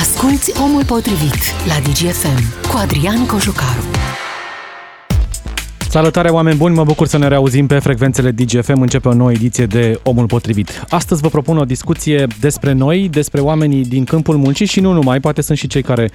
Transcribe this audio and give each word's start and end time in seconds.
Asculți 0.00 0.60
Omul 0.60 0.84
Potrivit 0.84 1.42
la 1.66 1.74
DGFM 1.82 2.68
cu 2.70 2.76
Adrian 2.76 3.26
Cojucaru. 3.26 3.80
Salutare 5.88 6.28
oameni 6.28 6.56
buni, 6.56 6.74
mă 6.74 6.84
bucur 6.84 7.06
să 7.06 7.18
ne 7.18 7.28
reauzim 7.28 7.66
pe 7.66 7.78
frecvențele 7.78 8.30
DGFM, 8.30 8.80
începe 8.80 9.08
o 9.08 9.14
nouă 9.14 9.30
ediție 9.30 9.66
de 9.66 10.00
Omul 10.02 10.26
Potrivit. 10.26 10.84
Astăzi 10.88 11.20
vă 11.20 11.28
propun 11.28 11.58
o 11.58 11.64
discuție 11.64 12.26
despre 12.40 12.72
noi, 12.72 13.08
despre 13.08 13.40
oamenii 13.40 13.84
din 13.84 14.04
câmpul 14.04 14.36
muncii 14.36 14.66
și 14.66 14.80
nu 14.80 14.92
numai, 14.92 15.20
poate 15.20 15.42
sunt 15.42 15.58
și 15.58 15.66
cei 15.66 15.82
care 15.82 16.10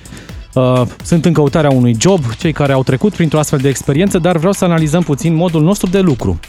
uh, 0.54 0.82
sunt 1.04 1.26
în 1.26 1.34
căutarea 1.34 1.70
unui 1.70 1.96
job, 2.00 2.20
cei 2.38 2.52
care 2.52 2.74
au 2.74 2.84
trecut 2.84 3.14
printr-o 3.14 3.40
astfel 3.40 3.60
de 3.60 3.70
experiență, 3.70 4.20
dar 4.20 4.38
vreau 4.38 4.54
să 4.54 4.66
analizăm 4.66 5.02
puțin 5.02 5.36
modul 5.36 5.62
nostru 5.62 5.90
de 5.90 6.00
lucru. 6.00 6.40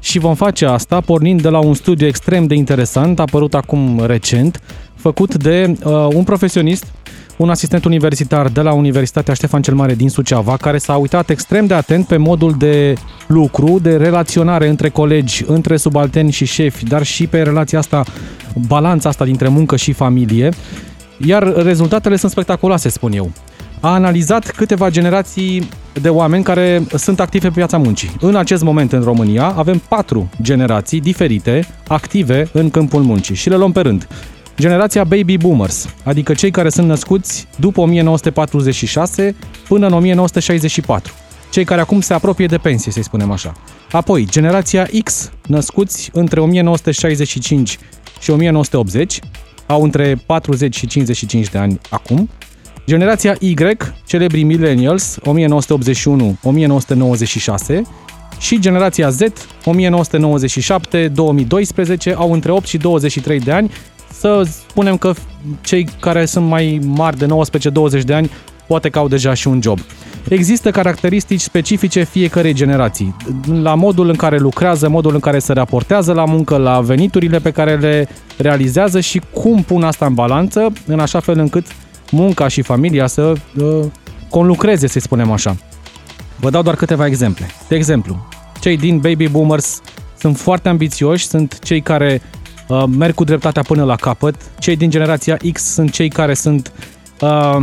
Și 0.00 0.18
vom 0.18 0.34
face 0.34 0.66
asta 0.66 1.00
pornind 1.00 1.42
de 1.42 1.48
la 1.48 1.58
un 1.58 1.74
studiu 1.74 2.06
extrem 2.06 2.46
de 2.46 2.54
interesant, 2.54 3.20
apărut 3.20 3.54
acum 3.54 4.02
recent, 4.06 4.60
făcut 4.94 5.34
de 5.34 5.76
uh, 5.84 6.08
un 6.14 6.24
profesionist, 6.24 6.84
un 7.36 7.50
asistent 7.50 7.84
universitar 7.84 8.48
de 8.48 8.60
la 8.60 8.72
Universitatea 8.72 9.34
Ștefan 9.34 9.62
cel 9.62 9.74
Mare 9.74 9.94
din 9.94 10.08
Suceava, 10.08 10.56
care 10.56 10.78
s-a 10.78 10.96
uitat 10.96 11.30
extrem 11.30 11.66
de 11.66 11.74
atent 11.74 12.06
pe 12.06 12.16
modul 12.16 12.54
de 12.58 12.94
lucru, 13.26 13.78
de 13.82 13.96
relaționare 13.96 14.68
între 14.68 14.88
colegi, 14.88 15.44
între 15.46 15.76
subalterni 15.76 16.30
și 16.30 16.44
șefi, 16.44 16.84
dar 16.84 17.02
și 17.02 17.26
pe 17.26 17.42
relația 17.42 17.78
asta, 17.78 18.04
balanța 18.66 19.08
asta 19.08 19.24
dintre 19.24 19.48
muncă 19.48 19.76
și 19.76 19.92
familie. 19.92 20.50
Iar 21.26 21.52
rezultatele 21.62 22.16
sunt 22.16 22.30
spectaculoase, 22.30 22.88
spun 22.88 23.12
eu. 23.12 23.30
A 23.80 23.92
analizat 23.92 24.50
câteva 24.50 24.90
generații 24.90 25.68
de 26.00 26.08
oameni 26.08 26.44
care 26.44 26.82
sunt 26.94 27.20
active 27.20 27.48
pe 27.48 27.54
piața 27.54 27.78
muncii. 27.78 28.16
În 28.20 28.36
acest 28.36 28.62
moment 28.62 28.92
în 28.92 29.02
România 29.02 29.54
avem 29.56 29.78
patru 29.88 30.30
generații 30.42 31.00
diferite 31.00 31.66
active 31.88 32.48
în 32.52 32.70
câmpul 32.70 33.02
muncii 33.02 33.34
și 33.34 33.48
le 33.48 33.56
luăm 33.56 33.72
pe 33.72 33.80
rând 33.80 34.08
generația 34.58 35.04
baby 35.04 35.36
boomers, 35.36 35.88
adică 36.04 36.34
cei 36.34 36.50
care 36.50 36.68
sunt 36.68 36.86
născuți 36.86 37.46
după 37.56 37.80
1946 37.80 39.34
până 39.68 39.86
în 39.86 39.92
1964. 39.92 41.12
Cei 41.50 41.64
care 41.64 41.80
acum 41.80 42.00
se 42.00 42.14
apropie 42.14 42.46
de 42.46 42.58
pensie, 42.58 42.92
să 42.92 43.02
spunem 43.02 43.30
așa. 43.30 43.52
Apoi, 43.90 44.26
generația 44.26 44.88
X, 45.04 45.30
născuți 45.46 46.10
între 46.12 46.40
1965 46.40 47.78
și 48.20 48.30
1980, 48.30 49.20
au 49.66 49.82
între 49.82 50.22
40 50.26 50.76
și 50.76 50.86
55 50.86 51.48
de 51.48 51.58
ani 51.58 51.80
acum. 51.90 52.28
Generația 52.88 53.36
Y, 53.38 53.54
celebrii 54.06 54.42
millennials, 54.42 55.18
1981-1996, 55.18 55.22
și 58.38 58.58
generația 58.58 59.08
Z, 59.08 59.20
1997-2012, 59.20 59.24
au 62.14 62.32
între 62.32 62.52
8 62.52 62.66
și 62.66 62.76
23 62.78 63.40
de 63.40 63.52
ani 63.52 63.70
să 64.12 64.42
spunem 64.68 64.96
că 64.96 65.12
cei 65.60 65.88
care 66.00 66.24
sunt 66.24 66.46
mai 66.46 66.80
mari 66.84 67.18
de 67.18 67.26
19-20 68.00 68.04
de 68.04 68.14
ani 68.14 68.30
poate 68.66 68.88
că 68.88 68.98
au 68.98 69.08
deja 69.08 69.34
și 69.34 69.48
un 69.48 69.62
job. 69.62 69.78
Există 70.28 70.70
caracteristici 70.70 71.40
specifice 71.40 72.04
fiecarei 72.04 72.54
generații, 72.54 73.16
la 73.62 73.74
modul 73.74 74.08
în 74.08 74.16
care 74.16 74.38
lucrează, 74.38 74.88
modul 74.88 75.14
în 75.14 75.20
care 75.20 75.38
se 75.38 75.52
raportează 75.52 76.12
la 76.12 76.24
muncă, 76.24 76.56
la 76.56 76.80
veniturile 76.80 77.38
pe 77.38 77.50
care 77.50 77.76
le 77.76 78.08
realizează 78.36 79.00
și 79.00 79.22
cum 79.32 79.62
pun 79.62 79.82
asta 79.82 80.06
în 80.06 80.14
balanță, 80.14 80.72
în 80.86 80.98
așa 80.98 81.20
fel 81.20 81.38
încât 81.38 81.66
munca 82.10 82.48
și 82.48 82.62
familia 82.62 83.06
să 83.06 83.32
uh, 83.56 83.84
conlucreze, 84.30 84.86
să 84.86 84.98
spunem 84.98 85.30
așa. 85.30 85.56
Vă 86.36 86.50
dau 86.50 86.62
doar 86.62 86.76
câteva 86.76 87.06
exemple. 87.06 87.46
De 87.68 87.74
exemplu, 87.76 88.28
cei 88.60 88.76
din 88.76 88.98
Baby 88.98 89.28
Boomers 89.28 89.80
sunt 90.18 90.36
foarte 90.36 90.68
ambițioși, 90.68 91.26
sunt 91.26 91.58
cei 91.58 91.80
care 91.80 92.22
uh, 92.68 92.84
merg 92.98 93.14
cu 93.14 93.24
dreptatea 93.24 93.62
până 93.62 93.84
la 93.84 93.96
capăt. 93.96 94.34
Cei 94.58 94.76
din 94.76 94.90
generația 94.90 95.36
X 95.52 95.62
sunt 95.62 95.90
cei 95.90 96.08
care 96.08 96.34
sunt 96.34 96.72
uh, 97.20 97.60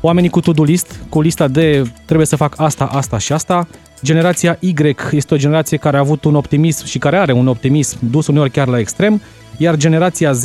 oamenii 0.00 0.30
cu 0.30 0.40
to-do 0.40 0.62
list, 0.62 1.00
cu 1.08 1.20
lista 1.20 1.48
de 1.48 1.90
trebuie 2.04 2.26
să 2.26 2.36
fac 2.36 2.60
asta, 2.60 2.84
asta 2.84 3.18
și 3.18 3.32
asta. 3.32 3.68
Generația 4.02 4.56
Y 4.60 4.74
este 5.10 5.34
o 5.34 5.36
generație 5.36 5.76
care 5.76 5.96
a 5.96 6.00
avut 6.00 6.24
un 6.24 6.34
optimism 6.34 6.86
și 6.86 6.98
care 6.98 7.16
are 7.16 7.32
un 7.32 7.46
optimism 7.46 7.98
dus 8.10 8.26
uneori 8.26 8.50
chiar 8.50 8.68
la 8.68 8.78
extrem, 8.78 9.20
iar 9.56 9.76
generația 9.76 10.32
Z, 10.32 10.44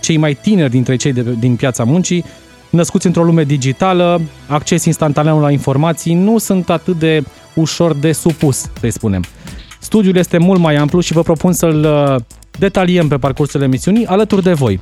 cei 0.00 0.16
mai 0.16 0.34
tineri 0.34 0.70
dintre 0.70 0.96
cei 0.96 1.12
de, 1.12 1.22
din 1.38 1.56
piața 1.56 1.84
muncii, 1.84 2.24
născuți 2.76 3.06
într-o 3.06 3.24
lume 3.24 3.44
digitală, 3.44 4.20
acces 4.46 4.84
instantaneu 4.84 5.40
la 5.40 5.50
informații, 5.50 6.14
nu 6.14 6.38
sunt 6.38 6.70
atât 6.70 6.98
de 6.98 7.22
ușor 7.54 7.94
de 7.94 8.12
supus, 8.12 8.70
să 8.80 8.88
spunem. 8.88 9.24
Studiul 9.80 10.16
este 10.16 10.38
mult 10.38 10.60
mai 10.60 10.76
amplu 10.76 11.00
și 11.00 11.12
vă 11.12 11.22
propun 11.22 11.52
să-l 11.52 11.84
uh, 11.84 12.22
detaliem 12.58 13.08
pe 13.08 13.16
parcursul 13.16 13.62
emisiunii 13.62 14.06
alături 14.06 14.42
de 14.42 14.52
voi. 14.52 14.80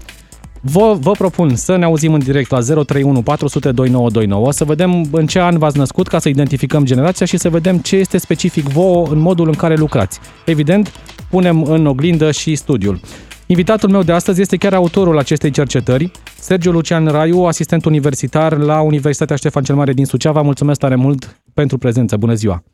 Vă, 0.60 0.96
vă 1.00 1.10
propun 1.10 1.56
să 1.56 1.76
ne 1.76 1.84
auzim 1.84 2.12
în 2.12 2.18
direct 2.18 2.50
la 2.50 2.58
031 2.60 3.22
400 3.22 3.72
2929, 3.72 4.52
să 4.52 4.64
vedem 4.64 5.06
în 5.10 5.26
ce 5.26 5.40
an 5.40 5.58
v-ați 5.58 5.78
născut 5.78 6.08
ca 6.08 6.18
să 6.18 6.28
identificăm 6.28 6.84
generația 6.84 7.26
și 7.26 7.36
să 7.36 7.48
vedem 7.48 7.78
ce 7.78 7.96
este 7.96 8.18
specific 8.18 8.64
vouă 8.64 9.06
în 9.10 9.18
modul 9.18 9.46
în 9.46 9.54
care 9.54 9.74
lucrați. 9.74 10.18
Evident, 10.44 10.92
punem 11.30 11.62
în 11.62 11.86
oglindă 11.86 12.30
și 12.30 12.54
studiul. 12.54 13.00
Invitatul 13.46 13.90
meu 13.90 14.02
de 14.02 14.12
astăzi 14.12 14.40
este 14.40 14.56
chiar 14.56 14.74
autorul 14.74 15.18
acestei 15.18 15.50
cercetări, 15.50 16.10
Sergiu 16.38 16.70
Lucian 16.70 17.06
Raiu, 17.06 17.44
asistent 17.44 17.84
universitar 17.84 18.56
la 18.56 18.80
Universitatea 18.80 19.36
Ștefan 19.36 19.62
cel 19.62 19.74
Mare 19.74 19.92
din 19.92 20.04
Suceava. 20.04 20.42
Mulțumesc 20.42 20.80
tare 20.80 20.94
mult 20.94 21.42
pentru 21.54 21.78
prezență. 21.78 22.16
Bună 22.16 22.34
ziua! 22.34 22.64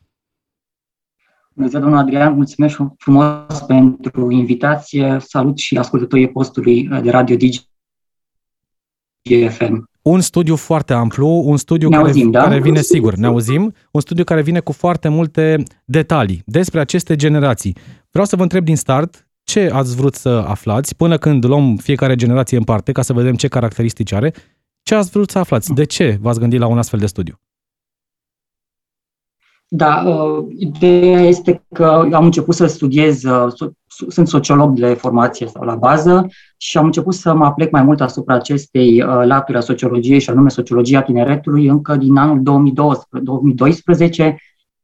Bună 1.53 1.67
ziua, 1.67 1.81
domnul 1.81 1.99
Adrian, 1.99 2.33
mulțumesc 2.33 2.79
frumos 2.97 3.59
pentru 3.67 4.31
invitație. 4.31 5.17
Salut 5.19 5.57
și 5.57 5.77
ascultătorii 5.77 6.29
postului 6.29 6.87
de 7.03 7.09
Radio 7.09 7.35
DGFM. 9.23 9.89
Un 10.01 10.21
studiu 10.21 10.55
foarte 10.55 10.93
amplu, 10.93 11.27
un 11.27 11.57
studiu 11.57 11.89
ne 11.89 11.95
care, 11.95 12.07
auzim, 12.07 12.31
da? 12.31 12.41
care 12.43 12.59
vine, 12.59 12.81
sigur, 12.81 13.15
ne 13.15 13.27
auzim, 13.27 13.73
un 13.91 14.01
studiu 14.01 14.23
care 14.23 14.41
vine 14.41 14.59
cu 14.59 14.71
foarte 14.71 15.07
multe 15.07 15.63
detalii 15.85 16.41
despre 16.45 16.79
aceste 16.79 17.15
generații. 17.15 17.77
Vreau 18.09 18.25
să 18.25 18.35
vă 18.35 18.41
întreb 18.41 18.63
din 18.63 18.75
start 18.75 19.25
ce 19.43 19.69
ați 19.73 19.95
vrut 19.95 20.15
să 20.15 20.29
aflați 20.47 20.95
până 20.95 21.17
când 21.17 21.45
luăm 21.45 21.75
fiecare 21.75 22.15
generație 22.15 22.57
în 22.57 22.63
parte 22.63 22.91
ca 22.91 23.01
să 23.01 23.13
vedem 23.13 23.35
ce 23.35 23.47
caracteristici 23.47 24.11
are. 24.11 24.33
Ce 24.83 24.95
ați 24.95 25.09
vrut 25.09 25.29
să 25.29 25.39
aflați? 25.39 25.73
De 25.73 25.83
ce 25.83 26.17
v-ați 26.21 26.39
gândit 26.39 26.59
la 26.59 26.67
un 26.67 26.77
astfel 26.77 26.99
de 26.99 27.05
studiu? 27.05 27.39
Da, 29.73 30.03
uh, 30.05 30.45
ideea 30.57 31.19
este 31.19 31.63
că 31.73 32.07
am 32.13 32.25
început 32.25 32.55
să 32.55 32.65
studiez, 32.65 33.23
uh, 33.23 33.53
sunt 34.07 34.27
sociolog 34.27 34.79
de 34.79 34.93
formație 34.93 35.47
sau 35.47 35.63
la 35.63 35.75
bază 35.75 36.27
și 36.57 36.77
am 36.77 36.85
început 36.85 37.13
să 37.13 37.33
mă 37.33 37.45
aplec 37.45 37.71
mai 37.71 37.83
mult 37.83 38.01
asupra 38.01 38.35
acestei 38.35 39.01
uh, 39.01 39.21
laturi 39.23 39.57
a 39.57 39.61
sociologiei 39.61 40.19
și 40.19 40.29
anume 40.29 40.49
sociologia 40.49 41.01
tineretului 41.01 41.67
încă 41.67 41.95
din 41.95 42.17
anul 42.17 42.39
2012, 42.43 44.37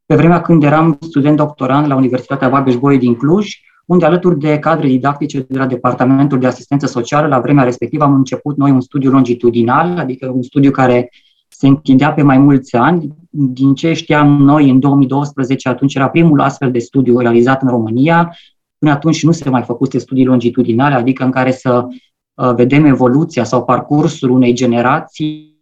pe 0.06 0.16
vremea 0.16 0.42
când 0.42 0.64
eram 0.64 0.98
student 1.02 1.38
doctorant 1.38 1.88
la 1.88 1.96
Universitatea 1.96 2.50
Babeș-Bolyai 2.50 3.00
din 3.00 3.16
Cluj, 3.16 3.56
unde 3.88 4.06
alături 4.06 4.40
de 4.40 4.60
cadre 4.60 4.88
didactice 4.88 5.40
de 5.40 5.58
la 5.58 5.66
Departamentul 5.66 6.40
de 6.40 6.48
Asistență 6.48 6.86
Socială, 6.86 7.28
la 7.28 7.40
vremea 7.40 7.64
respectivă 7.64 8.04
am 8.04 8.14
început 8.14 8.58
noi 8.58 8.72
un 8.72 8.82
studiu 8.82 9.12
longitudinal, 9.12 9.98
adică 9.98 10.32
un 10.34 10.42
studiu 10.42 10.72
care 10.72 11.10
se 11.48 11.68
întindea 11.68 12.14
pe 12.14 12.22
mai 12.22 12.38
mulți 12.38 12.76
ani. 12.76 13.16
Din 13.30 13.74
ce 13.74 13.94
știam 13.94 14.44
noi, 14.44 14.70
în 14.70 14.80
2012, 14.80 15.70
atunci 15.70 15.96
era 15.96 16.10
primul 16.10 16.42
astfel 16.42 16.72
de 16.72 16.80
studiu 16.80 17.20
realizat 17.20 17.62
în 17.62 17.68
România. 17.68 18.36
Până 18.78 18.92
atunci 18.92 19.24
nu 19.24 19.32
se 19.32 19.50
mai 19.50 19.64
făcuse 19.64 19.98
studii 19.98 20.26
longitudinale, 20.26 20.96
adică 20.96 21.24
în 21.24 21.32
care 21.32 21.52
să 21.52 21.88
uh, 21.88 22.54
vedem 22.56 22.86
evoluția 22.86 23.44
sau 23.44 23.66
parcursul 23.66 24.30
unei 24.30 24.54
generații 24.54 25.56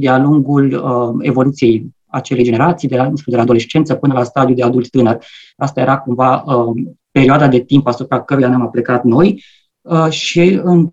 de-a 0.00 0.18
lungul 0.18 0.72
uh, 0.72 1.26
evoluției 1.26 1.96
acelei 2.08 2.44
generații, 2.44 2.88
de 2.88 2.96
la, 2.96 3.12
de 3.26 3.36
la 3.36 3.42
adolescență 3.42 3.94
până 3.94 4.14
la 4.14 4.24
stadiul 4.24 4.56
de 4.56 4.62
adult 4.62 4.90
tânăr. 4.90 5.24
Asta 5.56 5.80
era 5.80 5.98
cumva 5.98 6.42
uh, 6.46 6.82
perioada 7.10 7.48
de 7.48 7.60
timp 7.60 7.86
asupra 7.86 8.22
căruia 8.22 8.48
ne-am 8.48 8.62
aplicat 8.62 9.04
noi 9.04 9.44
uh, 9.80 10.08
și 10.10 10.60
în 10.62 10.88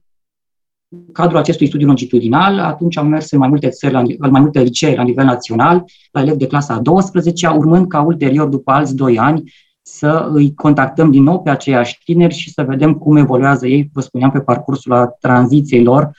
cadrul 1.11 1.37
acestui 1.37 1.67
studiu 1.67 1.87
longitudinal, 1.87 2.59
atunci 2.59 2.97
am 2.97 3.07
mers 3.07 3.31
în 3.31 3.39
mai 3.39 3.47
multe 3.47 3.69
țări, 3.69 3.93
la, 3.93 3.99
în 3.99 4.29
mai 4.31 4.41
multe 4.41 4.61
licee 4.61 4.95
la 4.95 5.03
nivel 5.03 5.25
național, 5.25 5.83
la 6.11 6.21
elevi 6.21 6.37
de 6.37 6.47
clasa 6.47 6.73
a 6.73 6.79
12 6.79 7.47
urmând 7.47 7.87
ca 7.87 8.01
ulterior, 8.01 8.47
după 8.47 8.71
alți 8.71 8.95
doi 8.95 9.19
ani, 9.19 9.43
să 9.81 10.29
îi 10.31 10.53
contactăm 10.53 11.11
din 11.11 11.23
nou 11.23 11.41
pe 11.41 11.49
aceiași 11.49 11.99
tineri 12.03 12.33
și 12.33 12.51
să 12.51 12.63
vedem 12.63 12.93
cum 12.93 13.15
evoluează 13.15 13.67
ei, 13.67 13.89
vă 13.93 14.01
spuneam, 14.01 14.31
pe 14.31 14.39
parcursul 14.39 14.91
la 14.91 15.05
tranziției 15.05 15.83
lor 15.83 16.11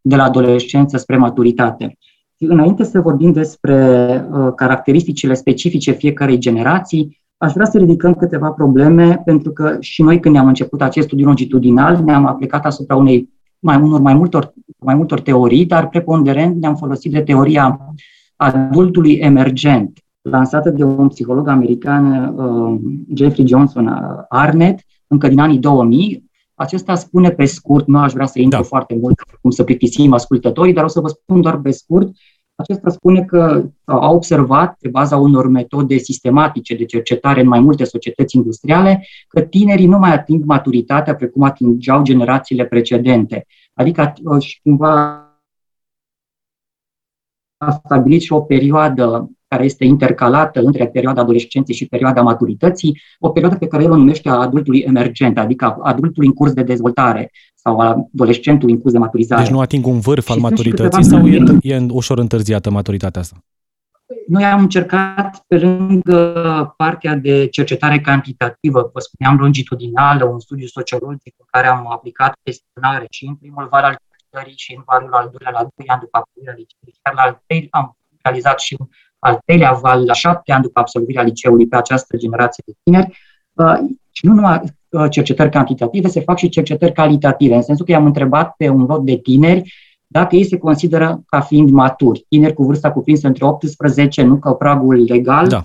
de 0.00 0.16
la 0.16 0.24
adolescență 0.24 0.96
spre 0.96 1.16
maturitate. 1.16 1.98
Înainte 2.38 2.84
să 2.84 3.00
vorbim 3.00 3.32
despre 3.32 4.06
uh, 4.30 4.52
caracteristicile 4.56 5.34
specifice 5.34 5.92
fiecarei 5.92 6.38
generații, 6.38 7.18
aș 7.36 7.52
vrea 7.52 7.66
să 7.66 7.78
ridicăm 7.78 8.14
câteva 8.14 8.50
probleme, 8.50 9.22
pentru 9.24 9.52
că 9.52 9.76
și 9.80 10.02
noi 10.02 10.20
când 10.20 10.34
ne-am 10.34 10.46
început 10.46 10.82
acest 10.82 11.06
studiu 11.06 11.26
longitudinal, 11.26 12.02
ne-am 12.04 12.26
aplicat 12.26 12.64
asupra 12.64 12.96
unei 12.96 13.32
mai 13.58 13.80
unor 13.80 14.00
mai 14.00 14.14
multor, 14.14 14.52
mai 14.78 14.94
multor 14.94 15.20
teorii, 15.20 15.66
dar 15.66 15.88
preponderent 15.88 16.60
ne-am 16.60 16.76
folosit 16.76 17.12
de 17.12 17.22
teoria 17.22 17.94
adultului 18.36 19.12
emergent, 19.12 19.98
lansată 20.20 20.70
de 20.70 20.84
un 20.84 21.08
psiholog 21.08 21.48
american, 21.48 22.34
uh, 22.36 22.80
Jeffrey 23.14 23.46
Johnson 23.46 23.86
uh, 23.86 24.24
Arnett, 24.28 24.80
încă 25.06 25.28
din 25.28 25.38
anii 25.38 25.58
2000, 25.58 26.30
Acesta 26.54 26.94
spune 26.94 27.30
pe 27.30 27.44
scurt, 27.44 27.86
nu 27.86 27.98
aș 27.98 28.12
vrea 28.12 28.26
să 28.26 28.40
intru 28.40 28.60
da. 28.60 28.64
foarte 28.66 28.94
mult, 28.94 29.20
cum 29.40 29.50
să 29.50 29.64
plictisim 29.64 30.12
ascultătorii, 30.12 30.72
dar 30.72 30.84
o 30.84 30.88
să 30.88 31.00
vă 31.00 31.08
spun 31.08 31.40
doar 31.40 31.60
pe 31.60 31.70
scurt. 31.70 32.10
Acesta 32.54 32.90
spune 32.90 33.24
că 33.24 33.64
a 33.84 34.10
observat, 34.10 34.76
pe 34.80 34.88
baza 34.88 35.16
unor 35.16 35.48
metode 35.48 35.96
sistematice 35.96 36.76
de 36.76 36.84
cercetare 36.84 37.40
în 37.40 37.48
mai 37.48 37.60
multe 37.60 37.84
societăți 37.84 38.36
industriale, 38.36 39.06
că 39.28 39.40
tinerii 39.40 39.86
nu 39.86 39.98
mai 39.98 40.12
ating 40.12 40.44
maturitatea 40.44 41.14
precum 41.14 41.42
atingeau 41.42 42.02
generațiile 42.02 42.64
precedente. 42.64 43.46
Adică 43.72 44.12
și 44.38 44.60
cumva 44.62 45.18
a 47.56 47.70
stabilit 47.70 48.20
și 48.20 48.32
o 48.32 48.40
perioadă 48.40 49.30
care 49.54 49.66
este 49.66 49.84
intercalată 49.84 50.60
între 50.60 50.86
perioada 50.86 51.20
adolescenței 51.20 51.74
și 51.74 51.86
perioada 51.86 52.22
maturității, 52.22 53.00
o 53.18 53.28
perioadă 53.28 53.56
pe 53.56 53.66
care 53.66 53.82
el 53.82 53.90
o 53.90 53.96
numește 53.96 54.28
a 54.28 54.32
adultului 54.32 54.80
emergent, 54.80 55.38
adică 55.38 55.78
adultului 55.82 56.28
în 56.28 56.34
curs 56.34 56.52
de 56.52 56.62
dezvoltare 56.62 57.30
sau 57.54 57.78
adolescentului 57.78 58.74
în 58.74 58.80
curs 58.80 58.92
de 58.92 58.98
maturizare. 58.98 59.42
Deci 59.42 59.52
nu 59.52 59.60
ating 59.60 59.86
un 59.86 60.00
vârf 60.00 60.30
al 60.30 60.38
maturității 60.38 61.04
sau 61.04 61.26
e, 61.26 61.42
e 61.62 61.86
ușor 61.90 62.18
întârziată 62.18 62.70
maturitatea 62.70 63.20
asta? 63.20 63.36
Noi 64.28 64.44
am 64.44 64.60
încercat 64.60 65.44
pe 65.46 65.58
lângă 65.58 66.18
partea 66.76 67.14
de 67.14 67.46
cercetare 67.46 68.00
cantitativă, 68.00 68.90
vă 68.92 69.00
spuneam 69.00 69.36
longitudinală, 69.38 70.24
un 70.24 70.40
studiu 70.40 70.66
sociologic 70.66 71.34
în 71.38 71.46
care 71.50 71.66
am 71.66 71.92
aplicat 71.92 72.32
chestionare 72.42 73.06
și 73.10 73.24
în 73.26 73.34
primul 73.34 73.68
val 73.70 73.82
al 73.82 73.96
cercetării 74.08 74.56
și 74.56 74.74
în 74.76 74.82
valul 74.86 75.12
al 75.12 75.28
doilea 75.32 75.52
la 75.58 75.68
doi 75.76 75.86
ani 75.86 76.00
după 76.00 76.16
absolvirea 76.18 76.54
liceului. 76.60 76.94
Chiar 77.02 77.14
la 77.14 77.22
al 77.22 77.42
treilea 77.46 77.68
am 77.70 77.96
realizat 78.22 78.58
și 78.60 78.76
un 78.78 78.86
al 79.24 79.40
treilea 79.44 79.72
val 79.72 80.04
la 80.04 80.12
șapte 80.12 80.52
ani 80.52 80.62
după 80.62 80.80
absolvirea 80.80 81.22
liceului 81.22 81.66
pe 81.66 81.76
această 81.76 82.16
generație 82.16 82.62
de 82.66 82.72
tineri. 82.82 83.18
Uh, 83.52 83.78
și 84.10 84.26
nu 84.26 84.34
numai 84.34 84.60
uh, 84.88 85.06
cercetări 85.10 85.50
cantitative, 85.50 86.08
se 86.08 86.20
fac 86.20 86.38
și 86.38 86.48
cercetări 86.48 86.92
calitative, 86.92 87.54
în 87.54 87.62
sensul 87.62 87.84
că 87.84 87.92
i-am 87.92 88.06
întrebat 88.06 88.54
pe 88.56 88.68
un 88.68 88.84
lot 88.88 89.04
de 89.04 89.16
tineri 89.16 89.72
dacă 90.06 90.36
ei 90.36 90.44
se 90.44 90.58
consideră 90.58 91.22
ca 91.26 91.40
fiind 91.40 91.70
maturi, 91.70 92.24
tineri 92.28 92.54
cu 92.54 92.64
vârsta 92.64 92.92
cuprinsă 92.92 93.26
între 93.26 93.44
18, 93.44 94.22
nu 94.22 94.36
că 94.36 94.50
pragul 94.50 95.04
legal, 95.04 95.46
da. 95.46 95.64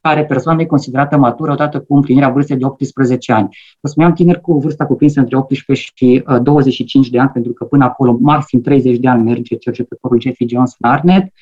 care 0.00 0.24
persoană 0.24 0.60
e 0.60 0.64
considerată 0.64 1.16
matură 1.16 1.52
odată 1.52 1.80
cu 1.80 1.94
împlinirea 1.94 2.28
vârstei 2.28 2.56
de 2.56 2.64
18 2.64 3.32
ani. 3.32 3.48
Vă 3.80 3.88
spuneam 3.88 4.12
tineri 4.12 4.40
cu 4.40 4.58
vârsta 4.58 4.86
cuprinsă 4.86 5.20
între 5.20 5.36
18 5.36 5.92
și 5.96 6.24
25 6.42 7.04
uh, 7.04 7.10
de 7.12 7.18
ani, 7.18 7.30
pentru 7.30 7.52
că 7.52 7.64
până 7.64 7.84
acolo 7.84 8.16
maxim 8.20 8.60
30 8.60 8.98
de 8.98 9.08
ani 9.08 9.22
merge 9.22 9.56
cercetătorul 9.56 10.20
Jeffrey 10.20 10.48
Johnson 10.48 10.90
Arnett, 10.90 11.32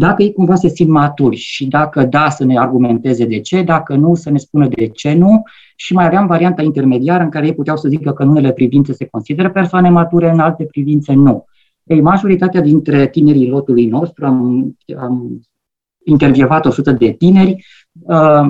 dacă 0.00 0.22
ei 0.22 0.32
cumva 0.32 0.54
se 0.54 0.68
simt 0.68 0.90
maturi 0.90 1.36
și 1.36 1.66
dacă 1.66 2.04
da, 2.04 2.30
să 2.30 2.44
ne 2.44 2.58
argumenteze 2.58 3.24
de 3.24 3.40
ce, 3.40 3.62
dacă 3.62 3.94
nu, 3.94 4.14
să 4.14 4.30
ne 4.30 4.38
spună 4.38 4.68
de 4.68 4.88
ce 4.88 5.12
nu. 5.12 5.42
Și 5.76 5.92
mai 5.92 6.06
aveam 6.06 6.26
varianta 6.26 6.62
intermediară 6.62 7.22
în 7.22 7.28
care 7.28 7.46
ei 7.46 7.54
puteau 7.54 7.76
să 7.76 7.88
zică 7.88 8.12
că 8.12 8.22
în 8.22 8.28
unele 8.28 8.52
privințe 8.52 8.92
se 8.92 9.06
consideră 9.06 9.50
persoane 9.50 9.90
mature, 9.90 10.30
în 10.30 10.38
alte 10.38 10.64
privințe 10.64 11.12
nu. 11.12 11.44
Ei, 11.82 12.00
majoritatea 12.00 12.60
dintre 12.60 13.08
tinerii 13.08 13.48
lotului 13.48 13.86
nostru, 13.86 14.26
am, 14.26 14.76
am 15.00 15.40
intervievat 16.04 16.66
100 16.66 16.90
de 16.92 17.12
tineri, 17.12 17.64
uh, 18.00 18.46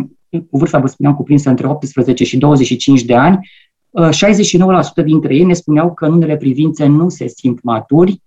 cu 0.50 0.58
vârsta, 0.58 0.78
vă 0.78 0.86
spuneam, 0.86 1.14
cuprinsă 1.14 1.48
între 1.48 1.66
18 1.66 2.24
și 2.24 2.38
25 2.38 3.04
de 3.04 3.14
ani, 3.14 3.48
uh, 3.90 4.08
69% 4.10 5.02
dintre 5.04 5.34
ei 5.34 5.44
ne 5.44 5.52
spuneau 5.52 5.94
că 5.94 6.06
în 6.06 6.12
unele 6.12 6.36
privințe 6.36 6.86
nu 6.86 7.08
se 7.08 7.28
simt 7.28 7.62
maturi, 7.62 8.22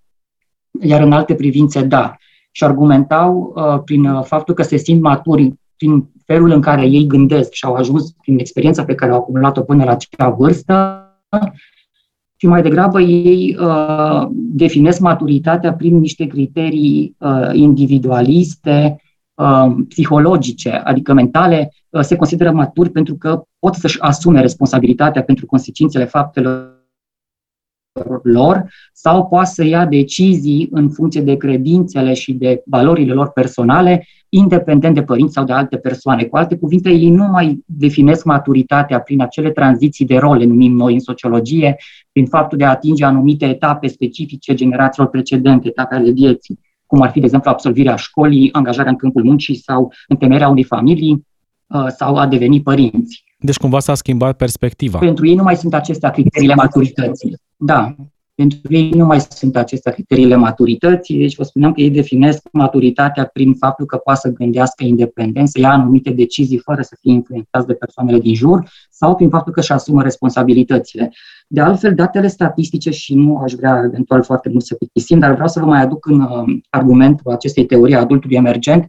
iar 0.82 1.02
în 1.02 1.12
alte 1.12 1.36
privințe 1.36 1.82
da 1.82 2.16
și 2.56 2.64
argumentau 2.64 3.54
uh, 3.56 3.82
prin 3.86 4.06
uh, 4.06 4.24
faptul 4.24 4.54
că 4.54 4.64
se 4.64 4.78
simt 4.78 5.02
maturi 5.02 5.54
prin 5.78 6.10
felul 6.26 6.52
în 6.52 6.62
care 6.62 6.86
ei 6.86 7.08
gândesc 7.08 7.52
și 7.52 7.66
au 7.66 7.74
ajuns 7.74 8.12
prin 8.12 8.40
experiența 8.40 8.84
pe 8.84 8.96
care 8.96 9.12
au 9.12 9.18
acumulat-o 9.18 9.62
până 9.62 9.84
la 9.84 9.92
acea 9.92 10.30
vârstă 10.30 10.98
și 12.44 12.50
mai 12.50 12.62
degrabă 12.62 13.02
ei 13.02 13.58
uh, 13.60 14.28
definesc 14.32 15.00
maturitatea 15.00 15.74
prin 15.74 16.00
niște 16.00 16.26
criterii 16.28 17.16
uh, 17.18 17.50
individualiste, 17.54 19.02
uh, 19.34 19.76
psihologice, 19.88 20.70
adică 20.70 21.14
mentale, 21.14 21.74
uh, 21.90 22.02
se 22.02 22.16
consideră 22.16 22.52
maturi 22.52 22.90
pentru 22.90 23.16
că 23.16 23.44
pot 23.60 23.74
să-și 23.74 24.02
asume 24.02 24.42
responsabilitatea 24.42 25.24
pentru 25.24 25.46
consecințele 25.46 26.06
faptelor 26.06 26.83
lor 28.24 28.66
sau 28.94 29.26
poate 29.28 29.50
să 29.54 29.66
ia 29.66 29.86
decizii 29.86 30.68
în 30.72 30.90
funcție 30.90 31.22
de 31.22 31.38
credințele 31.38 32.14
și 32.14 32.34
de 32.34 32.62
valorile 32.66 33.14
lor 33.14 33.32
personale, 33.32 34.08
independent 34.30 34.96
de 34.96 35.04
părinți 35.04 35.34
sau 35.34 35.44
de 35.44 35.54
alte 35.54 35.78
persoane. 35.78 36.24
Cu 36.24 36.38
alte 36.38 36.58
cuvinte, 36.58 36.90
ei 36.90 37.10
nu 37.10 37.26
mai 37.26 37.64
definesc 37.66 38.26
maturitatea 38.26 39.00
prin 39.00 39.22
acele 39.22 39.52
tranziții 39.52 40.06
de 40.06 40.18
role, 40.18 40.46
numim 40.46 40.76
noi 40.76 40.94
în 40.94 41.00
sociologie, 41.00 41.76
prin 42.12 42.26
faptul 42.26 42.58
de 42.58 42.64
a 42.64 42.70
atinge 42.70 43.06
anumite 43.06 43.46
etape 43.46 43.88
specifice 43.88 44.54
generațiilor 44.54 45.10
precedente, 45.10 45.68
etape 45.68 45.96
ale 45.96 46.12
vieții, 46.12 46.60
cum 46.86 47.02
ar 47.02 47.12
fi, 47.12 47.20
de 47.20 47.26
exemplu, 47.26 47.50
absolvirea 47.50 47.96
școlii, 47.96 48.54
angajarea 48.54 48.92
în 48.92 48.98
câmpul 48.98 49.24
muncii 49.24 49.56
sau 49.56 49.94
întemeierea 50.08 50.50
unei 50.50 50.64
familii 50.64 51.26
uh, 51.68 51.86
sau 51.88 52.16
a 52.16 52.28
deveni 52.28 52.62
părinți. 52.62 53.24
Deci 53.46 53.58
cumva 53.58 53.80
s-a 53.80 53.96
schimbat 53.96 54.38
perspectiva. 54.38 54.98
Pentru 54.98 55.28
ei 55.28 55.36
nu 55.36 55.44
mai 55.44 55.56
sunt 55.56 55.74
acestea 55.74 56.10
criteriile 56.10 56.54
maturității. 56.54 57.36
Da, 57.58 57.96
pentru 58.36 58.60
ei 58.70 58.90
nu 58.90 59.06
mai 59.06 59.22
sunt 59.22 59.56
acestea 59.56 59.92
criteriile 59.92 60.36
maturității, 60.36 61.18
deci 61.18 61.36
vă 61.36 61.44
spuneam 61.44 61.74
că 61.74 61.82
ei 61.82 61.90
definesc 61.90 62.42
maturitatea 62.52 63.26
prin 63.26 63.54
faptul 63.54 63.86
că 63.86 63.98
poate 63.98 64.20
să 64.20 64.30
gândească 64.30 64.84
independent, 64.84 65.48
să 65.48 65.60
ia 65.60 65.72
anumite 65.72 66.10
decizii 66.10 66.58
fără 66.58 66.82
să 66.82 66.98
fie 67.00 67.12
influențați 67.12 67.68
de 67.68 67.74
persoanele 67.74 68.20
din 68.20 68.36
jur 68.36 68.70
sau 68.90 69.16
prin 69.16 69.30
faptul 69.30 69.54
că 69.54 69.60
își 69.60 69.72
asumă 69.72 70.02
responsabilitățile. 70.02 71.12
De 71.48 71.62
altfel, 71.62 71.94
datele 71.96 72.28
statistice, 72.28 72.90
și 72.90 73.16
nu 73.16 73.38
aș 73.38 73.52
vrea 73.52 73.82
eventual 73.86 74.24
foarte 74.24 74.50
mult 74.50 74.64
să 74.64 74.76
plictisim, 74.76 75.20
dar 75.20 75.34
vreau 75.34 75.48
să 75.48 75.60
vă 75.60 75.66
mai 75.66 75.82
aduc 75.82 76.06
în 76.06 76.20
uh, 76.20 76.60
argumentul 76.70 77.32
acestei 77.32 77.66
teorii 77.66 77.96
a 77.96 78.00
adultului 78.00 78.36
emergent, 78.36 78.86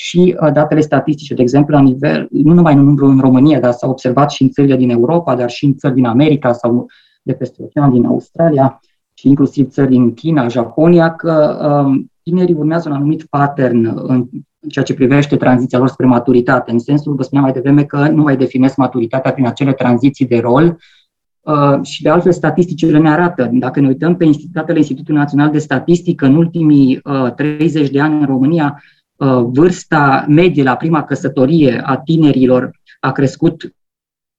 și 0.00 0.36
uh, 0.40 0.52
datele 0.52 0.80
statistice, 0.80 1.34
de 1.34 1.42
exemplu, 1.42 1.74
la 1.74 1.80
nivel, 1.80 2.28
nu 2.30 2.52
numai 2.52 2.74
în, 2.74 2.98
în 3.00 3.20
România, 3.20 3.60
dar 3.60 3.72
s-au 3.72 3.90
observat 3.90 4.30
și 4.30 4.42
în 4.42 4.50
țările 4.50 4.76
din 4.76 4.90
Europa, 4.90 5.34
dar 5.34 5.50
și 5.50 5.64
în 5.64 5.74
țări 5.74 5.94
din 5.94 6.04
America 6.04 6.52
sau 6.52 6.86
de 7.22 7.32
peste 7.32 7.62
ocean, 7.62 7.92
din 7.92 8.04
Australia 8.04 8.80
și 9.14 9.28
inclusiv 9.28 9.68
țări 9.68 9.88
din 9.88 10.14
China, 10.14 10.48
Japonia, 10.48 11.14
că 11.14 11.58
um, 11.86 12.10
tinerii 12.22 12.54
urmează 12.54 12.88
un 12.88 12.94
anumit 12.94 13.24
pattern 13.24 14.02
în 14.06 14.28
ceea 14.68 14.84
ce 14.84 14.94
privește 14.94 15.36
tranziția 15.36 15.78
lor 15.78 15.88
spre 15.88 16.06
maturitate. 16.06 16.70
În 16.70 16.78
sensul, 16.78 17.14
vă 17.14 17.22
spuneam 17.22 17.44
mai 17.44 17.54
devreme 17.54 17.84
că 17.84 18.08
nu 18.08 18.22
mai 18.22 18.36
definesc 18.36 18.76
maturitatea 18.76 19.32
prin 19.32 19.46
acele 19.46 19.72
tranziții 19.72 20.26
de 20.26 20.38
rol, 20.38 20.78
Uh, 21.40 21.78
și 21.82 22.02
de 22.02 22.08
altfel 22.08 22.32
statisticile 22.32 22.98
ne 22.98 23.10
arată. 23.10 23.50
Dacă 23.52 23.80
ne 23.80 23.86
uităm 23.86 24.16
pe 24.16 24.30
datele 24.52 24.78
Institutului 24.78 25.20
Național 25.20 25.50
de 25.50 25.58
Statistică, 25.58 26.26
în 26.26 26.34
ultimii 26.34 27.00
uh, 27.04 27.32
30 27.34 27.90
de 27.90 28.00
ani 28.00 28.20
în 28.20 28.26
România, 28.26 28.82
Uh, 28.82 28.97
vârsta 29.26 30.24
medie 30.28 30.62
la 30.62 30.76
prima 30.76 31.04
căsătorie 31.04 31.82
a 31.84 31.96
tinerilor 31.96 32.70
a 33.00 33.12
crescut 33.12 33.72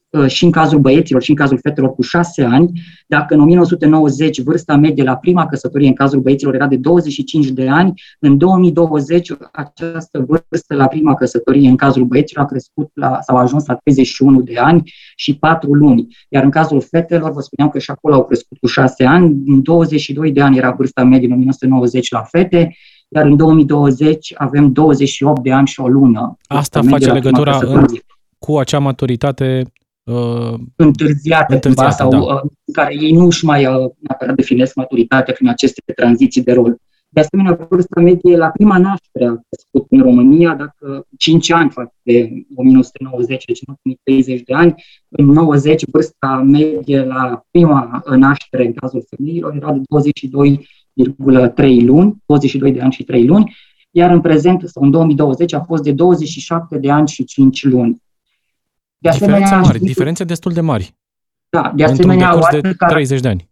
uh, 0.10 0.28
și 0.28 0.44
în 0.44 0.52
cazul 0.52 0.80
băieților 0.80 1.22
și 1.22 1.30
în 1.30 1.36
cazul 1.36 1.60
fetelor 1.62 1.94
cu 1.94 2.02
6 2.02 2.44
ani, 2.44 2.82
dacă 3.08 3.34
în 3.34 3.40
1990 3.40 4.42
vârsta 4.42 4.76
medie 4.76 5.04
la 5.04 5.16
prima 5.16 5.48
căsătorie 5.48 5.88
în 5.88 5.94
cazul 5.94 6.20
băieților 6.20 6.54
era 6.54 6.68
de 6.68 6.76
25 6.76 7.48
de 7.48 7.70
ani, 7.70 8.02
în 8.20 8.38
2020 8.38 9.32
această 9.52 10.26
vârstă 10.28 10.76
la 10.76 10.88
prima 10.88 11.16
căsătorie 11.16 11.70
în 11.70 11.76
cazul 11.76 12.04
băieților 12.04 12.44
a 12.44 12.48
crescut 12.48 12.92
la, 12.94 13.20
sau 13.22 13.38
a 13.38 13.42
ajuns 13.42 13.66
la 13.66 13.76
31 13.76 14.42
de 14.42 14.58
ani 14.58 14.92
și 15.16 15.38
4 15.38 15.74
luni. 15.74 16.08
Iar 16.30 16.44
în 16.44 16.50
cazul 16.50 16.82
fetelor, 16.82 17.32
vă 17.32 17.42
spuneam 17.42 17.72
că 17.72 17.80
și 17.80 17.92
acolo 17.92 18.14
au 18.14 18.26
crescut 18.26 18.58
cu 18.58 18.68
6 18.68 19.06
ani, 19.06 19.42
în 19.46 19.62
22 19.64 20.32
de 20.32 20.42
ani 20.42 20.58
era 20.58 20.72
vârsta 20.72 21.04
medie 21.04 21.28
în 21.28 21.34
1990 21.34 22.12
la 22.12 22.22
fete, 22.22 22.76
iar 23.10 23.26
în 23.26 23.36
2020 23.36 24.34
avem 24.38 24.72
28 24.72 25.44
de 25.44 25.52
ani 25.52 25.68
și 25.68 25.80
o 25.80 25.88
lună. 25.88 26.38
Asta 26.48 26.82
face 26.82 27.12
legătura 27.12 27.60
în, 27.62 27.86
cu 28.38 28.58
acea 28.58 28.80
maturitate 28.80 29.72
uh, 30.04 30.54
întârziată, 30.76 31.54
întârziată 31.54 31.92
sau 31.92 32.10
da. 32.10 32.18
uh, 32.18 32.42
care 32.74 32.96
ei 33.00 33.12
nu 33.12 33.26
își 33.26 33.46
mai 33.46 33.66
uh, 33.66 33.92
neapărat 34.00 34.36
definesc 34.36 34.76
maturitatea 34.76 35.34
prin 35.34 35.48
aceste 35.48 35.82
tranziții 35.96 36.44
de 36.44 36.54
rol. 36.54 36.78
De 37.12 37.20
asemenea, 37.20 37.68
vârsta 37.70 38.02
medie 38.02 38.38
la 38.38 38.50
prima 38.50 38.78
naștere 38.78 39.26
a 39.26 39.40
crescut 39.50 39.86
în 39.90 40.02
România, 40.02 40.54
dacă 40.54 41.08
5 41.18 41.52
ani 41.52 41.70
față 41.70 41.94
de 42.02 42.32
1990, 42.56 43.46
deci 43.46 43.62
în 43.84 43.94
30 44.04 44.42
de 44.42 44.54
ani, 44.54 44.84
în 45.08 45.26
90 45.26 45.84
vârsta 45.92 46.42
medie 46.46 47.04
la 47.04 47.44
prima 47.52 48.04
naștere 48.16 48.66
în 48.66 48.74
cazul 48.74 49.06
femeilor 49.10 49.56
era 49.56 49.72
de 49.72 49.82
22 49.90 50.68
22,3 50.94 51.86
luni, 51.86 52.16
22 52.26 52.72
de 52.72 52.82
ani 52.82 52.92
și 52.92 53.04
3 53.04 53.26
luni, 53.26 53.56
iar 53.92 54.12
în 54.12 54.22
prezent, 54.22 54.62
sau 54.66 54.84
în 54.84 54.92
2020, 54.92 55.54
a 55.54 55.62
fost 55.62 55.84
de 55.84 55.92
27 55.92 56.78
de 56.78 56.92
ani 56.92 57.08
și 57.08 57.24
5 57.24 57.64
luni. 57.64 58.02
De 58.98 59.10
asemenea, 59.10 59.40
diferențe 59.40 59.68
mari, 59.68 59.80
diferențe 59.80 60.24
destul 60.24 60.52
de 60.52 60.62
mari. 60.62 60.96
Da, 61.50 61.72
de 61.76 61.84
asemenea, 61.84 62.36
o 62.36 62.44
altă 62.44 62.60
de 62.62 62.76
30 62.88 63.20
de 63.20 63.28
ani. 63.28 63.50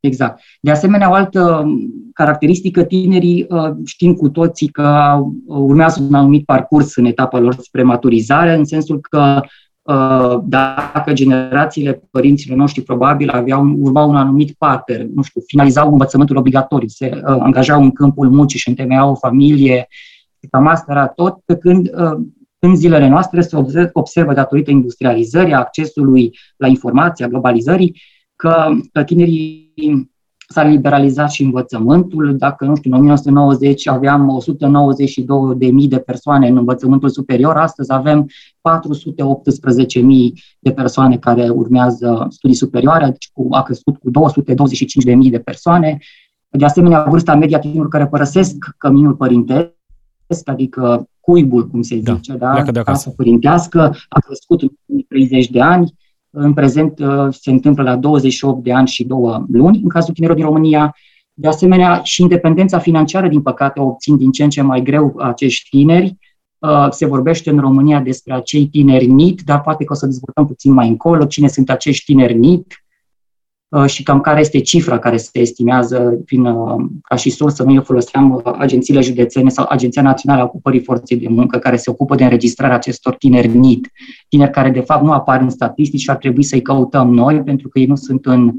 Exact. 0.00 0.40
De 0.60 0.70
asemenea, 0.70 1.10
o 1.10 1.12
altă 1.12 1.64
caracteristică, 2.12 2.84
tinerii 2.84 3.46
uh, 3.48 3.70
știm 3.84 4.14
cu 4.14 4.28
toții 4.28 4.68
că 4.68 5.18
urmează 5.46 6.02
un 6.02 6.14
anumit 6.14 6.44
parcurs 6.44 6.96
în 6.96 7.04
etapa 7.04 7.38
lor 7.38 7.54
spre 7.54 7.82
maturizare, 7.82 8.54
în 8.54 8.64
sensul 8.64 9.00
că 9.00 9.40
uh, 9.42 9.48
dacă 10.44 11.12
generațiile 11.12 12.02
părinților 12.10 12.56
noștri 12.56 12.82
probabil 12.82 13.30
aveau, 13.30 13.74
urmau 13.78 14.08
un 14.08 14.16
anumit 14.16 14.54
pattern, 14.58 15.10
nu 15.14 15.22
știu, 15.22 15.40
finalizau 15.46 15.92
învățământul 15.92 16.36
obligatoriu, 16.36 16.88
se 16.88 17.10
uh, 17.14 17.20
angajau 17.24 17.82
în 17.82 17.90
câmpul 17.90 18.30
muncii 18.30 18.58
și 18.58 18.68
întemeiau 18.68 19.10
o 19.10 19.14
familie, 19.14 19.88
cam 20.50 20.66
asta 20.66 20.92
era 20.92 21.06
tot, 21.06 21.38
pe 21.44 21.56
când 21.56 21.90
în 22.58 22.76
zilele 22.76 23.08
noastre 23.08 23.40
se 23.40 23.56
observă 23.92 24.32
datorită 24.32 24.70
industrializării, 24.70 25.52
accesului 25.52 26.38
la 26.56 26.66
informația, 26.66 27.28
globalizării, 27.28 28.02
că 28.36 28.68
tinerii 29.06 29.72
s-a 30.54 30.62
liberalizat 30.62 31.30
și 31.30 31.42
învățământul. 31.42 32.36
Dacă, 32.36 32.64
nu 32.64 32.76
știu, 32.76 32.90
în 32.90 32.98
1990 32.98 33.88
aveam 33.88 34.42
192.000 35.82 35.88
de 35.88 35.98
persoane 35.98 36.48
în 36.48 36.56
învățământul 36.56 37.08
superior, 37.08 37.56
astăzi 37.56 37.92
avem 37.92 38.24
418.000 38.24 38.30
de 40.58 40.72
persoane 40.72 41.16
care 41.16 41.48
urmează 41.48 42.26
studii 42.30 42.56
superioare, 42.56 43.04
deci 43.04 43.30
cu, 43.32 43.46
a 43.50 43.62
crescut 43.62 43.96
cu 43.96 44.10
225.000 44.10 45.30
de 45.30 45.38
persoane. 45.38 45.98
De 46.48 46.64
asemenea, 46.64 47.04
vârsta 47.08 47.34
media 47.34 47.58
tinerilor 47.58 47.88
care 47.88 48.06
părăsesc 48.06 48.74
căminul 48.78 49.14
părintesc, 49.14 49.72
adică 50.44 51.08
cuibul, 51.20 51.68
cum 51.68 51.82
se 51.82 52.00
da, 52.00 52.14
zice, 52.14 52.36
da, 52.36 52.62
de 52.72 52.78
acasă. 52.78 53.10
părintească, 53.16 53.94
a 54.08 54.20
crescut 54.20 54.62
în 54.62 55.02
30 55.08 55.50
de 55.50 55.60
ani, 55.60 55.94
în 56.34 56.52
prezent 56.52 56.98
uh, 56.98 57.26
se 57.30 57.50
întâmplă 57.50 57.82
la 57.82 57.96
28 57.96 58.62
de 58.62 58.72
ani 58.72 58.88
și 58.88 59.04
2 59.04 59.18
luni 59.52 59.80
în 59.82 59.88
cazul 59.88 60.14
tinerilor 60.14 60.40
din 60.40 60.50
România. 60.50 60.96
De 61.32 61.48
asemenea, 61.48 62.00
și 62.02 62.22
independența 62.22 62.78
financiară, 62.78 63.28
din 63.28 63.42
păcate, 63.42 63.80
o 63.80 63.84
obțin 63.84 64.16
din 64.16 64.30
ce 64.30 64.44
în 64.44 64.50
ce 64.50 64.62
mai 64.62 64.82
greu 64.82 65.14
acești 65.18 65.68
tineri. 65.68 66.16
Uh, 66.58 66.86
se 66.90 67.06
vorbește 67.06 67.50
în 67.50 67.58
România 67.58 68.00
despre 68.00 68.34
acei 68.34 68.66
tineri 68.66 69.06
NIT, 69.06 69.42
dar 69.42 69.60
poate 69.60 69.84
că 69.84 69.92
o 69.92 69.96
să 69.96 70.06
dezvoltăm 70.06 70.46
puțin 70.46 70.72
mai 70.72 70.88
încolo 70.88 71.24
cine 71.24 71.48
sunt 71.48 71.70
acești 71.70 72.04
tineri 72.04 72.38
NIT, 72.38 72.66
Uh, 72.66 72.83
și 73.86 74.02
cam 74.02 74.20
care 74.20 74.40
este 74.40 74.60
cifra 74.60 74.98
care 74.98 75.16
se 75.16 75.38
estimează 75.38 76.22
prin, 76.24 76.44
uh, 76.44 76.84
ca 77.02 77.16
și 77.16 77.30
sursă. 77.30 77.62
Noi 77.62 77.82
foloseam 77.84 78.30
uh, 78.30 78.54
agențiile 78.58 79.00
județene 79.00 79.48
sau 79.48 79.66
Agenția 79.68 80.02
Națională 80.02 80.42
a 80.42 80.44
Ocupării 80.44 80.82
Forței 80.82 81.16
de 81.16 81.28
Muncă, 81.28 81.58
care 81.58 81.76
se 81.76 81.90
ocupă 81.90 82.14
de 82.14 82.24
înregistrarea 82.24 82.76
acestor 82.76 83.14
tineri 83.14 83.48
NIT, 83.48 83.90
tineri 84.28 84.50
care 84.50 84.70
de 84.70 84.80
fapt 84.80 85.04
nu 85.04 85.12
apar 85.12 85.40
în 85.40 85.50
statistici 85.50 86.00
și 86.00 86.10
ar 86.10 86.16
trebui 86.16 86.44
să-i 86.44 86.62
căutăm 86.62 87.14
noi, 87.14 87.42
pentru 87.42 87.68
că 87.68 87.78
ei 87.78 87.86
nu 87.86 87.96
sunt 87.96 88.26
în 88.26 88.52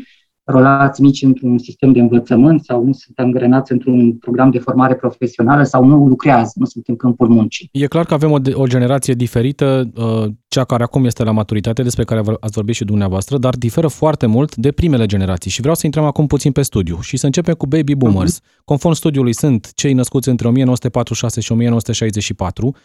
rolați 0.45 1.01
mici 1.01 1.21
într-un 1.21 1.57
sistem 1.57 1.91
de 1.91 1.99
învățământ 1.99 2.63
sau 2.63 2.85
nu 2.85 2.93
sunt 2.93 3.19
angrenați 3.19 3.71
într-un 3.71 4.13
program 4.13 4.51
de 4.51 4.59
formare 4.59 4.95
profesională 4.95 5.63
sau 5.63 5.85
nu 5.85 6.05
lucrează, 6.05 6.51
nu 6.55 6.65
sunt 6.65 6.87
în 6.87 6.95
câmpul 6.95 7.27
muncii. 7.27 7.69
E 7.71 7.87
clar 7.87 8.05
că 8.05 8.13
avem 8.13 8.31
o, 8.31 8.37
o 8.53 8.67
generație 8.67 9.13
diferită, 9.13 9.91
uh, 9.95 10.31
cea 10.47 10.63
care 10.63 10.83
acum 10.83 11.05
este 11.05 11.23
la 11.23 11.31
maturitate, 11.31 11.83
despre 11.83 12.03
care 12.03 12.21
ați 12.39 12.53
vorbit 12.53 12.75
și 12.75 12.83
dumneavoastră, 12.83 13.37
dar 13.37 13.55
diferă 13.55 13.87
foarte 13.87 14.25
mult 14.25 14.55
de 14.55 14.71
primele 14.71 15.05
generații 15.05 15.51
și 15.51 15.59
vreau 15.59 15.75
să 15.75 15.85
intrăm 15.85 16.03
acum 16.03 16.27
puțin 16.27 16.51
pe 16.51 16.61
studiu 16.61 16.99
și 17.01 17.17
să 17.17 17.25
începem 17.25 17.53
cu 17.53 17.67
baby 17.67 17.95
boomers. 17.95 18.39
Uh-huh. 18.39 18.63
Conform 18.65 18.93
studiului 18.93 19.33
sunt 19.33 19.71
cei 19.73 19.93
născuți 19.93 20.29
între 20.29 20.47
1946 20.47 21.41
și 21.41 21.51
1964, 21.51 22.75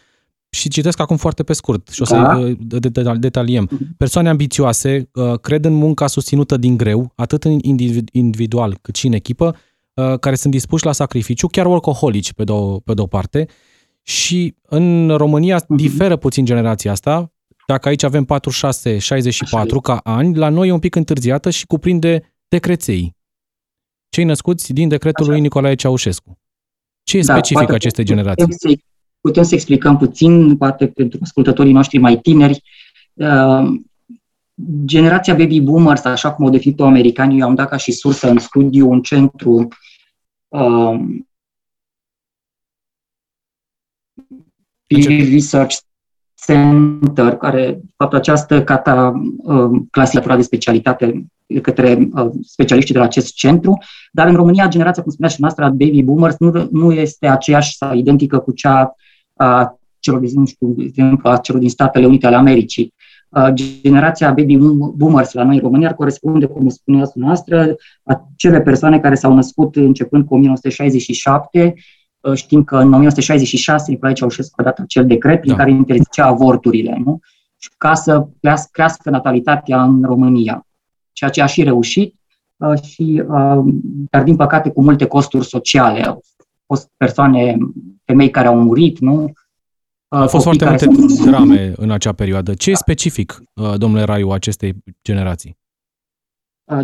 și 0.51 0.69
citesc 0.69 0.99
acum 0.99 1.17
foarte 1.17 1.43
pe 1.43 1.53
scurt 1.53 1.87
și 1.87 2.01
o 2.01 2.05
să 2.05 2.15
da. 2.15 2.37
Uh, 2.37 3.17
detaliem. 3.19 3.67
Mhm. 3.71 3.95
Persoane 3.97 4.29
ambițioase 4.29 5.09
uh, 5.13 5.39
cred 5.39 5.65
în 5.65 5.73
munca 5.73 6.07
susținută 6.07 6.57
din 6.57 6.77
greu, 6.77 7.11
atât 7.15 7.43
în 7.43 7.59
individual 8.11 8.77
cât 8.81 8.95
și 8.95 9.07
în 9.07 9.13
echipă, 9.13 9.55
uh, 9.93 10.19
care 10.19 10.35
sunt 10.35 10.53
dispuși 10.53 10.85
la 10.85 10.91
sacrificiu, 10.91 11.47
chiar 11.47 11.65
workaholici 11.65 12.33
pe 12.33 12.43
două, 12.43 12.79
pe 12.79 12.93
două 12.93 13.07
parte. 13.07 13.47
Și 14.01 14.55
în 14.61 15.09
România 15.09 15.61
uh-huh. 15.61 15.75
diferă 15.75 16.15
puțin 16.15 16.45
generația 16.45 16.91
asta. 16.91 17.33
Dacă 17.67 17.87
aici 17.87 18.03
avem 18.03 18.25
46-64 18.25 18.27
ca 19.81 19.99
ani, 20.03 20.35
la 20.35 20.49
noi 20.49 20.67
e 20.67 20.71
un 20.71 20.79
pic 20.79 20.95
întârziată 20.95 21.49
și 21.49 21.65
cuprinde 21.65 22.35
decreței. 22.47 23.15
Cei 24.09 24.23
născuți 24.23 24.73
din 24.73 24.87
decretul 24.87 25.23
Așa. 25.23 25.31
lui 25.31 25.41
Nicolae 25.41 25.75
Ceaușescu. 25.75 26.39
Ce 27.03 27.17
e 27.17 27.21
da, 27.21 27.33
specific 27.33 27.71
acestei 27.71 28.03
generații? 28.03 28.45
Putem 29.21 29.43
să 29.43 29.55
explicăm 29.55 29.97
puțin, 29.97 30.57
poate 30.57 30.87
pentru 30.87 31.19
ascultătorii 31.21 31.73
noștri 31.73 31.97
mai 31.97 32.17
tineri, 32.17 32.63
uh, 33.13 33.63
generația 34.85 35.35
baby 35.35 35.61
boomers, 35.61 36.03
așa 36.03 36.33
cum 36.33 36.45
au 36.45 36.51
definit-o 36.51 36.85
americanii, 36.85 37.39
eu 37.39 37.47
am 37.47 37.55
dat 37.55 37.69
ca 37.69 37.77
și 37.77 37.91
sursă 37.91 38.29
în 38.29 38.37
studiu 38.37 38.89
un 38.89 39.01
centru. 39.01 39.67
Uh, 40.47 40.99
Peer 44.87 45.31
Research 45.31 45.77
Center, 46.45 47.35
care, 47.35 47.71
de 47.71 47.91
fapt, 47.97 48.13
această 48.13 48.63
cata 48.63 49.21
uh, 49.37 49.81
clasificatura 49.91 50.35
de 50.35 50.41
specialitate 50.41 51.25
către 51.61 52.09
uh, 52.13 52.29
specialiștii 52.43 52.93
de 52.93 52.99
la 52.99 53.05
acest 53.05 53.33
centru, 53.33 53.77
dar 54.11 54.27
în 54.27 54.35
România, 54.35 54.67
generația, 54.67 55.03
cum 55.03 55.11
spunea 55.11 55.29
și 55.29 55.41
noastră, 55.41 55.65
baby 55.65 56.03
boomers, 56.03 56.35
nu, 56.39 56.67
nu 56.71 56.91
este 56.91 57.27
aceeași 57.27 57.75
sau 57.75 57.93
identică 57.93 58.39
cu 58.39 58.51
cea 58.51 58.95
a 59.43 59.79
celor, 59.99 60.21
nu 60.21 60.45
știu, 60.45 60.67
de 60.67 60.83
exemplu, 60.83 61.29
a 61.29 61.37
celor 61.37 61.61
din 61.61 61.69
Statele 61.69 62.05
Unite 62.05 62.25
ale 62.25 62.35
Americii. 62.35 62.93
Generația 63.53 64.27
baby 64.27 64.57
boomers 64.95 65.33
la 65.33 65.43
noi 65.43 65.55
în 65.55 65.61
România 65.61 65.87
ar 65.87 65.93
corespunde, 65.93 66.45
cum 66.45 66.69
spuneați 66.69 67.19
noastră, 67.19 67.75
acele 68.03 68.61
persoane 68.61 68.99
care 68.99 69.15
s-au 69.15 69.33
născut 69.33 69.75
începând 69.75 70.25
cu 70.25 70.33
1967, 70.33 71.73
Știm 72.33 72.63
că 72.63 72.75
în 72.75 72.93
1966 72.93 73.91
Nicolae 73.91 74.13
Ceaușescu 74.13 74.61
a 74.61 74.63
dat 74.63 74.79
acel 74.79 75.05
decret 75.05 75.39
prin 75.39 75.51
da. 75.51 75.57
care 75.57 75.71
interzicea 75.71 76.25
avorturile, 76.25 77.01
nu? 77.05 77.19
Și 77.57 77.69
ca 77.77 77.93
să 77.93 78.27
crească 78.71 79.09
natalitatea 79.09 79.83
în 79.83 80.03
România. 80.03 80.67
Ceea 81.11 81.29
ce 81.29 81.41
a 81.41 81.45
și 81.45 81.63
reușit, 81.63 82.15
și, 82.81 83.23
dar 84.09 84.23
din 84.23 84.35
păcate 84.35 84.69
cu 84.69 84.83
multe 84.83 85.05
costuri 85.05 85.45
sociale. 85.45 86.03
Au 86.03 86.21
fost 86.65 86.89
persoane 86.97 87.57
femei 88.05 88.29
care 88.29 88.47
au 88.47 88.61
murit, 88.61 88.99
nu? 88.99 89.33
Au 90.07 90.27
fost 90.27 90.43
foarte 90.43 90.65
multe 90.65 90.85
sunt... 91.13 91.29
drame 91.29 91.73
în 91.75 91.91
acea 91.91 92.11
perioadă. 92.11 92.53
Ce 92.53 92.65
da. 92.65 92.71
e 92.71 92.75
specific, 92.75 93.43
uh, 93.53 93.73
domnule 93.77 94.03
Raiu, 94.03 94.29
acestei 94.29 94.75
generații? 95.03 95.59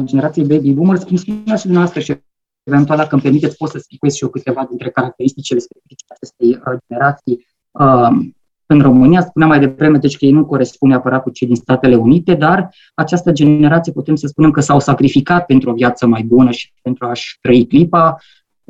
Generației 0.03 0.45
baby 0.45 0.71
boomers, 0.71 1.03
cum 1.03 1.15
spunea 1.15 1.55
și 1.55 1.63
dumneavoastră 1.63 2.01
și 2.01 2.15
eventual, 2.63 2.97
dacă 2.97 3.09
îmi 3.11 3.21
permiteți, 3.21 3.57
pot 3.57 3.69
să 3.69 3.77
spicuiesc 3.77 4.17
și 4.17 4.23
eu 4.23 4.29
câteva 4.29 4.65
dintre 4.69 4.89
caracteristicile 4.89 5.59
specifice 5.59 6.05
acestei 6.07 6.49
uh, 6.49 6.79
generații. 6.87 7.45
Uh, 7.71 8.25
în 8.65 8.81
România, 8.81 9.21
spuneam 9.21 9.49
mai 9.51 9.59
devreme, 9.59 9.97
deci 9.97 10.17
că 10.17 10.25
ei 10.25 10.31
nu 10.31 10.45
corespund 10.45 10.91
neapărat 10.91 11.21
cu 11.21 11.29
cei 11.29 11.47
din 11.47 11.55
Statele 11.55 11.95
Unite, 11.95 12.33
dar 12.33 12.69
această 12.93 13.31
generație 13.31 13.91
putem 13.91 14.15
să 14.15 14.27
spunem 14.27 14.51
că 14.51 14.59
s-au 14.59 14.79
sacrificat 14.79 15.45
pentru 15.45 15.69
o 15.69 15.73
viață 15.73 16.05
mai 16.05 16.23
bună 16.23 16.51
și 16.51 16.73
pentru 16.81 17.05
a-și 17.05 17.37
trăi 17.41 17.67
clipa, 17.67 18.09
Uh, 18.11 18.23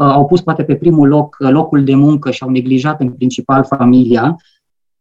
au 0.06 0.26
pus 0.26 0.42
poate 0.42 0.64
pe 0.64 0.76
primul 0.76 1.08
loc 1.08 1.38
uh, 1.40 1.50
locul 1.50 1.84
de 1.84 1.96
muncă 1.96 2.32
și 2.32 2.44
au 2.44 2.50
neglijat 2.50 3.02
în 3.02 3.12
principal 3.12 3.64
familia, 3.64 4.36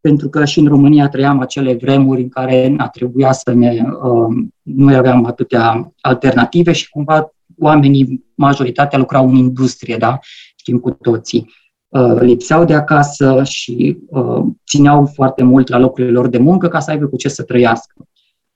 pentru 0.00 0.28
că 0.28 0.44
și 0.44 0.58
în 0.58 0.66
România 0.66 1.08
trăiam 1.08 1.40
acele 1.40 1.74
vremuri 1.74 2.22
în 2.22 2.28
care 2.28 2.74
a 2.76 2.88
trebuia 2.88 3.32
să 3.32 3.52
ne, 3.52 3.82
uh, 4.02 4.36
nu 4.62 4.96
aveam 4.96 5.24
atâtea 5.24 5.92
alternative 6.00 6.72
și 6.72 6.88
cumva 6.88 7.30
oamenii, 7.58 8.24
majoritatea 8.34 8.98
lucrau 8.98 9.28
în 9.28 9.34
industrie, 9.34 9.96
da? 9.96 10.18
știm 10.56 10.78
cu 10.78 10.90
toții. 10.90 11.50
Uh, 11.88 12.20
lipseau 12.20 12.64
de 12.64 12.74
acasă 12.74 13.42
și 13.44 13.98
uh, 14.06 14.44
țineau 14.66 15.06
foarte 15.14 15.42
mult 15.42 15.68
la 15.68 15.78
locurile 15.78 16.12
lor 16.12 16.28
de 16.28 16.38
muncă 16.38 16.68
ca 16.68 16.80
să 16.80 16.90
aibă 16.90 17.06
cu 17.06 17.16
ce 17.16 17.28
să 17.28 17.42
trăiască. 17.42 17.94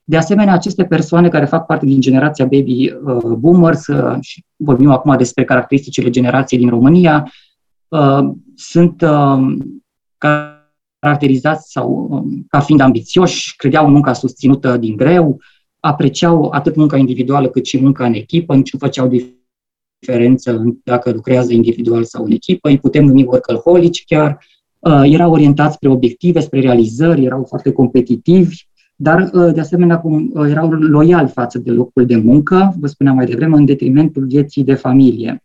De 0.05 0.17
asemenea, 0.17 0.53
aceste 0.53 0.85
persoane 0.85 1.29
care 1.29 1.45
fac 1.45 1.67
parte 1.67 1.87
din 1.87 2.01
generația 2.01 2.45
baby 2.45 2.91
uh, 2.91 3.35
boomers, 3.39 3.87
uh, 3.87 4.17
și 4.21 4.45
vorbim 4.57 4.91
acum 4.91 5.17
despre 5.17 5.45
caracteristicile 5.45 6.11
generației 6.11 6.61
din 6.61 6.69
România, 6.69 7.33
uh, 7.89 8.31
sunt 8.55 9.03
uh, 9.03 9.57
caracterizați 10.19 11.71
sau 11.71 12.09
uh, 12.11 12.39
ca 12.49 12.61
fiind 12.61 12.81
ambițioși, 12.81 13.57
credeau 13.57 13.87
în 13.87 13.93
munca 13.93 14.13
susținută 14.13 14.77
din 14.77 14.97
greu, 14.97 15.41
apreciau 15.81 16.49
atât 16.51 16.77
munca 16.77 16.97
individuală 16.97 17.49
cât 17.49 17.67
și 17.67 17.81
munca 17.81 18.07
în 18.07 18.15
echipă, 18.15 18.55
nici 18.55 18.73
nu 18.73 18.79
făceau 18.79 19.11
diferență 20.01 20.79
dacă 20.85 21.11
lucrează 21.11 21.53
individual 21.53 22.05
sau 22.05 22.25
în 22.25 22.31
echipă, 22.31 22.69
îi 22.69 22.79
putem 22.79 23.05
numi 23.05 23.25
workaholici 23.25 24.05
chiar, 24.05 24.45
uh, 24.79 25.03
erau 25.05 25.33
orientați 25.33 25.75
spre 25.75 25.89
obiective, 25.89 26.41
spre 26.41 26.61
realizări, 26.61 27.25
erau 27.25 27.45
foarte 27.45 27.73
competitivi, 27.73 28.69
dar 29.03 29.31
uh, 29.33 29.53
de 29.53 29.61
asemenea 29.61 29.99
cum 29.99 30.31
uh, 30.35 30.51
erau 30.51 30.71
loiali 30.71 31.29
față 31.29 31.59
de 31.59 31.71
locul 31.71 32.07
de 32.07 32.17
muncă, 32.17 32.75
vă 32.79 32.87
spuneam 32.87 33.17
mai 33.17 33.27
devreme, 33.27 33.57
în 33.57 33.65
detrimentul 33.65 34.27
vieții 34.27 34.65
de 34.65 34.75
familie. 34.75 35.43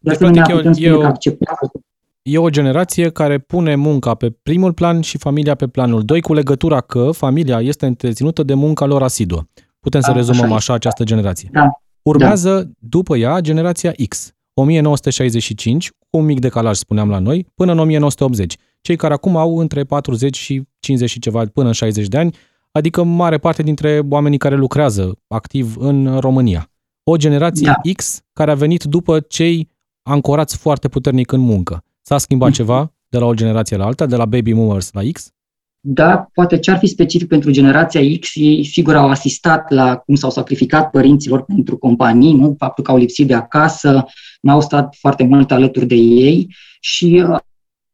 De 0.00 0.10
asemenea, 0.10 0.44
deci, 0.46 0.54
putem 0.56 0.72
spune 0.72 0.96
că 0.96 1.06
acceptau 1.06 1.82
E 2.22 2.38
o 2.38 2.48
generație 2.48 3.10
care 3.10 3.38
pune 3.38 3.74
munca 3.74 4.14
pe 4.14 4.30
primul 4.42 4.72
plan 4.72 5.00
și 5.00 5.18
familia 5.18 5.54
pe 5.54 5.66
planul 5.66 6.02
2, 6.02 6.20
cu 6.20 6.32
legătura 6.32 6.80
că 6.80 7.10
familia 7.12 7.60
este 7.60 7.86
întreținută 7.86 8.42
de 8.42 8.54
munca 8.54 8.86
lor 8.86 9.02
asiduă. 9.02 9.46
Putem 9.80 10.00
să 10.00 10.10
da, 10.10 10.16
rezumăm 10.16 10.44
așa, 10.44 10.54
așa 10.54 10.74
această 10.74 11.04
generație. 11.04 11.48
Da. 11.52 11.66
Urmează, 12.02 12.54
da. 12.54 12.70
după 12.78 13.16
ea, 13.16 13.40
generația 13.40 13.92
X, 14.08 14.32
1965, 14.54 15.90
cu 15.90 16.18
un 16.18 16.24
mic 16.24 16.40
decalaj, 16.40 16.76
spuneam 16.76 17.10
la 17.10 17.18
noi, 17.18 17.46
până 17.54 17.72
în 17.72 17.78
1980. 17.78 18.56
Cei 18.80 18.96
care 18.96 19.14
acum 19.14 19.36
au 19.36 19.58
între 19.58 19.84
40 19.84 20.36
și 20.36 20.62
50 20.80 21.10
și 21.10 21.18
ceva, 21.18 21.44
până 21.52 21.66
în 21.66 21.72
60 21.72 22.06
de 22.06 22.18
ani, 22.18 22.34
adică 22.72 23.02
mare 23.02 23.38
parte 23.38 23.62
dintre 23.62 24.02
oamenii 24.08 24.38
care 24.38 24.56
lucrează 24.56 25.18
activ 25.26 25.76
în 25.78 26.18
România. 26.18 26.70
O 27.02 27.16
generație 27.16 27.66
da. 27.66 27.92
X 27.92 28.20
care 28.32 28.50
a 28.50 28.54
venit 28.54 28.82
după 28.82 29.20
cei 29.20 29.68
ancorați 30.02 30.56
foarte 30.56 30.88
puternic 30.88 31.32
în 31.32 31.40
muncă. 31.40 31.84
S-a 32.02 32.18
schimbat 32.18 32.50
mm-hmm. 32.50 32.54
ceva 32.54 32.92
de 33.08 33.18
la 33.18 33.26
o 33.26 33.34
generație 33.34 33.76
la 33.76 33.84
alta, 33.84 34.06
de 34.06 34.16
la 34.16 34.24
baby 34.24 34.52
boomers 34.52 34.92
la 34.92 35.00
X? 35.12 35.32
Da, 35.80 36.28
poate 36.32 36.58
ce 36.58 36.70
ar 36.70 36.78
fi 36.78 36.86
specific 36.86 37.28
pentru 37.28 37.50
generația 37.50 38.00
X, 38.20 38.30
ei 38.34 38.64
sigur 38.64 38.94
au 38.96 39.08
asistat 39.08 39.70
la 39.70 39.96
cum 39.96 40.14
s-au 40.14 40.30
sacrificat 40.30 40.90
părinților 40.90 41.42
pentru 41.42 41.78
companii, 41.78 42.32
nu? 42.32 42.54
faptul 42.58 42.84
că 42.84 42.90
au 42.90 42.96
lipsit 42.96 43.26
de 43.26 43.34
acasă, 43.34 44.04
n-au 44.40 44.60
stat 44.60 44.96
foarte 44.98 45.24
mult 45.24 45.50
alături 45.50 45.86
de 45.86 45.94
ei 45.94 46.54
și 46.80 47.24
uh, 47.28 47.38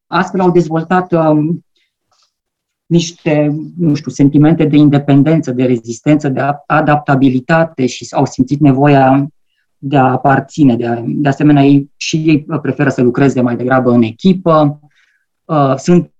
astfel 0.06 0.40
au 0.40 0.50
dezvoltat 0.50 1.12
um, 1.12 1.63
niște, 2.86 3.56
nu 3.78 3.94
știu, 3.94 4.10
sentimente 4.10 4.64
de 4.64 4.76
independență, 4.76 5.50
de 5.50 5.64
rezistență, 5.64 6.28
de 6.28 6.40
adaptabilitate 6.66 7.86
și 7.86 8.06
au 8.10 8.26
simțit 8.26 8.60
nevoia 8.60 9.28
de 9.78 9.96
a 9.96 10.10
aparține. 10.10 10.76
De, 10.76 10.86
a, 10.86 11.02
de 11.06 11.28
asemenea, 11.28 11.64
ei 11.64 11.90
și 11.96 12.16
ei 12.16 12.46
preferă 12.62 12.88
să 12.88 13.02
lucreze 13.02 13.40
mai 13.40 13.56
degrabă 13.56 13.90
în 13.90 14.02
echipă, 14.02 14.80
uh, 15.44 15.74
sunt 15.76 16.12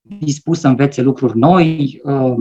dispus 0.00 0.60
să 0.60 0.68
învețe 0.68 1.02
lucruri 1.02 1.38
noi, 1.38 2.00
uh, 2.02 2.34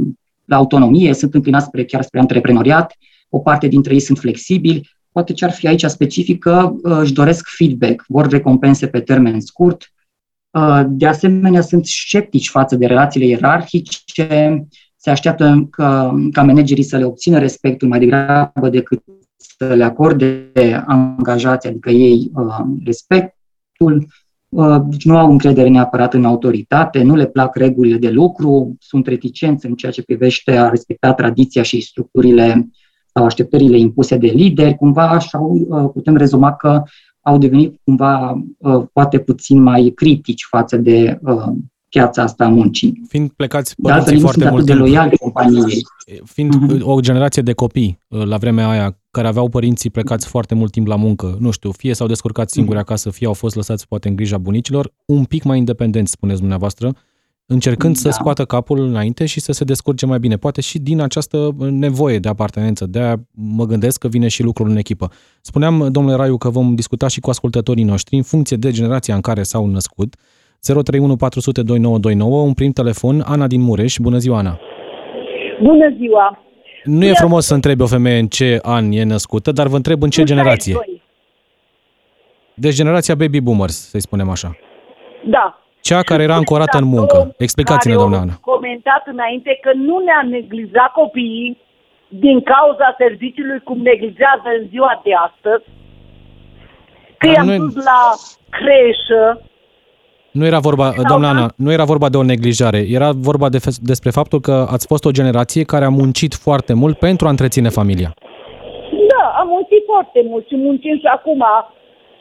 la 0.45 0.55
autonomie, 0.55 1.13
sunt 1.13 1.33
înclinați 1.33 1.65
spre, 1.65 1.85
chiar 1.85 2.01
spre 2.01 2.19
antreprenoriat, 2.19 2.97
o 3.29 3.39
parte 3.39 3.67
dintre 3.67 3.93
ei 3.93 3.99
sunt 3.99 4.17
flexibili, 4.17 4.89
poate 5.11 5.33
ce 5.33 5.45
ar 5.45 5.51
fi 5.51 5.67
aici 5.67 5.83
specific 5.83 6.39
că 6.39 6.71
uh, 6.73 6.97
își 6.99 7.13
doresc 7.13 7.47
feedback, 7.57 8.05
vor 8.07 8.27
recompense 8.27 8.87
pe 8.87 8.99
termen 8.99 9.41
scurt, 9.41 9.81
uh, 9.81 9.94
de 10.87 11.07
asemenea 11.07 11.61
sunt 11.61 11.85
sceptici 11.85 12.49
față 12.49 12.75
de 12.75 12.85
relațiile 12.85 13.25
ierarhice, 13.25 14.67
se 14.95 15.09
așteaptă 15.09 15.67
ca, 15.71 16.15
ca 16.31 16.43
managerii 16.43 16.83
să 16.83 16.97
le 16.97 17.05
obțină 17.05 17.39
respectul 17.39 17.87
mai 17.87 17.99
degrabă 17.99 18.69
decât 18.69 19.03
să 19.57 19.73
le 19.73 19.83
acorde 19.83 20.51
angajații, 20.85 21.69
adică 21.69 21.89
ei 21.89 22.31
respectul, 22.85 24.07
Uh, 24.55 24.81
deci 24.85 25.05
nu 25.05 25.17
au 25.17 25.31
încredere 25.31 25.69
neapărat 25.69 26.13
în 26.13 26.25
autoritate, 26.25 27.03
nu 27.03 27.15
le 27.15 27.25
plac 27.25 27.55
regulile 27.55 27.97
de 27.97 28.09
lucru, 28.09 28.75
sunt 28.79 29.07
reticenți 29.07 29.65
în 29.65 29.75
ceea 29.75 29.91
ce 29.91 30.03
privește 30.03 30.51
a 30.51 30.69
respecta 30.69 31.13
tradiția 31.13 31.63
și 31.63 31.81
structurile 31.81 32.69
sau 33.13 33.25
așteptările 33.25 33.77
impuse 33.77 34.17
de 34.17 34.27
lideri, 34.27 34.75
cumva 34.75 35.09
așa 35.09 35.39
uh, 35.39 35.89
putem 35.93 36.15
rezuma 36.15 36.55
că 36.55 36.83
au 37.25 37.37
devenit 37.37 37.79
cumva 37.83 38.41
uh, 38.57 38.83
poate 38.93 39.19
puțin 39.19 39.61
mai 39.61 39.91
critici 39.95 40.45
față 40.49 40.77
de 40.77 41.19
piața 41.89 42.21
asta 42.21 42.45
a 42.45 42.47
muncii. 42.47 43.01
Fiind 43.07 43.31
plecați 43.31 43.75
părinții 43.81 44.19
foarte 44.19 44.49
mult 44.49 44.65
de 44.65 44.73
loiali 44.73 45.17
companiei. 45.17 45.85
Fiind 46.23 46.53
uh-huh. 46.55 46.81
o 46.81 46.99
generație 46.99 47.41
de 47.41 47.53
copii 47.53 47.99
la 48.07 48.37
vremea 48.37 48.69
aia 48.69 48.97
care 49.11 49.27
aveau 49.27 49.49
părinții 49.49 49.89
plecați 49.89 50.27
foarte 50.27 50.55
mult 50.55 50.71
timp 50.71 50.87
la 50.87 50.95
muncă, 50.95 51.37
nu 51.39 51.51
știu, 51.51 51.71
fie 51.71 51.93
s-au 51.93 52.07
descurcat 52.07 52.49
singuri 52.49 52.77
mhm. 52.77 52.85
acasă, 52.85 53.09
fie 53.09 53.27
au 53.27 53.33
fost 53.33 53.55
lăsați 53.55 53.87
poate 53.87 54.07
în 54.07 54.15
grija 54.15 54.37
bunicilor, 54.37 54.93
un 55.05 55.23
pic 55.23 55.43
mai 55.43 55.57
independenți, 55.57 56.11
spuneți 56.11 56.39
dumneavoastră, 56.39 56.95
încercând 57.45 57.93
da. 57.93 57.99
să 57.99 58.09
scoată 58.09 58.45
capul 58.45 58.79
înainte 58.79 59.25
și 59.25 59.39
să 59.39 59.51
se 59.51 59.63
descurce 59.63 60.05
mai 60.05 60.19
bine. 60.19 60.35
Poate 60.35 60.61
și 60.61 60.79
din 60.79 61.01
această 61.01 61.49
nevoie 61.57 62.19
de 62.19 62.29
apartenență, 62.29 62.85
de 62.85 62.99
a 62.99 63.15
mă 63.31 63.65
gândesc 63.65 63.99
că 63.99 64.07
vine 64.07 64.27
și 64.27 64.43
lucrul 64.43 64.69
în 64.69 64.77
echipă. 64.77 65.09
Spuneam, 65.41 65.87
domnule 65.91 66.15
Raiu, 66.15 66.37
că 66.37 66.49
vom 66.49 66.75
discuta 66.75 67.07
și 67.07 67.19
cu 67.19 67.29
ascultătorii 67.29 67.83
noștri 67.83 68.15
în 68.15 68.23
funcție 68.23 68.57
de 68.57 68.71
generația 68.71 69.15
în 69.15 69.21
care 69.21 69.43
s-au 69.43 69.65
născut. 69.65 70.15
031 70.59 71.15
400 71.15 71.61
2929, 71.61 72.41
un 72.41 72.53
prim 72.53 72.71
telefon, 72.71 73.23
Ana 73.25 73.47
din 73.47 73.61
Mureș. 73.61 73.97
Bună 74.01 74.17
ziua, 74.17 74.37
Ana! 74.37 74.59
Bună 75.61 75.95
ziua! 75.97 76.39
Nu 76.83 77.05
e 77.05 77.13
frumos 77.13 77.45
să 77.45 77.53
întrebi 77.53 77.81
o 77.81 77.85
femeie 77.85 78.19
în 78.19 78.27
ce 78.27 78.59
an 78.61 78.91
e 78.91 79.03
născută, 79.03 79.51
dar 79.51 79.67
vă 79.67 79.75
întreb 79.75 80.03
în 80.03 80.09
ce 80.09 80.23
generație. 80.23 80.75
Deci 82.53 82.73
generația 82.73 83.15
baby 83.15 83.39
boomers, 83.39 83.89
să-i 83.89 84.01
spunem 84.01 84.29
așa. 84.29 84.57
Da. 85.29 85.64
Cea 85.89 86.01
care 86.09 86.23
era 86.23 86.35
ancorată 86.35 86.77
în 86.77 86.87
muncă. 86.95 87.17
Explicați-ne, 87.37 87.93
doamna 87.93 88.17
Ana. 88.17 88.35
comentat 88.41 89.03
înainte 89.05 89.59
că 89.63 89.71
nu 89.87 89.95
ne-a 90.07 90.23
neglijat 90.37 90.91
copiii 91.01 91.57
din 92.07 92.37
cauza 92.53 92.95
serviciului 92.97 93.59
cum 93.67 93.77
neglijează 93.77 94.47
în 94.59 94.67
ziua 94.71 95.01
de 95.03 95.11
astăzi, 95.27 95.65
că 97.17 97.27
i-am 97.27 97.45
nu... 97.45 97.57
dus 97.57 97.75
la 97.75 98.01
creșă, 98.57 99.41
nu 100.31 100.45
era 100.45 100.59
vorba, 100.59 100.93
doamna 101.07 101.29
Ana, 101.29 101.47
nu 101.55 101.71
era 101.71 101.83
vorba 101.83 102.09
de 102.09 102.17
o 102.17 102.23
neglijare, 102.23 102.81
era 102.97 103.09
vorba 103.29 103.49
de, 103.49 103.59
despre 103.81 104.09
faptul 104.09 104.39
că 104.39 104.67
ați 104.75 104.87
fost 104.87 105.05
o 105.05 105.15
generație 105.19 105.63
care 105.63 105.85
a 105.85 105.89
muncit 105.89 106.33
foarte 106.33 106.73
mult 106.73 106.97
pentru 106.97 107.27
a 107.27 107.29
întreține 107.29 107.69
familia. 107.69 108.13
Da, 109.11 109.23
am 109.41 109.47
muncit 109.47 109.83
foarte 109.85 110.21
mult 110.29 110.47
și 110.47 110.55
muncim 110.55 110.97
și 110.97 111.05
acum 111.17 111.43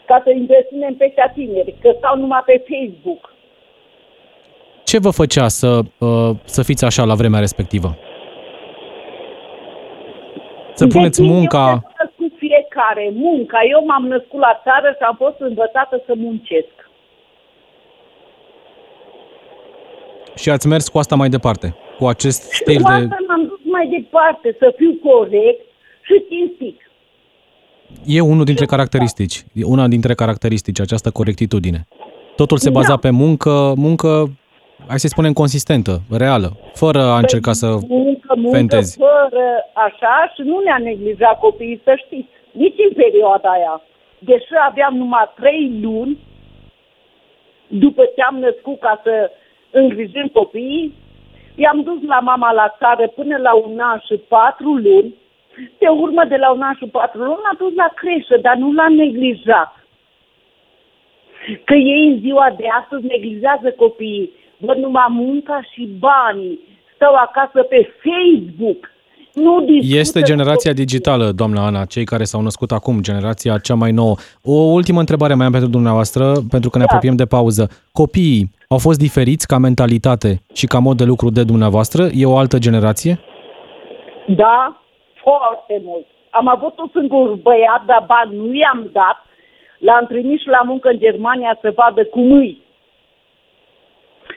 ca 0.06 0.20
să 0.24 0.30
întreținem 0.40 0.94
pe 0.94 1.14
tineri, 1.34 1.74
că 1.82 1.90
stau 1.98 2.18
numai 2.18 2.42
pe 2.46 2.64
Facebook. 2.70 3.33
Ce 4.94 5.00
vă 5.00 5.10
făcea 5.10 5.48
să, 5.48 5.80
uh, 5.98 6.30
să 6.44 6.62
fiți 6.62 6.84
așa 6.84 7.04
la 7.04 7.14
vremea 7.14 7.40
respectivă? 7.40 7.96
Să 10.74 10.86
puneți 10.86 11.20
deci, 11.20 11.30
munca... 11.30 11.82
Eu 12.18 12.28
fiecare, 12.36 13.10
munca. 13.14 13.58
Eu 13.70 13.84
m-am 13.86 14.06
născut 14.06 14.40
la 14.40 14.60
țară 14.62 14.88
și 14.96 15.02
am 15.08 15.16
fost 15.18 15.38
învățată 15.38 16.02
să 16.06 16.12
muncesc. 16.16 16.74
Și 20.34 20.50
ați 20.50 20.66
mers 20.66 20.88
cu 20.88 20.98
asta 20.98 21.14
mai 21.16 21.28
departe, 21.28 21.76
cu 21.98 22.06
acest 22.06 22.42
stil 22.42 22.82
de... 22.86 22.92
asta 22.92 23.16
m-am 23.28 23.46
dus 23.46 23.60
mai 23.76 23.86
departe, 23.98 24.56
să 24.58 24.74
fiu 24.76 24.92
corect 25.10 25.60
și 26.02 26.24
cinstit. 26.28 26.78
E 28.06 28.20
unul 28.20 28.44
dintre 28.44 28.66
caracteristici, 28.66 29.44
e 29.52 29.64
una 29.64 29.88
dintre 29.88 30.14
caracteristici, 30.14 30.80
această 30.80 31.10
corectitudine. 31.10 31.86
Totul 32.36 32.58
se 32.58 32.70
baza 32.70 32.88
da. 32.88 32.96
pe 32.96 33.10
muncă, 33.10 33.72
muncă, 33.76 34.30
hai 34.88 34.98
să 34.98 35.08
spunem, 35.08 35.32
consistentă, 35.32 35.94
reală, 36.10 36.48
fără 36.72 37.00
a 37.02 37.18
încerca 37.18 37.52
să 37.52 37.66
muncă, 37.88 38.34
muncă, 38.36 38.56
fentezi. 38.56 38.98
fără 38.98 39.46
așa 39.72 40.32
și 40.34 40.40
nu 40.42 40.58
ne-a 40.58 40.78
neglijat 40.78 41.38
copiii, 41.38 41.80
să 41.84 41.92
știți, 42.04 42.28
nici 42.50 42.84
în 42.88 42.92
perioada 43.02 43.48
aia. 43.48 43.82
Deși 44.18 44.52
aveam 44.68 44.96
numai 44.96 45.30
trei 45.34 45.78
luni, 45.82 46.18
după 47.66 48.02
ce 48.14 48.22
am 48.22 48.38
născut 48.38 48.78
ca 48.80 49.00
să 49.02 49.30
îngrijim 49.70 50.26
copiii. 50.32 50.94
I-am 51.54 51.82
dus 51.82 52.00
la 52.06 52.20
mama 52.20 52.52
la 52.52 52.76
țară 52.78 53.08
până 53.08 53.36
la 53.36 53.54
un 53.54 53.78
an 53.78 53.98
și 54.06 54.16
patru 54.28 54.74
luni. 54.74 55.14
Pe 55.78 55.88
urmă, 55.88 56.24
de 56.24 56.36
la 56.36 56.50
un 56.52 56.62
an 56.62 56.74
și 56.78 56.86
patru 56.86 57.18
luni, 57.18 57.44
l-a 57.44 57.56
dus 57.58 57.74
la 57.74 57.88
creșă, 57.94 58.36
dar 58.42 58.56
nu 58.56 58.72
l-a 58.72 58.88
neglijat. 58.88 59.72
Că 61.64 61.74
ei 61.74 62.08
în 62.12 62.18
ziua 62.20 62.54
de 62.56 62.66
astăzi 62.80 63.06
neglijează 63.06 63.70
copiii. 63.70 64.32
Văd 64.58 64.76
numai 64.76 65.06
munca 65.08 65.62
și 65.72 65.88
banii. 65.98 66.58
Stau 66.94 67.14
acasă 67.14 67.62
pe 67.62 67.94
Facebook 68.04 68.92
nu 69.34 69.66
Este 69.80 70.20
generația 70.22 70.72
digitală, 70.72 71.30
doamna 71.30 71.66
Ana, 71.66 71.84
cei 71.84 72.04
care 72.04 72.24
s-au 72.24 72.42
născut 72.42 72.70
acum, 72.70 73.00
generația 73.00 73.58
cea 73.58 73.74
mai 73.74 73.90
nouă. 73.90 74.14
O 74.42 74.52
ultimă 74.52 74.98
întrebare 74.98 75.34
mai 75.34 75.46
am 75.46 75.52
pentru 75.52 75.70
dumneavoastră, 75.70 76.32
pentru 76.50 76.70
că 76.70 76.78
ne 76.78 76.84
da. 76.84 76.90
apropiem 76.90 77.16
de 77.16 77.24
pauză. 77.24 77.68
Copiii 77.92 78.50
au 78.68 78.78
fost 78.78 78.98
diferiți 78.98 79.46
ca 79.46 79.58
mentalitate 79.58 80.40
și 80.54 80.66
ca 80.66 80.78
mod 80.78 80.96
de 80.96 81.04
lucru 81.04 81.30
de 81.30 81.44
dumneavoastră? 81.44 82.02
E 82.14 82.26
o 82.26 82.36
altă 82.36 82.58
generație? 82.58 83.18
Da, 84.26 84.80
foarte 85.22 85.82
mult. 85.84 86.06
Am 86.30 86.48
avut 86.48 86.78
un 86.78 86.90
singur 86.98 87.34
băiat, 87.34 87.82
dar 87.86 88.04
bani 88.06 88.36
nu 88.36 88.54
i-am 88.54 88.90
dat. 88.92 89.18
L-am 89.78 90.06
trimis 90.06 90.44
la 90.44 90.62
muncă 90.64 90.88
în 90.88 90.98
Germania 90.98 91.58
să 91.60 91.72
vadă 91.76 92.04
cum 92.04 92.32
îi 92.32 92.63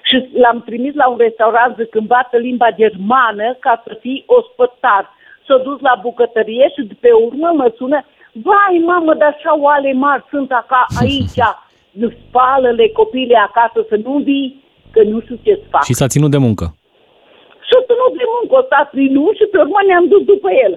și 0.07 0.15
l-am 0.43 0.61
trimis 0.67 0.93
la 1.01 1.07
un 1.09 1.17
restaurant 1.17 1.75
zic 1.79 1.95
învață 1.95 2.37
limba 2.37 2.69
germană 2.81 3.47
ca 3.59 3.73
să 3.85 3.97
fii 4.01 4.23
ospătar. 4.37 5.03
S-a 5.47 5.57
dus 5.57 5.79
la 5.79 5.99
bucătărie 6.01 6.65
și 6.75 6.81
pe 7.03 7.11
urmă 7.25 7.49
mă 7.59 7.73
sună, 7.77 7.99
vai 8.45 8.83
mamă, 8.85 9.13
dar 9.13 9.35
așa 9.35 9.59
oale 9.59 9.93
mari 9.93 10.23
sunt 10.29 10.51
acá, 10.51 10.85
aici, 11.01 11.39
spală-le 12.21 12.87
copiile 12.99 13.37
acasă 13.37 13.79
să 13.89 13.95
nu 14.03 14.13
vii, 14.27 14.63
că 14.91 15.01
nu 15.03 15.19
știu 15.21 15.37
ce 15.43 15.53
să 15.61 15.65
fac. 15.69 15.83
Și 15.83 15.93
s-a 15.99 16.07
ținut 16.13 16.31
de 16.31 16.37
muncă. 16.47 16.65
Și 17.67 17.73
a 17.79 17.81
ținut 17.89 18.13
de 18.21 18.27
muncă, 18.35 18.53
o 18.59 18.63
stat 18.67 18.89
prin 18.89 19.13
și 19.39 19.45
pe 19.51 19.57
urmă 19.63 19.79
ne-am 19.87 20.07
dus 20.07 20.23
după 20.33 20.49
el. 20.65 20.73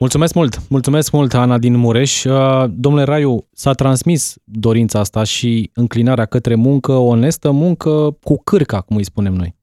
Mulțumesc 0.00 0.34
mult! 0.34 0.68
Mulțumesc 0.68 1.12
mult, 1.12 1.34
Ana 1.34 1.58
din 1.58 1.76
Mureș. 1.76 2.24
Uh, 2.24 2.64
domnule 2.70 3.04
Raiu, 3.04 3.48
s-a 3.52 3.72
transmis 3.72 4.36
dorința 4.44 4.98
asta 4.98 5.24
și 5.24 5.70
înclinarea 5.74 6.26
către 6.26 6.54
muncă 6.54 6.92
onestă, 6.92 7.50
muncă 7.50 8.16
cu 8.22 8.42
cârca, 8.44 8.80
cum 8.80 8.96
îi 8.96 9.04
spunem 9.04 9.32
noi. 9.32 9.56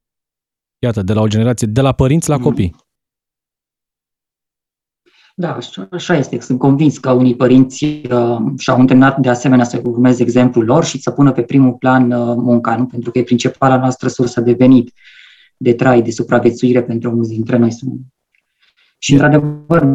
Iată, 0.80 1.02
de 1.02 1.14
la 1.14 1.22
o 1.22 1.28
generație, 1.28 1.68
de 1.68 1.82
la 1.82 1.92
părinți 1.92 2.30
la 2.30 2.38
copii. 2.38 2.76
Da, 5.36 5.58
așa 5.92 6.16
este. 6.16 6.40
Sunt 6.40 6.60
convins 6.60 6.98
că 6.98 7.12
unii 7.12 7.36
părinți 7.36 7.84
uh, 7.84 8.38
și-au 8.58 8.80
întâlnit 8.80 9.16
de 9.16 9.30
asemenea 9.30 9.66
să 9.66 9.82
urmeze 9.84 10.24
exemplul 10.24 10.66
lor 10.66 10.86
și 10.86 11.02
să 11.02 11.12
pună 11.12 11.32
pe 11.32 11.42
primul 11.42 11.74
plan 11.74 12.12
uh, 12.12 12.36
munca, 12.36 12.76
nu? 12.76 12.86
pentru 12.86 13.12
că 13.12 13.18
e 13.18 13.24
principala 13.24 13.78
noastră 13.78 14.08
sursă 14.08 14.42
de 14.42 14.54
venit. 14.54 14.94
de 15.58 15.74
trai, 15.74 16.02
de 16.02 16.12
supraviețuire 16.12 16.84
pentru 16.84 17.12
mulți 17.12 17.30
dintre 17.30 17.58
noi. 17.58 17.72
Și, 18.98 19.12
într-adevăr, 19.12 19.88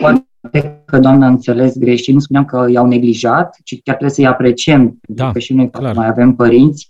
poate 0.00 0.82
că 0.84 0.98
doamna 0.98 1.26
a 1.26 1.28
înțeles 1.28 1.78
greșit, 1.78 2.14
nu 2.14 2.20
spuneam 2.20 2.44
că 2.44 2.66
i-au 2.70 2.86
neglijat, 2.86 3.56
ci 3.64 3.82
chiar 3.82 3.96
trebuie 3.96 4.10
să-i 4.10 4.26
apreciem, 4.26 4.98
da, 5.00 5.32
că 5.32 5.38
și 5.38 5.54
noi 5.54 5.70
clar. 5.70 5.94
mai 5.94 6.06
avem 6.06 6.34
părinți, 6.34 6.88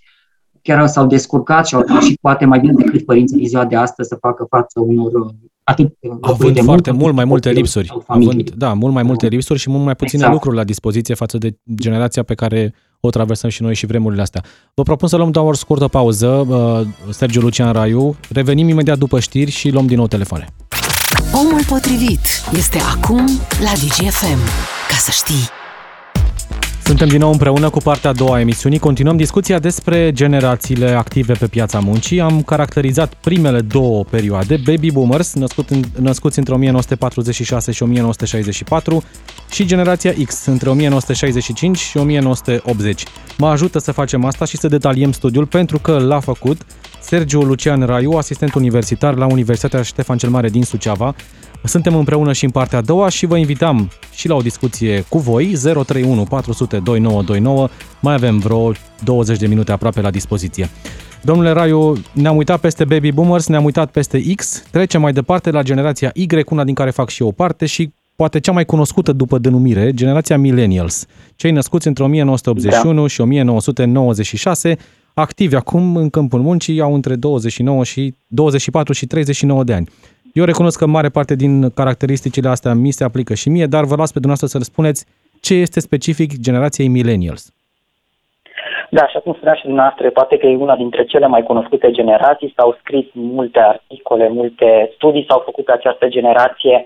chiar 0.63 0.87
s-au 0.87 1.07
descurcat 1.07 1.67
și 1.67 1.75
au 1.75 1.85
reușit 1.87 2.19
poate 2.21 2.45
mai 2.45 2.61
bine 2.61 2.73
decât 2.73 3.05
părinții 3.05 3.37
din 3.37 3.49
ziua 3.49 3.65
de 3.65 3.77
astăzi 3.77 4.09
să 4.09 4.17
facă 4.21 4.47
față 4.49 4.81
unor 4.81 5.35
atât 5.65 5.95
având 6.21 6.55
de 6.55 6.61
foarte 6.61 6.91
mult 6.91 7.15
mai 7.15 7.25
multe 7.25 7.51
lipsuri, 7.51 7.93
având, 8.07 8.51
da, 8.51 8.73
mult 8.73 8.93
mai 8.93 9.03
multe 9.03 9.27
lipsuri 9.27 9.59
și 9.59 9.71
mult 9.71 9.85
mai 9.85 9.95
puține 9.95 10.21
exact. 10.21 10.33
lucruri 10.33 10.57
la 10.57 10.65
dispoziție 10.65 11.15
față 11.15 11.39
de 11.39 11.59
generația 11.75 12.23
pe 12.23 12.35
care 12.35 12.75
o 13.01 13.11
traversăm 13.11 13.51
și 13.51 13.63
noi 13.63 13.75
și 13.75 13.87
vremurile 13.87 14.23
astea. 14.23 14.45
Vă 14.75 14.83
propun 14.83 15.09
să 15.09 15.17
luăm 15.17 15.31
doar 15.31 15.47
o 15.47 15.55
scurtă 15.55 15.89
pauză, 15.89 16.27
uh, 16.27 16.87
Sergiu 17.11 17.41
Lucian 17.41 17.73
Raiu, 17.73 18.17
revenim 18.29 18.69
imediat 18.69 18.99
după 18.99 19.21
știri 19.21 19.51
și 19.51 19.71
luăm 19.71 19.87
din 19.87 19.97
nou 19.97 20.07
telefoane. 20.07 20.47
Omul 21.33 21.65
potrivit 21.69 22.21
este 22.53 22.79
acum 22.79 23.27
la 23.61 23.73
DGFM. 23.73 24.39
Ca 24.89 24.97
să 24.97 25.11
știi. 25.11 25.60
Suntem 27.01 27.19
din 27.19 27.27
nou 27.27 27.35
împreună 27.35 27.71
cu 27.71 27.79
partea 27.79 28.11
a 28.11 28.13
doua 28.13 28.35
a 28.37 28.41
emisiunii. 28.41 28.79
Continuăm 28.79 29.17
discuția 29.17 29.59
despre 29.59 30.13
generațiile 30.13 30.91
active 30.91 31.33
pe 31.33 31.47
piața 31.47 31.79
muncii. 31.79 32.21
Am 32.21 32.43
caracterizat 32.43 33.15
primele 33.15 33.61
două 33.61 34.05
perioade, 34.05 34.61
baby 34.65 34.91
boomers, 34.91 35.35
născut 35.35 35.71
în, 35.71 35.83
născuți 36.01 36.39
între 36.39 36.55
1946 36.55 37.73
și 37.73 37.83
1964, 37.83 39.03
și 39.51 39.65
generația 39.65 40.13
X, 40.27 40.47
între 40.47 40.69
1965 40.69 41.79
și 41.79 41.97
1980. 41.97 43.05
Mă 43.39 43.49
ajută 43.49 43.79
să 43.79 43.93
facem 43.93 44.25
asta 44.25 44.45
și 44.45 44.57
să 44.57 44.69
detaliem 44.69 45.13
studiul 45.13 45.47
pentru 45.47 45.79
că 45.79 45.99
l-a 45.99 46.21
făcut 46.21 46.61
Sergiu 47.01 47.41
Lucian 47.41 47.83
Raiu, 47.83 48.11
asistent 48.11 48.55
universitar 48.55 49.15
la 49.15 49.27
Universitatea 49.27 49.83
Ștefan 49.83 50.17
cel 50.17 50.31
Mare 50.31 50.49
din 50.49 50.63
Suceava, 50.63 51.15
suntem 51.65 51.95
împreună 51.95 52.33
și 52.33 52.45
în 52.45 52.51
partea 52.51 52.79
a 52.79 52.81
doua 52.81 53.09
și 53.09 53.27
vă 53.27 53.37
invitam 53.37 53.91
și 54.13 54.29
la 54.29 54.35
o 54.35 54.41
discuție 54.41 55.05
cu 55.09 55.19
voi, 55.19 55.45
031 55.47 56.25
400 56.25 56.79
2929. 56.79 57.69
Mai 58.01 58.15
avem 58.15 58.39
vreo 58.39 58.73
20 59.05 59.39
de 59.39 59.47
minute 59.47 59.73
aproape 59.73 60.01
la 60.01 60.11
dispoziție. 60.11 60.69
Domnule 61.23 61.51
Raiu, 61.51 61.97
ne-am 62.13 62.37
uitat 62.37 62.61
peste 62.61 62.85
baby 62.85 63.13
boomers, 63.13 63.47
ne-am 63.47 63.65
uitat 63.65 63.91
peste 63.91 64.23
X, 64.35 64.63
trecem 64.71 65.01
mai 65.01 65.13
departe 65.13 65.51
la 65.51 65.63
generația 65.63 66.11
Y, 66.15 66.27
una 66.47 66.65
din 66.65 66.75
care 66.75 66.91
fac 66.91 67.09
și 67.09 67.23
eu 67.23 67.33
parte 67.33 67.67
și 67.67 67.93
poate 68.17 68.41
cea 68.41 68.53
mai 68.53 68.65
cunoscută 68.65 69.13
după 69.13 69.39
denumire, 69.39 69.95
generația 69.95 70.39
millennials, 70.39 71.07
cei 71.37 71.51
născuți 71.51 71.87
între 71.87 72.05
1981 72.05 73.01
da. 73.01 73.07
și 73.07 73.21
1996, 73.21 74.77
activi 75.15 75.55
acum 75.55 75.97
în 75.97 76.11
câmpul 76.11 76.41
muncii, 76.41 76.81
au 76.81 76.95
între 76.95 77.17
29 77.17 77.85
și 77.85 78.15
24 78.27 78.93
și 78.93 79.07
39 79.07 79.65
de 79.65 79.75
ani. 79.75 79.89
Eu 80.33 80.45
recunosc 80.45 80.79
că 80.79 80.87
mare 80.87 81.09
parte 81.09 81.35
din 81.35 81.71
caracteristicile 81.71 82.49
astea 82.49 82.75
mi 82.75 82.91
se 82.91 83.05
aplică 83.05 83.35
și 83.35 83.49
mie, 83.49 83.67
dar 83.67 83.85
vă 83.85 83.97
las 83.97 84.13
pe 84.13 84.19
dumneavoastră 84.19 84.47
să 84.47 84.59
răspuneți 84.59 85.07
ce 85.41 85.55
este 85.55 85.81
specific 85.81 86.41
generației 86.41 86.89
millennials. 86.89 87.53
Da, 88.91 89.07
și 89.07 89.19
cum 89.25 89.35
spunea 89.35 89.55
și 89.55 89.65
dumneavoastră, 89.65 90.11
poate 90.11 90.37
că 90.37 90.47
e 90.47 90.57
una 90.57 90.77
dintre 90.77 91.05
cele 91.05 91.27
mai 91.27 91.43
cunoscute 91.43 91.91
generații, 91.91 92.53
s-au 92.57 92.77
scris 92.81 93.07
multe 93.13 93.59
articole, 93.59 94.29
multe 94.29 94.91
studii 94.95 95.25
s-au 95.29 95.43
făcut 95.45 95.65
pe 95.65 95.73
această 95.73 96.09
generație, 96.09 96.85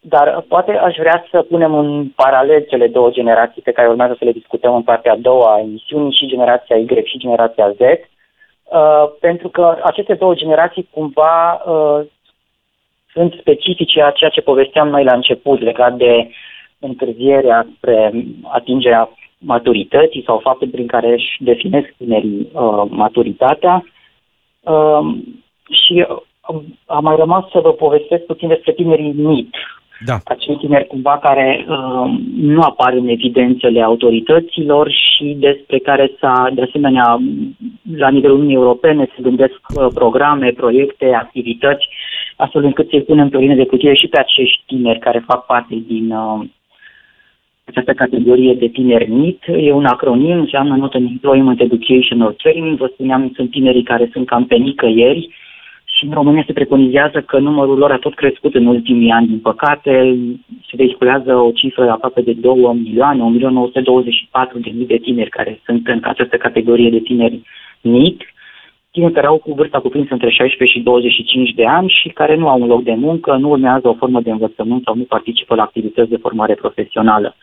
dar 0.00 0.44
poate 0.48 0.72
aș 0.72 0.96
vrea 0.96 1.24
să 1.30 1.42
punem 1.42 1.74
în 1.74 2.08
paralel 2.16 2.66
cele 2.68 2.86
două 2.86 3.10
generații 3.10 3.62
pe 3.62 3.72
care 3.72 3.88
urmează 3.88 4.14
să 4.18 4.24
le 4.24 4.32
discutăm 4.32 4.74
în 4.74 4.82
partea 4.82 5.12
a 5.12 5.16
doua 5.16 5.54
a 5.54 5.60
emisiunii, 5.60 6.12
și 6.12 6.26
generația 6.26 6.76
Y 6.76 7.04
și 7.04 7.18
generația 7.18 7.70
Z, 7.70 7.80
uh, 7.80 9.10
pentru 9.20 9.48
că 9.48 9.76
aceste 9.82 10.14
două 10.14 10.34
generații 10.34 10.88
cumva 10.90 11.52
uh, 11.52 12.00
sunt 13.12 13.34
specifice 13.40 14.02
a 14.02 14.10
ceea 14.10 14.30
ce 14.30 14.40
povesteam 14.40 14.88
noi 14.88 15.04
la 15.04 15.14
început 15.14 15.60
legat 15.60 15.96
de 15.96 16.30
întârzierea 16.78 17.66
spre 17.76 18.12
atingerea 18.42 19.10
maturității 19.38 20.22
sau 20.26 20.38
faptul 20.38 20.68
prin 20.68 20.86
care 20.86 21.12
își 21.12 21.36
definesc 21.38 21.94
tinerii 21.96 22.48
uh, 22.52 22.82
maturitatea. 22.88 23.84
Uh, 24.60 25.16
și 25.70 26.06
uh, 26.08 26.62
am 26.86 27.04
mai 27.04 27.16
rămas 27.16 27.50
să 27.50 27.60
vă 27.60 27.72
povestesc 27.72 28.22
puțin 28.22 28.48
despre 28.48 28.72
tinerii 28.72 29.12
MIT, 29.12 29.54
da. 30.04 30.18
acei 30.24 30.56
tineri 30.56 30.86
cumva 30.86 31.18
care 31.18 31.66
uh, 31.68 32.10
nu 32.36 32.60
apar 32.60 32.92
în 32.92 33.08
evidențele 33.08 33.82
autorităților 33.82 34.90
și 34.90 35.36
despre 35.38 35.78
care 35.78 36.12
s-a, 36.20 36.50
de 36.54 36.62
asemenea, 36.62 37.18
la 37.96 38.08
nivelul 38.08 38.36
Uniunii 38.36 38.56
Europene 38.56 39.08
se 39.16 39.22
gândesc 39.22 39.60
uh, 39.74 39.86
programe, 39.94 40.50
proiecte, 40.50 41.14
activități, 41.14 41.88
astfel 42.36 42.64
încât 42.64 42.88
să-i 42.88 43.02
punem 43.02 43.28
pe 43.28 43.36
o 43.36 43.40
linie 43.40 43.54
de 43.54 43.64
putere 43.64 43.94
și 43.94 44.08
pe 44.08 44.20
acești 44.20 44.62
tineri 44.66 44.98
care 44.98 45.24
fac 45.26 45.46
parte 45.46 45.82
din 45.86 46.10
uh, 46.10 46.40
această 47.64 47.92
categorie 47.92 48.54
de 48.54 48.68
tineri 48.68 49.10
NIT. 49.10 49.42
E 49.46 49.72
un 49.72 49.84
acronim, 49.84 50.38
înseamnă 50.38 50.76
Not 50.76 50.94
an 50.94 51.04
Employment 51.04 51.60
Educational 51.60 52.32
Training. 52.32 52.78
Vă 52.78 52.90
spuneam, 52.92 53.32
sunt 53.34 53.50
tinerii 53.50 53.82
care 53.82 54.08
sunt 54.12 54.26
cam 54.26 54.44
pe 54.46 54.56
nicăieri, 54.56 55.28
și 56.00 56.06
în 56.06 56.12
România 56.12 56.44
se 56.46 56.52
preconizează 56.52 57.20
că 57.20 57.38
numărul 57.38 57.78
lor 57.78 57.90
a 57.92 57.98
tot 57.98 58.14
crescut 58.14 58.54
în 58.54 58.66
ultimii 58.66 59.10
ani, 59.10 59.26
din 59.26 59.38
păcate. 59.38 60.16
Se 60.68 60.76
vehiculează 60.76 61.34
o 61.34 61.50
cifră 61.50 61.90
aproape 61.90 62.20
de 62.20 62.32
2 62.32 62.54
milioane, 62.84 63.22
1.924 63.22 64.52
de 64.54 64.70
mii 64.74 64.86
de 64.86 64.96
tineri 64.96 65.30
care 65.30 65.60
sunt 65.64 65.86
în 65.86 66.00
această 66.02 66.36
categorie 66.36 66.90
de 66.90 66.98
tineri 66.98 67.42
NIT, 67.80 68.22
tineri 68.90 69.12
care 69.12 69.26
au 69.26 69.38
cu 69.38 69.52
vârsta 69.52 69.78
cuprinsă 69.80 70.12
între 70.12 70.30
16 70.30 70.78
și 70.78 70.84
25 70.84 71.50
de 71.50 71.66
ani 71.66 71.88
și 72.02 72.08
care 72.08 72.36
nu 72.36 72.48
au 72.48 72.60
un 72.60 72.66
loc 72.66 72.82
de 72.82 72.94
muncă, 72.94 73.36
nu 73.36 73.48
urmează 73.50 73.88
o 73.88 73.94
formă 73.94 74.20
de 74.20 74.30
învățământ 74.30 74.82
sau 74.84 74.94
nu 74.96 75.02
participă 75.02 75.54
la 75.54 75.62
activități 75.62 76.10
de 76.10 76.16
formare 76.16 76.54
profesională. 76.54 77.36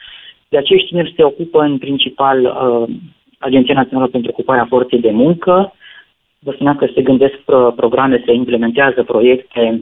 De 0.49 0.57
acești 0.57 0.87
tineri 0.87 1.13
se 1.15 1.23
ocupă 1.23 1.61
în 1.61 1.77
principal 1.77 2.37
uh, 2.43 2.95
Agenția 3.39 3.73
Națională 3.73 4.07
pentru 4.07 4.31
Ocuparea 4.31 4.65
Forței 4.69 4.99
de 4.99 5.11
Muncă, 5.11 5.73
Vă 6.39 6.51
spuneam 6.51 6.75
că 6.75 6.87
se 6.93 7.01
gândesc 7.01 7.35
programe, 7.75 8.23
se 8.25 8.33
implementează 8.33 9.03
proiecte 9.03 9.81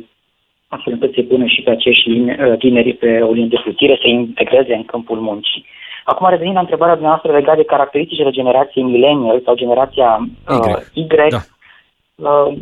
astfel 0.68 0.94
încât 0.94 1.14
se 1.14 1.22
pună 1.22 1.46
și 1.46 1.62
pe 1.62 1.70
acești 1.70 2.10
uh, 2.10 2.58
tineri 2.58 2.94
pe 2.94 3.20
o 3.22 3.32
linie 3.32 3.48
de 3.48 3.62
plutire, 3.64 3.98
să 4.02 4.08
integreze 4.08 4.74
în 4.74 4.84
câmpul 4.84 5.20
muncii. 5.20 5.66
Acum 6.04 6.30
revenind 6.30 6.56
la 6.56 6.60
întrebarea 6.60 6.94
dumneavoastră 6.94 7.32
legată 7.32 7.58
de 7.58 7.66
caracteristicile 7.74 8.30
generației 8.30 8.84
millennial 8.84 9.42
sau 9.46 9.56
generația 9.56 10.30
uh, 10.50 10.76
Y, 10.94 11.02
y 11.02 11.08
da. 11.30 11.40
uh, 12.16 12.54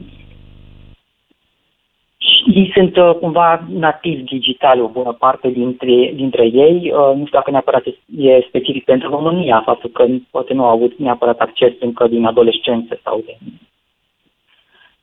ei 2.53 2.71
sunt 2.73 2.97
uh, 2.97 3.11
cumva 3.19 3.63
nativi 3.69 4.21
digitali, 4.21 4.81
o 4.81 4.87
bună 4.87 5.11
parte 5.11 5.49
dintre, 5.49 6.11
dintre 6.15 6.45
ei. 6.45 6.91
Uh, 6.93 7.15
nu 7.15 7.25
știu 7.25 7.37
dacă 7.37 7.51
neapărat 7.51 7.83
e 8.17 8.45
specific 8.47 8.83
pentru 8.83 9.09
România, 9.09 9.61
faptul 9.65 9.89
că 9.89 10.05
poate 10.31 10.53
nu 10.53 10.63
au 10.63 10.69
avut 10.69 10.97
neapărat 10.97 11.39
acces 11.39 11.71
încă 11.79 12.07
din 12.07 12.25
adolescență 12.25 12.99
sau 13.03 13.21
de 13.25 13.37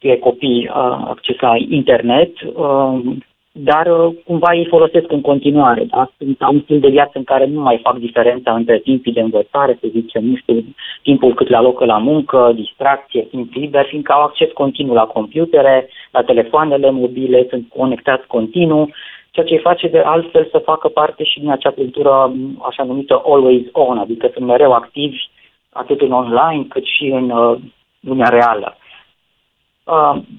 fie 0.00 0.18
copii 0.18 0.68
uh, 0.68 0.98
acces 1.14 1.36
la 1.40 1.52
internet, 1.68 2.32
uh, 2.40 3.00
dar 3.52 3.86
uh, 3.86 4.14
cumva 4.24 4.54
ei 4.54 4.66
folosesc 4.66 5.12
în 5.12 5.20
continuare. 5.20 5.84
Da? 5.84 6.10
Sunt, 6.18 6.42
au 6.42 6.52
un 6.54 6.60
stil 6.60 6.80
de 6.80 6.88
viață 6.88 7.12
în 7.14 7.24
care 7.24 7.46
nu 7.46 7.60
mai 7.60 7.80
fac 7.82 7.96
diferența 7.96 8.54
între 8.54 8.78
timpii 8.78 9.12
de 9.12 9.20
învățare, 9.20 9.78
să 9.80 9.86
zicem, 9.90 10.24
nu 10.24 10.36
știu, 10.36 10.64
timpul 11.02 11.34
cât 11.34 11.48
la 11.48 11.60
locă 11.60 11.84
la 11.84 11.98
muncă, 11.98 12.52
distracție, 12.54 13.22
timp 13.22 13.52
liber, 13.52 13.84
fiindcă 13.84 14.12
au 14.12 14.22
acces 14.22 14.50
continuu 14.52 14.94
la 14.94 15.04
computere, 15.04 15.88
la 16.10 16.22
telefoanele 16.22 16.90
mobile, 16.90 17.46
sunt 17.50 17.68
conectați 17.76 18.26
continuu, 18.26 18.90
ceea 19.30 19.46
ce 19.46 19.54
îi 19.54 19.60
face 19.60 19.88
de 19.88 19.98
altfel 19.98 20.48
să 20.50 20.58
facă 20.58 20.88
parte 20.88 21.24
și 21.24 21.40
din 21.40 21.50
acea 21.50 21.70
cultură 21.70 22.32
așa 22.68 22.84
numită 22.84 23.22
always 23.26 23.66
on, 23.72 23.98
adică 23.98 24.30
sunt 24.32 24.46
mereu 24.46 24.72
activi 24.72 25.18
atât 25.72 26.00
în 26.00 26.12
online 26.12 26.64
cât 26.68 26.84
și 26.84 27.06
în 27.06 27.30
uh, 27.30 27.58
lumea 28.00 28.28
reală. 28.28 28.76
Uh, 28.76 28.89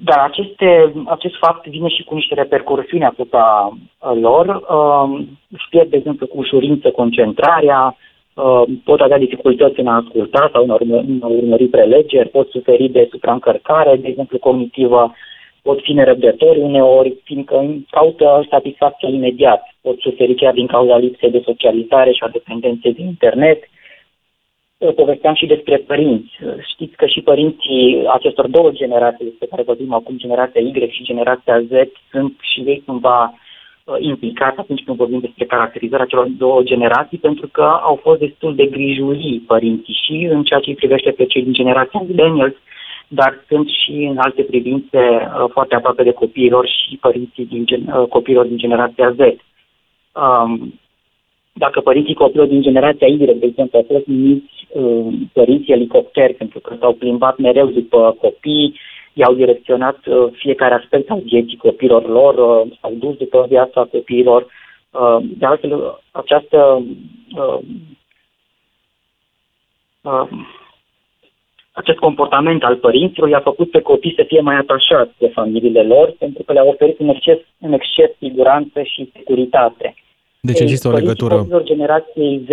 dar 0.03 0.19
aceste, 0.19 0.93
acest 1.05 1.35
fapt 1.37 1.67
vine 1.67 1.87
și 1.87 2.03
cu 2.03 2.15
niște 2.15 2.33
repercursiuni 2.33 3.05
asupra 3.05 3.67
uh, 3.71 4.19
lor. 4.21 4.45
Uh, 4.47 5.25
își 5.49 5.69
pierd, 5.69 5.89
de 5.89 5.97
exemplu, 5.97 6.27
cu 6.27 6.37
ușurință 6.37 6.91
concentrarea, 6.91 7.97
uh, 8.33 8.63
pot 8.83 8.99
avea 8.99 9.17
dificultăți 9.17 9.79
în 9.79 9.87
a 9.87 9.95
asculta 9.95 10.49
sau 10.53 10.63
în 10.63 10.69
a, 10.69 10.73
urmă, 10.73 10.97
în 10.97 11.19
a 11.23 11.27
urmări 11.27 11.67
prelegeri, 11.67 12.29
pot 12.29 12.49
suferi 12.49 12.89
de 12.89 13.07
supraîncărcare, 13.11 13.95
de 13.95 14.07
exemplu, 14.07 14.37
cognitivă, 14.37 15.13
pot 15.61 15.81
fi 15.81 15.93
nerăbdători 15.93 16.59
uneori, 16.59 17.17
fiindcă 17.23 17.65
caută 17.89 18.45
satisfacție 18.49 19.09
imediat, 19.09 19.61
pot 19.81 19.99
suferi 19.99 20.35
chiar 20.35 20.53
din 20.53 20.67
cauza 20.67 20.97
lipsei 20.97 21.31
de 21.31 21.41
socializare 21.45 22.11
și 22.11 22.23
a 22.23 22.27
dependenței 22.27 22.93
de 22.93 23.01
internet, 23.01 23.59
uh, 23.63 23.80
povesteam 24.95 25.33
și 25.33 25.45
despre 25.45 25.77
părinți. 25.77 26.39
Știți 26.71 26.95
că 26.95 27.05
și 27.05 27.21
părinții 27.21 28.03
acestor 28.13 28.47
două 28.47 28.71
generații 28.71 29.25
despre 29.25 29.47
care 29.49 29.61
vorbim 29.61 29.93
acum, 29.93 30.17
generația 30.17 30.61
Y 30.61 30.89
și 30.89 31.03
generația 31.03 31.61
Z, 31.61 31.71
sunt 32.11 32.33
și 32.39 32.59
ei 32.59 32.83
cumva 32.85 33.33
uh, 33.83 33.95
implicați 33.99 34.59
atunci 34.59 34.83
când 34.83 34.97
vorbim 34.97 35.19
despre 35.19 35.45
caracterizarea 35.45 36.05
celor 36.05 36.27
două 36.27 36.61
generații, 36.63 37.17
pentru 37.17 37.47
că 37.47 37.79
au 37.81 37.99
fost 38.01 38.19
destul 38.19 38.55
de 38.55 38.65
grijulii 38.65 39.43
părinții 39.47 39.99
și 40.03 40.27
în 40.31 40.43
ceea 40.43 40.59
ce 40.59 40.69
îi 40.69 40.75
privește 40.75 41.11
pe 41.11 41.25
cei 41.25 41.43
din 41.43 41.53
generația 41.53 42.03
millennials, 42.07 42.53
dar 43.07 43.43
sunt 43.47 43.67
și 43.69 43.91
în 43.91 44.17
alte 44.17 44.41
privințe 44.41 44.97
uh, 44.97 45.49
foarte 45.51 45.75
aproape 45.75 46.03
de 46.03 46.11
copiilor 46.11 46.67
și 46.67 46.97
părinții 47.01 47.45
din 47.45 47.65
gen, 47.65 47.81
uh, 47.95 48.07
copiilor 48.07 48.45
din 48.45 48.57
generația 48.57 49.11
Z. 49.11 49.19
Um, 49.19 50.79
dacă 51.53 51.79
părinții 51.79 52.13
copiilor 52.13 52.47
din 52.47 52.61
generația 52.61 53.07
Y, 53.07 53.17
de 53.17 53.45
exemplu, 53.45 53.77
au 53.77 53.85
fost 53.87 54.05
numiți 54.05 54.60
uh, 54.73 55.13
părinții 55.33 55.73
elicopteri 55.73 56.33
pentru 56.33 56.59
că 56.59 56.75
s-au 56.79 56.93
plimbat 56.93 57.37
mereu 57.37 57.67
după 57.67 58.17
copii, 58.21 58.79
i-au 59.13 59.33
direcționat 59.33 60.05
uh, 60.05 60.27
fiecare 60.33 60.73
aspect 60.73 61.09
al 61.09 61.21
vieții 61.23 61.57
copiilor 61.57 62.07
lor, 62.07 62.33
uh, 62.33 62.71
s-au 62.81 62.93
dus 62.93 63.17
după 63.17 63.45
viața 63.49 63.87
copiilor. 63.91 64.45
Uh, 64.91 65.17
de 65.21 65.45
altfel, 65.45 65.99
această 66.11 66.83
uh, 67.35 67.59
uh, 70.01 70.27
acest 71.71 71.97
comportament 71.97 72.63
al 72.63 72.75
părinților 72.75 73.29
i-a 73.29 73.39
făcut 73.39 73.71
pe 73.71 73.81
copii 73.81 74.13
să 74.15 74.23
fie 74.27 74.39
mai 74.39 74.55
atașați 74.55 75.11
de 75.17 75.27
familiile 75.27 75.83
lor, 75.83 76.15
pentru 76.19 76.43
că 76.43 76.53
le-a 76.53 76.63
oferit 76.63 76.99
în 76.99 77.09
exces, 77.09 77.37
în 77.59 77.73
exces 77.73 78.09
siguranță 78.17 78.81
și 78.81 79.11
securitate. 79.13 79.93
Deci 80.39 80.59
există 80.59 80.87
o 80.87 80.91
legătură. 80.91 81.35
Părinții 81.35 81.75
generației 81.75 82.41
Z 82.45 82.49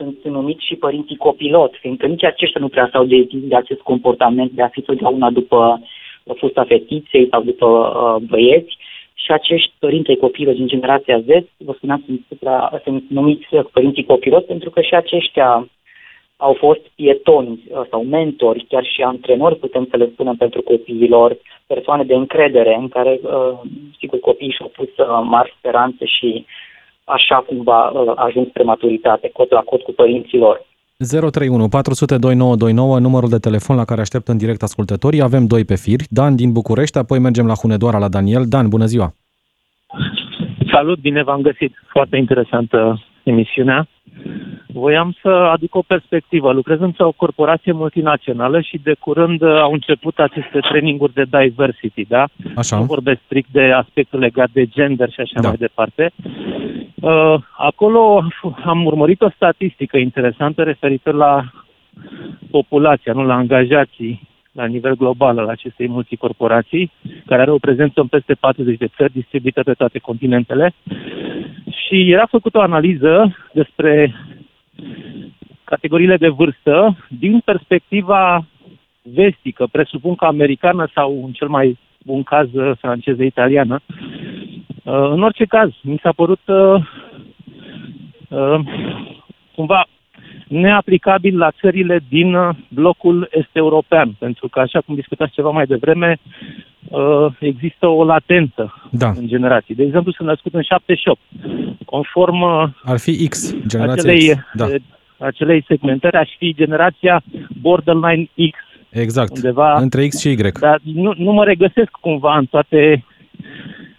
sunt 0.00 0.24
numiți 0.24 0.66
și 0.66 0.74
părinții 0.74 1.16
copilot, 1.16 1.72
fiindcă 1.80 2.06
nici 2.06 2.24
aceștia 2.24 2.60
nu 2.60 2.68
prea 2.68 2.88
s-au 2.92 3.04
de, 3.04 3.28
de 3.30 3.56
acest 3.56 3.80
comportament 3.80 4.50
de 4.50 4.62
a 4.62 4.68
fi 4.68 4.80
totdeauna 4.80 5.30
după 5.30 5.80
fusta 6.36 6.64
fetiței 6.64 7.28
sau 7.30 7.42
după 7.42 7.66
uh, 7.66 8.28
băieți. 8.28 8.76
Și 9.14 9.32
acești 9.32 9.72
părinți 9.78 10.10
ai 10.10 10.16
copiilor 10.16 10.54
din 10.54 10.66
generația 10.66 11.20
Z, 11.20 11.26
vă 11.56 11.72
spuneam, 11.76 12.02
sunt, 12.06 12.20
supra, 12.28 12.80
sunt 12.84 13.04
numiți 13.08 13.46
părinții 13.72 14.04
copilot 14.04 14.46
pentru 14.46 14.70
că 14.70 14.80
și 14.80 14.94
aceștia 14.94 15.68
au 16.36 16.52
fost 16.52 16.80
pietoni 16.94 17.60
uh, 17.68 17.82
sau 17.90 18.04
mentori, 18.04 18.66
chiar 18.68 18.84
și 18.84 19.02
antrenori, 19.02 19.56
putem 19.56 19.86
să 19.90 19.96
le 19.96 20.08
spunem, 20.12 20.36
pentru 20.36 20.62
copiilor, 20.62 21.36
persoane 21.66 22.04
de 22.04 22.14
încredere 22.14 22.74
în 22.74 22.88
care, 22.88 23.20
uh, 23.22 23.58
sigur, 23.98 24.18
copiii 24.20 24.50
și-au 24.50 24.68
pus 24.68 24.88
uh, 24.96 25.20
mari 25.22 25.54
speranțe 25.58 26.04
și 26.04 26.46
așa 27.04 27.44
cumva 27.46 27.92
ajung 28.16 28.46
spre 28.48 28.62
maturitate, 28.62 29.30
cot 29.32 29.50
la 29.50 29.60
cot 29.60 29.82
cu 29.82 29.92
părinților. 29.92 30.68
031 31.08 31.68
400 31.68 32.18
2929, 32.18 32.98
numărul 32.98 33.28
de 33.28 33.38
telefon 33.38 33.76
la 33.76 33.84
care 33.84 34.00
aștept 34.00 34.28
în 34.28 34.36
direct 34.36 34.62
ascultătorii. 34.62 35.22
Avem 35.22 35.46
doi 35.46 35.64
pe 35.64 35.74
fir, 35.74 36.00
Dan 36.08 36.36
din 36.36 36.52
București, 36.52 36.98
apoi 36.98 37.18
mergem 37.18 37.46
la 37.46 37.54
Hunedoara 37.54 37.98
la 37.98 38.08
Daniel. 38.08 38.44
Dan, 38.48 38.68
bună 38.68 38.84
ziua! 38.84 39.12
Salut, 40.72 40.98
bine 41.00 41.22
v-am 41.22 41.40
găsit! 41.40 41.72
Foarte 41.88 42.16
interesantă 42.16 43.02
emisiunea. 43.22 43.88
Voiam 44.72 45.16
să 45.22 45.28
aduc 45.28 45.74
o 45.74 45.82
perspectivă. 45.82 46.52
Lucrez 46.52 46.80
într-o 46.80 47.12
corporație 47.16 47.72
multinațională 47.72 48.60
și 48.60 48.80
de 48.82 48.94
curând 48.98 49.42
au 49.42 49.72
început 49.72 50.18
aceste 50.18 50.58
traininguri 50.58 51.12
de 51.12 51.24
diversity, 51.30 52.04
da? 52.08 52.24
Așa. 52.56 52.78
Nu 52.78 52.84
vorbesc 52.84 53.20
strict 53.24 53.48
de 53.52 53.72
aspectul 53.72 54.18
legat 54.18 54.50
de 54.52 54.66
gender 54.66 55.10
și 55.10 55.20
așa 55.20 55.40
da. 55.40 55.48
mai 55.48 55.56
departe. 55.58 56.12
Uh, 56.94 57.34
acolo 57.56 58.24
am 58.64 58.84
urmărit 58.84 59.20
o 59.20 59.30
statistică 59.30 59.96
interesantă 59.96 60.62
referitor 60.62 61.14
la 61.14 61.44
populația, 62.50 63.12
nu 63.12 63.24
la 63.24 63.34
angajații 63.34 64.28
la 64.52 64.64
nivel 64.64 64.96
global 64.96 65.38
al 65.38 65.48
acestei 65.48 65.88
multicorporații, 65.88 66.92
care 67.26 67.40
are 67.40 67.50
o 67.50 67.58
prezență 67.58 68.00
în 68.00 68.06
peste 68.06 68.34
40 68.34 68.78
de 68.78 68.88
țări 68.96 69.12
distribuite 69.12 69.62
pe 69.62 69.72
toate 69.72 69.98
continentele. 69.98 70.72
Și 71.68 72.10
era 72.10 72.26
făcută 72.26 72.58
o 72.58 72.60
analiză 72.60 73.36
despre 73.52 74.14
categoriile 75.64 76.16
de 76.16 76.28
vârstă 76.28 76.96
din 77.08 77.40
perspectiva 77.44 78.44
vestică, 79.02 79.66
presupun 79.72 80.14
că 80.14 80.24
americană 80.24 80.88
sau 80.94 81.24
în 81.24 81.32
cel 81.32 81.48
mai 81.48 81.78
bun 82.04 82.22
caz 82.22 82.48
franceză, 82.78 83.22
italiană. 83.22 83.80
Uh, 84.84 85.10
în 85.10 85.22
orice 85.22 85.44
caz, 85.44 85.70
mi 85.82 86.00
s-a 86.02 86.12
părut 86.12 86.40
uh, 86.46 86.82
uh, 88.28 88.60
cumva 89.54 89.86
neaplicabil 90.48 91.38
la 91.38 91.50
țările 91.50 92.00
din 92.08 92.36
blocul 92.68 93.28
est-european, 93.30 94.16
pentru 94.18 94.48
că, 94.48 94.60
așa 94.60 94.80
cum 94.80 94.94
discutați 94.94 95.32
ceva 95.32 95.50
mai 95.50 95.66
devreme, 95.66 96.18
există 97.38 97.86
o 97.86 98.04
latență 98.04 98.88
da. 98.90 99.08
în 99.08 99.26
generații. 99.26 99.74
De 99.74 99.82
exemplu, 99.82 100.12
sunt 100.12 100.28
născut 100.28 100.54
în 100.54 100.62
78. 100.62 101.20
Conform 101.84 102.42
Ar 102.84 102.98
fi 102.98 103.28
X, 103.28 103.54
generația 103.66 104.02
acelei, 104.02 104.28
X. 104.28 104.40
Da. 104.52 104.66
acelei 105.18 105.64
segmentări, 105.66 106.16
aș 106.16 106.30
fi 106.38 106.54
generația 106.54 107.22
borderline 107.60 108.30
X. 108.50 108.58
Exact, 108.88 109.34
undeva, 109.34 109.78
între 109.78 110.06
X 110.06 110.20
și 110.20 110.30
Y. 110.30 110.36
Dar 110.60 110.80
nu, 110.82 111.12
nu 111.16 111.32
mă 111.32 111.44
regăsesc 111.44 111.90
cumva 111.90 112.36
în 112.36 112.46
toate 112.46 113.04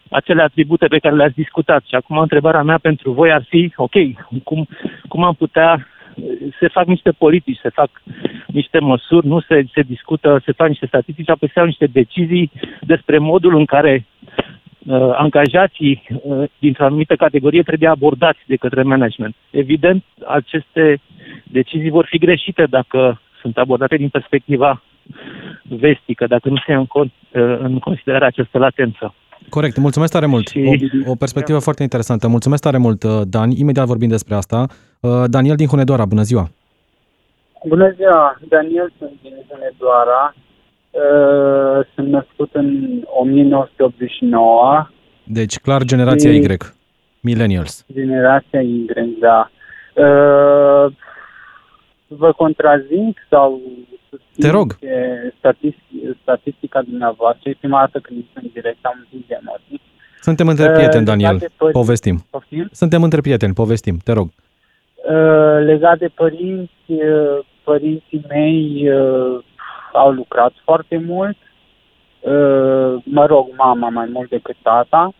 acele 0.09 0.41
atribute 0.41 0.87
pe 0.87 0.99
care 0.99 1.15
le-ați 1.15 1.35
discutat. 1.35 1.83
Și 1.87 1.95
acum 1.95 2.17
întrebarea 2.17 2.63
mea 2.63 2.77
pentru 2.77 3.11
voi 3.11 3.31
ar 3.31 3.45
fi, 3.49 3.73
ok, 3.75 3.93
cum, 4.43 4.67
cum 5.07 5.23
am 5.23 5.33
putea 5.33 5.87
se 6.59 6.67
fac 6.67 6.85
niște 6.85 7.11
politici, 7.11 7.59
se 7.61 7.69
fac 7.69 7.89
niște 8.47 8.79
măsuri, 8.79 9.27
nu 9.27 9.39
se, 9.39 9.63
se 9.73 9.81
discută, 9.81 10.41
se 10.45 10.51
fac 10.51 10.67
niște 10.67 10.85
statistici, 10.85 11.29
apoi 11.29 11.47
se 11.47 11.53
iau 11.57 11.65
niște 11.65 11.85
decizii 11.85 12.51
despre 12.81 13.17
modul 13.17 13.55
în 13.55 13.65
care 13.65 14.05
uh, 14.85 15.11
angajații 15.13 16.03
uh, 16.23 16.43
dintr-o 16.59 16.85
anumită 16.85 17.15
categorie 17.15 17.63
trebuie 17.63 17.89
abordați 17.89 18.39
de 18.47 18.55
către 18.55 18.83
management. 18.83 19.35
Evident, 19.49 20.03
aceste 20.27 21.01
decizii 21.43 21.89
vor 21.89 22.05
fi 22.09 22.17
greșite 22.17 22.65
dacă 22.69 23.21
sunt 23.41 23.57
abordate 23.57 23.95
din 23.97 24.09
perspectiva 24.09 24.81
vestică, 25.63 26.27
dacă 26.27 26.49
nu 26.49 26.55
se 26.65 26.71
ia 26.71 26.77
în, 26.77 26.85
cont, 26.85 27.11
uh, 27.31 27.57
în 27.59 27.79
considerare 27.79 28.25
această 28.25 28.57
latență. 28.57 29.13
Corect, 29.49 29.77
mulțumesc 29.77 30.11
tare 30.11 30.25
mult. 30.25 30.51
O, 31.05 31.11
o 31.11 31.15
perspectivă 31.15 31.57
da. 31.57 31.63
foarte 31.63 31.83
interesantă. 31.83 32.27
Mulțumesc 32.27 32.61
tare 32.61 32.77
mult, 32.77 33.03
uh, 33.03 33.21
Dan. 33.23 33.51
Imediat 33.51 33.85
vorbim 33.85 34.09
despre 34.09 34.35
asta. 34.35 34.67
Uh, 35.01 35.23
Daniel 35.25 35.55
din 35.55 35.67
Hunedoara, 35.67 36.05
bună 36.05 36.21
ziua! 36.21 36.49
Bună 37.67 37.93
ziua! 37.95 38.39
Daniel 38.49 38.91
sunt 38.97 39.11
din 39.21 39.33
Hunedoara. 39.49 40.35
Uh, 40.91 41.85
sunt 41.93 42.07
născut 42.07 42.49
în 42.53 43.01
1989. 43.05 44.87
Deci, 45.23 45.59
clar, 45.59 45.83
generația 45.83 46.31
Y. 46.31 46.57
Millennials. 47.19 47.85
Generația 47.93 48.61
Y, 48.61 48.85
da. 49.19 49.49
Vă 52.07 52.31
contrazic 52.31 53.17
sau 53.29 53.61
te 54.37 54.49
rog. 54.49 54.77
Statistica, 55.37 56.17
statistica 56.21 56.81
dumneavoastră 56.81 57.49
e 57.49 57.55
prima 57.59 57.79
dată 57.79 57.99
când 57.99 58.23
sunt 58.33 58.53
direct, 58.53 58.85
am 58.85 59.07
un 59.13 59.19
de 59.27 59.39
emoții. 59.41 59.81
Suntem 60.21 60.47
între 60.47 60.65
uh, 60.65 60.71
prieteni, 60.73 61.05
Daniel. 61.05 61.37
Părinți, 61.37 61.71
povestim. 61.71 62.25
Poftim? 62.29 62.69
Suntem 62.71 63.03
între 63.03 63.21
prieteni, 63.21 63.53
povestim. 63.53 63.97
Te 64.03 64.11
rog. 64.11 64.29
Uh, 65.09 65.65
legat 65.65 65.97
de 65.97 66.07
părinți, 66.07 66.91
uh, 66.91 67.39
părinții 67.63 68.25
mei 68.27 68.89
uh, 68.89 69.43
au 69.93 70.11
lucrat 70.11 70.53
foarte 70.63 70.97
mult. 70.97 71.37
Uh, 72.19 73.01
mă 73.03 73.25
rog, 73.25 73.47
mama 73.55 73.89
mai 73.89 74.09
mult 74.11 74.29
decât 74.29 74.55
tata. 74.61 75.13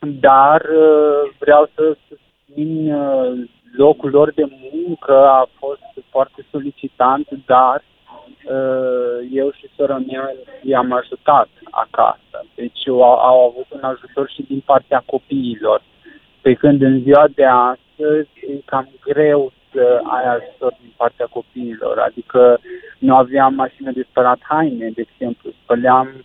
Dar 0.00 0.60
uh, 0.60 1.32
vreau 1.38 1.70
să 1.74 1.96
susțin 2.08 2.94
uh, 2.94 3.48
locul 3.76 4.10
lor 4.10 4.32
de 4.32 4.44
muncă 4.72 5.26
a 5.26 5.48
fost 5.58 6.06
foarte 6.10 6.46
solicitant, 6.50 7.28
dar 7.46 7.82
Uh, 8.44 9.28
eu 9.32 9.52
și 9.52 9.66
sora 9.76 9.98
mea 9.98 10.34
i-am 10.62 10.92
ajutat 10.92 11.48
acasă. 11.70 12.46
Deci 12.54 12.88
au, 12.88 13.02
au 13.02 13.48
avut 13.48 13.66
un 13.68 13.82
ajutor 13.82 14.30
și 14.30 14.42
din 14.42 14.62
partea 14.64 15.02
copiilor. 15.06 15.82
Pe 16.40 16.54
când 16.54 16.82
în 16.82 17.00
ziua 17.00 17.24
de 17.34 17.44
astăzi 17.92 18.28
e 18.52 18.60
cam 18.64 18.88
greu 19.00 19.52
să 19.72 20.00
ai 20.02 20.24
ajutor 20.36 20.76
din 20.80 20.92
partea 20.96 21.26
copiilor. 21.30 21.98
Adică 21.98 22.60
nu 22.98 23.16
aveam 23.16 23.54
mașină 23.54 23.90
de 23.92 24.06
spălat 24.10 24.38
haine, 24.42 24.90
de 24.94 25.04
exemplu. 25.08 25.50
Spăleam 25.62 26.24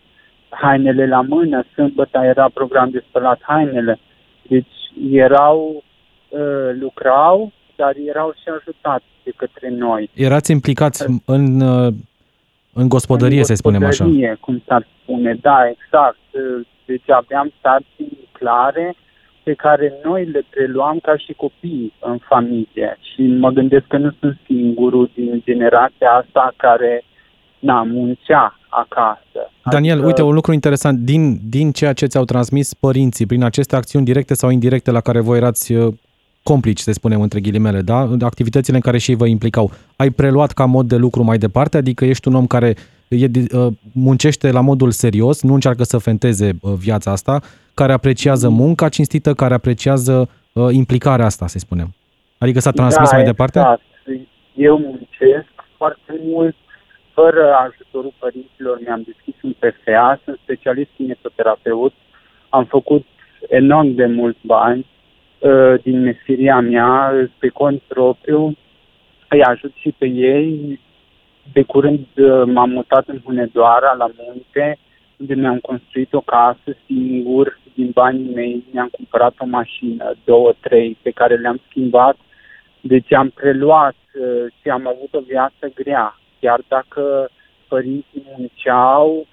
hainele 0.50 1.08
la 1.08 1.22
mână, 1.22 1.64
sâmbătă 1.74 2.20
era 2.24 2.50
program 2.54 2.90
de 2.90 3.04
spălat 3.10 3.40
hainele. 3.42 4.00
Deci 4.42 4.76
erau, 5.12 5.84
uh, 6.30 6.70
lucrau, 6.80 7.52
dar 7.76 7.94
erau 8.06 8.34
și 8.42 8.50
ajutați 8.60 9.06
de 9.24 9.32
către 9.36 9.70
noi. 9.70 10.10
Erați 10.14 10.52
implicați 10.52 11.06
în, 11.26 11.62
uh, 11.62 11.94
în 12.74 12.90
gospodărie, 12.90 13.38
în 13.38 13.44
să 13.44 13.54
spunem 13.54 13.84
așa. 13.84 14.06
cum 14.40 14.64
s-ar 14.68 14.88
spune, 15.02 15.38
da, 15.42 15.70
exact. 15.70 16.18
Deci 16.86 17.10
aveam 17.10 17.52
sarcini 17.62 18.28
clare 18.32 18.96
pe 19.48 19.54
care 19.54 19.94
noi 20.04 20.26
le 20.26 20.42
preluam 20.50 20.98
ca 21.02 21.18
și 21.18 21.34
copii 21.34 21.94
în 22.00 22.18
familie. 22.30 22.98
Și 23.10 23.22
mă 23.22 23.50
gândesc 23.50 23.86
că 23.88 23.98
nu 23.98 24.12
sunt 24.20 24.38
singurul 24.46 25.10
din 25.14 25.42
generația 25.46 26.10
asta 26.22 26.54
care 26.58 27.04
na, 27.60 27.84
muncea 27.84 28.60
acasă. 28.70 29.42
Daniel, 29.70 29.94
adică... 29.94 30.08
uite, 30.08 30.22
un 30.22 30.34
lucru 30.34 30.54
interesant, 30.54 31.00
din, 31.00 31.40
din 31.50 31.72
ceea 31.72 31.94
ce 31.94 32.06
ți-au 32.06 32.26
transmis 32.26 32.74
părinții, 32.74 33.26
prin 33.26 33.44
aceste 33.44 33.76
acțiuni 33.76 34.06
directe 34.06 34.34
sau 34.34 34.50
indirecte 34.50 34.92
la 34.92 35.02
care 35.02 35.20
voi 35.20 35.38
erați 35.38 35.74
uh, 35.74 35.94
complici, 36.44 36.80
să 36.80 36.92
spunem 36.92 37.22
între 37.22 37.40
ghilimele, 37.40 37.82
da? 37.82 38.10
activitățile 38.20 38.76
în 38.76 38.82
care 38.82 38.98
și 38.98 39.10
ei 39.10 39.18
vă 39.18 39.28
implicau. 39.28 39.72
Ai 39.96 40.10
preluat 40.10 40.52
ca 40.52 40.66
mod 40.66 40.88
de 40.88 40.96
lucru 40.96 41.24
mai 41.24 41.38
departe? 41.38 41.78
Adică 41.78 42.06
ești 42.06 42.28
un 42.28 42.36
om 42.36 42.48
care 42.48 42.76
e, 43.08 43.26
uh, 43.26 43.74
muncește 43.94 44.52
la 44.52 44.62
modul 44.62 44.92
serios, 44.92 45.44
nu 45.44 45.54
încearcă 45.54 45.84
să 45.84 45.98
fenteze 45.98 46.52
uh, 46.62 46.74
viața 46.78 47.12
asta, 47.12 47.42
care 47.74 47.94
apreciază 47.94 48.50
munca 48.50 48.90
cinstită, 48.90 49.34
care 49.34 49.54
apreciază 49.54 50.30
uh, 50.54 50.68
implicarea 50.72 51.26
asta, 51.26 51.48
să 51.48 51.60
spunem. 51.60 51.88
Adică 52.38 52.60
s-a 52.60 52.72
transmis 52.72 53.10
da, 53.10 53.16
mai 53.16 53.26
departe? 53.26 53.60
Exact. 53.60 53.82
Eu 54.56 54.78
muncesc 54.78 55.52
foarte 55.78 56.20
mult, 56.24 56.56
fără 57.14 57.54
ajutorul 57.68 58.14
părinților 58.20 58.80
mi-am 58.86 59.04
deschis 59.06 59.42
un 59.42 59.54
PFA, 59.60 60.20
sunt 60.24 60.40
specialist 60.44 60.90
kinetoterapeut, 60.96 61.94
am 62.50 62.66
făcut 62.66 63.06
enorm 63.50 63.94
de 63.96 64.06
mulți 64.06 64.40
bani 64.42 64.86
uh, 65.40 65.82
din 65.82 66.02
meseria 66.02 66.60
mea 66.60 67.14
pe 67.40 67.48
cont 67.48 67.82
propriu, 67.88 68.58
îi 69.30 69.44
ajut 69.44 69.74
și 69.76 69.96
pe 69.98 70.06
ei. 70.06 70.80
De 71.54 71.64
curând 71.64 72.08
uh, 72.16 72.44
m-am 72.46 72.70
mutat 72.70 73.08
în 73.08 73.22
Hunedoara, 73.24 73.94
la 73.94 74.10
munte, 74.18 74.78
unde 75.18 75.34
mi-am 75.34 75.60
construit 75.60 76.14
o 76.14 76.22
casă 76.22 76.78
singur, 76.86 77.60
din 77.74 77.90
banii 77.94 78.34
mei, 78.34 78.64
mi-am 78.72 78.88
cumpărat 78.92 79.34
o 79.38 79.46
mașină, 79.46 80.16
două, 80.24 80.54
trei, 80.60 80.98
pe 81.02 81.10
care 81.10 81.36
le-am 81.36 81.62
schimbat. 81.70 82.18
Deci 82.82 83.14
am 83.14 83.30
preluat 83.30 83.96
uh, 84.14 84.52
și 84.62 84.70
am 84.70 84.88
avut 84.88 85.14
o 85.14 85.20
viață 85.28 85.72
grea. 85.76 86.20
Chiar 86.40 86.62
dacă 86.68 87.30
părinții 87.68 88.26
munceau, 88.38 89.28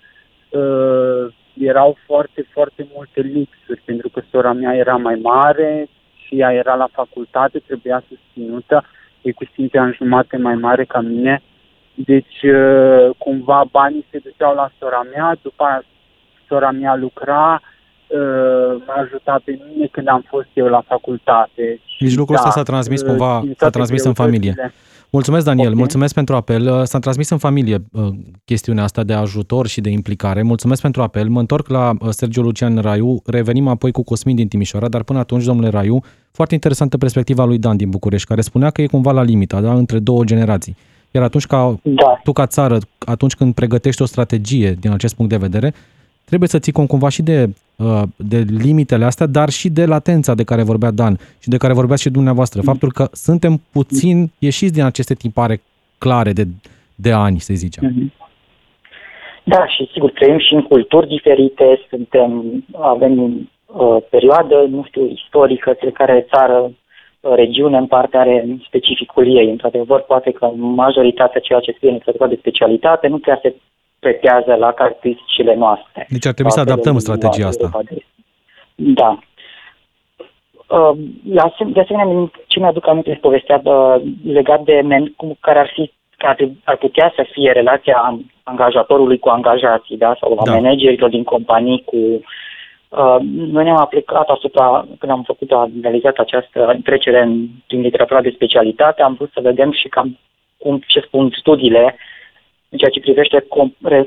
uh, 0.50 1.34
erau 1.58 1.96
foarte, 2.06 2.46
foarte 2.52 2.86
multe 2.94 3.20
lipsuri, 3.20 3.82
pentru 3.84 4.08
că 4.08 4.22
sora 4.30 4.52
mea 4.52 4.74
era 4.74 4.96
mai 4.96 5.14
mare 5.14 5.88
și 6.26 6.38
ea 6.38 6.52
era 6.52 6.74
la 6.74 6.88
facultate, 6.92 7.58
trebuia 7.58 8.02
susținută, 8.08 8.84
e 9.22 9.32
cu 9.32 9.44
5 9.54 9.76
ani 9.76 9.94
jumate 9.94 10.36
mai 10.36 10.54
mare 10.54 10.84
ca 10.84 11.00
mine, 11.00 11.42
deci 11.94 12.42
uh, 12.42 13.10
cumva 13.18 13.64
banii 13.70 14.06
se 14.10 14.18
duceau 14.18 14.54
la 14.54 14.70
sora 14.78 15.06
mea, 15.14 15.38
după 15.42 15.64
aia 15.64 15.84
sora 16.48 16.70
mea 16.70 16.96
lucra, 16.96 17.60
uh, 17.60 18.82
m-a 18.86 18.94
ajutat 19.02 19.40
pe 19.40 19.58
mine 19.72 19.86
când 19.86 20.08
am 20.08 20.24
fost 20.28 20.48
eu 20.52 20.66
la 20.66 20.82
facultate. 20.86 21.80
Deci 22.00 22.16
lucrul 22.16 22.36
ăsta 22.36 22.48
da, 22.48 22.54
s-a 22.54 22.62
transmis 22.62 23.02
cumva, 23.02 23.42
s-a 23.56 23.70
transmis 23.70 24.04
în 24.04 24.14
familie. 24.14 24.54
Mulțumesc, 25.10 25.44
Daniel, 25.44 25.66
okay. 25.66 25.78
mulțumesc 25.78 26.14
pentru 26.14 26.34
apel. 26.34 26.66
Uh, 26.68 26.82
s-a 26.82 26.98
transmis 26.98 27.30
în 27.30 27.38
familie 27.38 27.84
uh, 27.92 28.08
chestiunea 28.44 28.84
asta 28.84 29.02
de 29.02 29.12
ajutor 29.12 29.66
și 29.66 29.80
de 29.80 29.90
implicare. 29.90 30.42
Mulțumesc 30.42 30.82
pentru 30.82 31.02
apel. 31.02 31.28
Mă 31.28 31.40
întorc 31.40 31.68
la 31.68 31.90
uh, 31.90 32.08
Sergio 32.10 32.42
Lucian 32.42 32.78
Raiu. 32.78 33.22
Revenim 33.26 33.68
apoi 33.68 33.92
cu 33.92 34.02
Cosmin 34.02 34.36
din 34.36 34.48
Timișoara, 34.48 34.88
dar 34.88 35.02
până 35.02 35.18
atunci, 35.18 35.44
domnule 35.44 35.68
Raiu, 35.68 36.00
foarte 36.32 36.54
interesantă 36.54 36.96
perspectiva 36.98 37.44
lui 37.44 37.58
Dan 37.58 37.76
din 37.76 37.90
București, 37.90 38.28
care 38.28 38.40
spunea 38.40 38.70
că 38.70 38.82
e 38.82 38.86
cumva 38.86 39.12
la 39.12 39.22
limita, 39.22 39.60
da, 39.60 39.72
între 39.72 39.98
două 39.98 40.24
generații. 40.24 40.76
Iar 41.14 41.22
atunci 41.22 41.46
ca 41.46 41.74
da. 41.82 42.20
tu 42.22 42.32
ca 42.32 42.46
țară, 42.46 42.78
atunci 42.98 43.34
când 43.34 43.54
pregătești 43.54 44.02
o 44.02 44.04
strategie 44.04 44.70
din 44.80 44.90
acest 44.90 45.16
punct 45.16 45.30
de 45.30 45.36
vedere, 45.46 45.72
trebuie 46.24 46.48
să 46.48 46.58
ții 46.58 46.72
cont 46.72 46.88
cumva 46.88 47.08
și 47.08 47.22
de, 47.22 47.48
uh, 47.76 48.02
de 48.16 48.44
limitele 48.48 49.04
astea, 49.04 49.26
dar 49.26 49.48
și 49.48 49.68
de 49.68 49.86
latența 49.86 50.34
de 50.34 50.44
care 50.44 50.62
vorbea 50.62 50.90
Dan 50.90 51.18
și 51.38 51.48
de 51.48 51.56
care 51.56 51.72
vorbea 51.72 51.96
și 51.96 52.10
dumneavoastră. 52.10 52.60
Mm. 52.60 52.66
Faptul 52.66 52.92
că 52.92 53.08
suntem 53.12 53.60
puțin 53.72 54.30
ieșiți 54.38 54.72
din 54.72 54.82
aceste 54.82 55.14
tipare 55.14 55.62
clare 55.98 56.32
de, 56.32 56.44
de 56.94 57.12
ani, 57.12 57.38
să 57.38 57.54
zicem. 57.54 57.82
Mm-hmm. 57.84 58.22
Da, 59.44 59.66
și 59.66 59.88
sigur, 59.92 60.10
trăim 60.10 60.38
și 60.38 60.54
în 60.54 60.62
culturi 60.62 61.08
diferite, 61.08 61.80
suntem, 61.88 62.64
avem 62.80 63.12
o 63.66 63.84
uh, 63.84 64.02
perioadă, 64.10 64.66
nu 64.70 64.84
știu, 64.86 65.08
istorică, 65.08 65.76
fiecare 65.78 66.26
țară, 66.30 66.58
uh, 66.62 66.70
regiune 67.34 67.76
în 67.76 67.86
parte 67.86 68.16
are 68.16 68.46
specificul 68.66 69.36
ei. 69.36 69.50
Într-adevăr, 69.50 70.00
poate 70.00 70.30
că 70.30 70.50
majoritatea 70.56 71.40
ceea 71.40 71.60
ce 71.60 71.72
scrie 71.72 71.90
în 71.90 72.28
de 72.28 72.36
specialitate 72.38 73.06
nu 73.06 73.18
prea 73.18 73.38
se 73.42 73.54
pretează 73.98 74.54
la 74.54 74.72
caracteristicile 74.72 75.54
noastre. 75.54 76.06
Deci 76.10 76.26
ar 76.26 76.32
trebui 76.32 76.52
să 76.52 76.60
adaptăm 76.60 76.98
strategia 76.98 77.46
asta. 77.46 77.70
Da. 78.74 79.18
Uh, 80.68 80.96
de 81.66 81.80
asemenea, 81.80 82.30
ce 82.46 82.58
mi-aduc 82.58 82.86
aminte 82.88 83.10
este 83.10 83.22
povestea 83.22 83.60
uh, 83.64 84.02
legat 84.24 84.64
de 84.64 84.80
men, 84.84 85.12
cum, 85.16 85.36
care 85.40 85.58
ar 85.58 85.70
fi 85.74 85.92
care 86.16 86.52
ar 86.64 86.76
putea 86.76 87.12
să 87.16 87.26
fie 87.32 87.52
relația 87.52 88.18
angajatorului 88.42 89.18
cu 89.18 89.28
angajații, 89.28 89.96
da? 89.96 90.16
sau 90.20 90.36
a 90.38 90.44
da. 90.44 90.52
managerilor 90.52 91.10
din 91.10 91.24
companii 91.24 91.82
cu 91.84 91.96
Uh, 91.96 92.20
noi 93.34 93.64
ne-am 93.64 93.76
aplicat 93.76 94.28
asupra, 94.28 94.86
când 94.98 95.12
am 95.12 95.22
făcut, 95.22 95.50
analizat 95.52 96.16
această 96.16 96.78
trecere 96.84 97.22
în, 97.22 97.46
din 97.66 97.80
literatura 97.80 98.20
de 98.20 98.32
specialitate, 98.34 99.02
am 99.02 99.14
vrut 99.14 99.30
să 99.32 99.40
vedem 99.40 99.72
și 99.72 99.88
cam 99.88 100.18
cum, 100.58 100.82
ce 100.86 101.00
spun 101.00 101.30
studiile 101.38 101.96
în 102.68 102.78
ceea 102.78 102.90
ce 102.90 103.00
privește 103.00 103.46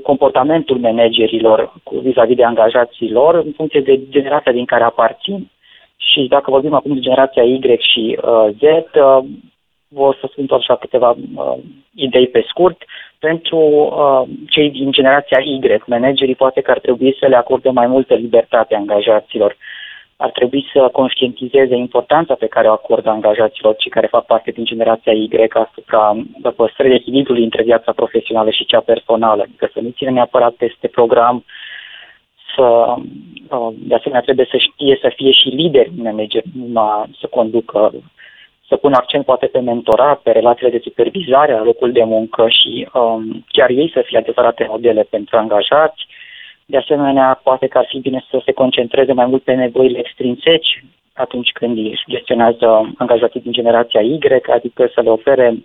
comportamentul 0.04 0.78
managerilor 0.78 1.74
cu 1.84 1.98
vis-a-vis 1.98 2.36
de 2.36 2.44
angajații 2.44 3.12
lor 3.12 3.36
în 3.36 3.52
funcție 3.56 3.82
de 3.82 4.00
generația 4.10 4.52
din 4.52 4.66
care 4.66 4.84
aparțin. 4.84 5.50
Și 5.98 6.28
dacă 6.30 6.52
vorbim 6.52 6.74
acum 6.74 6.94
de 6.94 7.00
generația 7.00 7.44
Y 7.44 7.60
și 7.80 8.20
uh, 8.22 8.48
Z, 8.60 8.62
uh, 8.62 9.26
o 9.96 10.14
să 10.14 10.28
spun 10.32 10.46
tot 10.46 10.60
așa 10.60 10.76
câteva 10.76 11.10
uh, 11.10 11.58
idei 11.96 12.28
pe 12.28 12.46
scurt. 12.48 12.84
Pentru 13.20 13.58
uh, 13.58 14.22
cei 14.50 14.70
din 14.70 14.92
generația 14.92 15.40
Y, 15.40 15.60
managerii 15.86 16.36
poate 16.36 16.62
că 16.62 16.72
ar 16.72 16.80
trebui 16.80 17.16
să 17.20 17.28
le 17.28 17.36
acorde 17.36 17.70
mai 17.70 17.88
multă 17.88 18.14
libertate 18.14 18.76
angajaților. 18.76 19.52
Uh, 19.52 19.58
ar 20.18 20.32
trebui 20.32 20.70
să 20.74 20.90
conștientizeze 20.92 21.76
importanța 21.76 22.34
pe 22.34 22.48
care 22.48 22.68
o 22.68 22.72
acordă 22.72 23.10
angajaților 23.10 23.76
cei 23.76 23.92
care 23.92 24.08
fac 24.08 24.26
parte 24.26 24.52
din 24.52 24.66
generația 24.66 25.14
Y 25.14 25.30
asupra 25.50 26.16
păstrării 26.56 26.96
echilibrului 26.96 27.44
între 27.44 27.64
viața 27.64 27.92
profesională 27.92 28.50
și 28.50 28.66
cea 28.66 28.80
personală. 28.80 29.42
Adică 29.42 29.70
să 29.74 29.80
nu 29.80 29.90
ține 29.90 30.10
neapărat 30.10 30.54
peste 30.54 30.88
program, 30.88 31.46
să, 32.56 32.96
de 33.74 33.96
asemenea 33.96 34.22
trebuie 34.22 34.48
să 34.50 34.58
știe 34.58 34.98
să 35.02 35.12
fie 35.16 35.32
și 35.32 35.50
lider 35.50 35.86
în 35.98 36.04
manager, 36.04 36.44
să 37.20 37.28
conducă, 37.28 37.94
să 38.68 38.76
pună 38.76 38.96
accent 38.96 39.26
poate 39.26 39.46
pe 39.46 39.60
mentorat, 39.60 40.20
pe 40.20 40.32
relațiile 40.32 40.72
de 40.72 40.80
supervizare 40.84 41.52
la 41.52 41.64
locul 41.64 41.92
de 41.92 42.04
muncă 42.04 42.48
și 42.50 42.88
um, 42.94 43.46
chiar 43.48 43.70
ei 43.70 43.92
să 43.94 44.02
fie 44.06 44.18
adevărate 44.18 44.66
modele 44.70 45.04
pentru 45.10 45.38
angajați, 45.38 46.08
de 46.66 46.78
asemenea, 46.78 47.40
poate 47.44 47.68
că 47.68 47.78
ar 47.78 47.86
fi 47.90 48.00
bine 48.00 48.26
să 48.30 48.42
se 48.46 48.52
concentreze 48.52 49.14
mai 49.14 49.26
mult 49.26 49.44
pe 49.44 49.54
nevoile 49.54 50.00
extrinseci 50.00 50.84
atunci 51.14 51.52
când 51.52 51.78
își 51.78 52.04
gestionează 52.10 52.94
angajații 52.98 53.42
din 53.42 53.52
generația 53.52 54.02
Y, 54.02 54.20
adică 54.52 54.90
să 54.94 55.02
le 55.02 55.10
ofere 55.10 55.56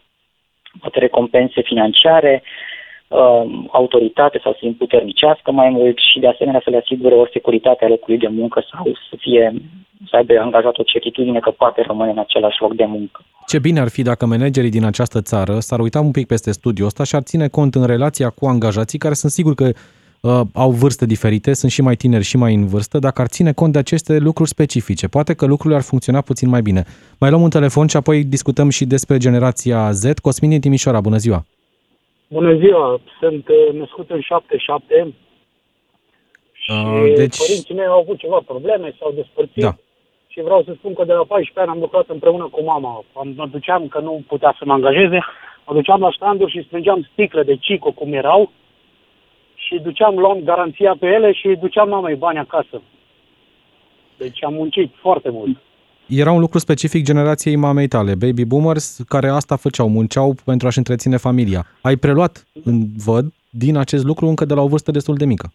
poate 0.80 0.98
recompense 0.98 1.60
financiare, 1.60 2.42
uh, 2.44 2.81
autoritate 3.70 4.40
sau 4.42 4.52
să 4.52 4.58
îi 4.62 4.68
împuternicească 4.68 5.50
mai 5.50 5.68
mult 5.68 5.98
și 5.98 6.18
de 6.18 6.28
asemenea 6.28 6.60
să 6.64 6.70
le 6.70 6.76
asigure 6.76 7.14
o 7.14 7.26
securitate 7.32 7.84
a 7.84 7.88
locului 7.88 8.18
de 8.18 8.28
muncă 8.28 8.64
sau 8.70 8.84
să 9.10 9.16
fie 9.18 9.54
să 10.08 10.16
aibă 10.16 10.32
angajat 10.40 10.78
o 10.78 10.82
certitudine 10.82 11.38
că 11.38 11.50
poate 11.50 11.82
rămâne 11.86 12.10
în 12.10 12.18
același 12.18 12.60
loc 12.60 12.74
de 12.74 12.84
muncă. 12.84 13.20
Ce 13.46 13.58
bine 13.58 13.80
ar 13.80 13.88
fi 13.88 14.02
dacă 14.02 14.26
managerii 14.26 14.70
din 14.70 14.84
această 14.84 15.20
țară 15.20 15.58
s-ar 15.58 15.80
uita 15.80 16.00
un 16.00 16.10
pic 16.10 16.26
peste 16.26 16.52
studiul 16.52 16.86
ăsta 16.86 17.04
și 17.04 17.14
ar 17.14 17.22
ține 17.22 17.48
cont 17.48 17.74
în 17.74 17.86
relația 17.86 18.28
cu 18.28 18.46
angajații 18.46 18.98
care 18.98 19.14
sunt 19.14 19.32
sigur 19.32 19.54
că 19.54 19.64
uh, 19.64 20.40
au 20.54 20.70
vârste 20.70 21.06
diferite, 21.06 21.52
sunt 21.52 21.70
și 21.70 21.82
mai 21.82 21.94
tineri 21.94 22.24
și 22.24 22.36
mai 22.36 22.54
în 22.54 22.66
vârstă, 22.66 22.98
dacă 22.98 23.20
ar 23.20 23.26
ține 23.26 23.52
cont 23.52 23.72
de 23.72 23.78
aceste 23.78 24.18
lucruri 24.18 24.48
specifice. 24.48 25.08
Poate 25.08 25.34
că 25.34 25.46
lucrurile 25.46 25.78
ar 25.78 25.84
funcționa 25.84 26.20
puțin 26.20 26.48
mai 26.48 26.62
bine. 26.62 26.84
Mai 27.20 27.30
luăm 27.30 27.42
un 27.42 27.50
telefon 27.50 27.86
și 27.86 27.96
apoi 27.96 28.24
discutăm 28.24 28.68
și 28.68 28.84
despre 28.84 29.16
generația 29.16 29.90
Z. 29.90 30.18
Cosmin 30.22 30.50
din 30.50 30.60
Timișoara, 30.60 31.00
bună 31.00 31.16
ziua! 31.16 31.44
Bună 32.32 32.54
ziua! 32.54 33.00
Sunt 33.20 33.48
uh, 33.48 33.72
născut 33.72 34.10
în 34.10 34.20
77 34.20 35.14
și 36.52 36.70
uh, 36.70 37.12
deci... 37.16 37.38
părinții 37.38 37.74
mei 37.74 37.86
au 37.86 37.98
avut 37.98 38.18
ceva 38.18 38.40
probleme, 38.46 38.94
s-au 38.98 39.12
despărțit. 39.12 39.62
Da. 39.62 39.74
Și 40.26 40.40
vreau 40.40 40.62
să 40.62 40.72
spun 40.76 40.94
că 40.94 41.04
de 41.04 41.12
la 41.12 41.24
14 41.24 41.60
ani 41.60 41.70
am 41.70 41.78
lucrat 41.78 42.08
împreună 42.08 42.48
cu 42.50 42.62
mama. 42.62 43.04
Am, 43.12 43.32
mă 43.36 43.46
duceam 43.46 43.88
că 43.88 43.98
nu 44.00 44.24
putea 44.26 44.54
să 44.58 44.64
mă 44.64 44.72
angajeze, 44.72 45.18
mă 45.66 45.74
duceam 45.74 46.00
la 46.00 46.10
stranduri 46.10 46.50
și 46.50 46.64
strângeam 46.66 47.08
sticle 47.12 47.42
de 47.42 47.56
cico 47.56 47.90
cum 47.90 48.12
erau 48.12 48.50
și 49.54 49.78
duceam, 49.78 50.18
luam 50.18 50.40
garanția 50.40 50.96
pe 50.98 51.06
ele 51.06 51.32
și 51.32 51.48
duceam 51.60 51.88
mamei 51.88 52.14
bani 52.14 52.38
acasă. 52.38 52.82
Deci 54.16 54.44
am 54.44 54.52
muncit 54.52 54.94
foarte 55.00 55.30
mult. 55.30 55.56
Era 56.20 56.32
un 56.32 56.40
lucru 56.40 56.58
specific 56.58 57.04
generației 57.04 57.56
mamei 57.56 57.88
tale, 57.88 58.14
baby 58.14 58.44
boomers, 58.44 59.04
care 59.08 59.28
asta 59.28 59.56
făceau, 59.56 59.88
munceau 59.88 60.34
pentru 60.44 60.66
a-și 60.66 60.78
întreține 60.78 61.16
familia. 61.16 61.66
Ai 61.82 61.96
preluat, 61.96 62.46
în 62.64 62.76
văd, 63.06 63.24
din 63.50 63.76
acest 63.76 64.04
lucru 64.04 64.26
încă 64.26 64.44
de 64.44 64.54
la 64.54 64.62
o 64.62 64.66
vârstă 64.66 64.90
destul 64.90 65.14
de 65.14 65.24
mică. 65.24 65.52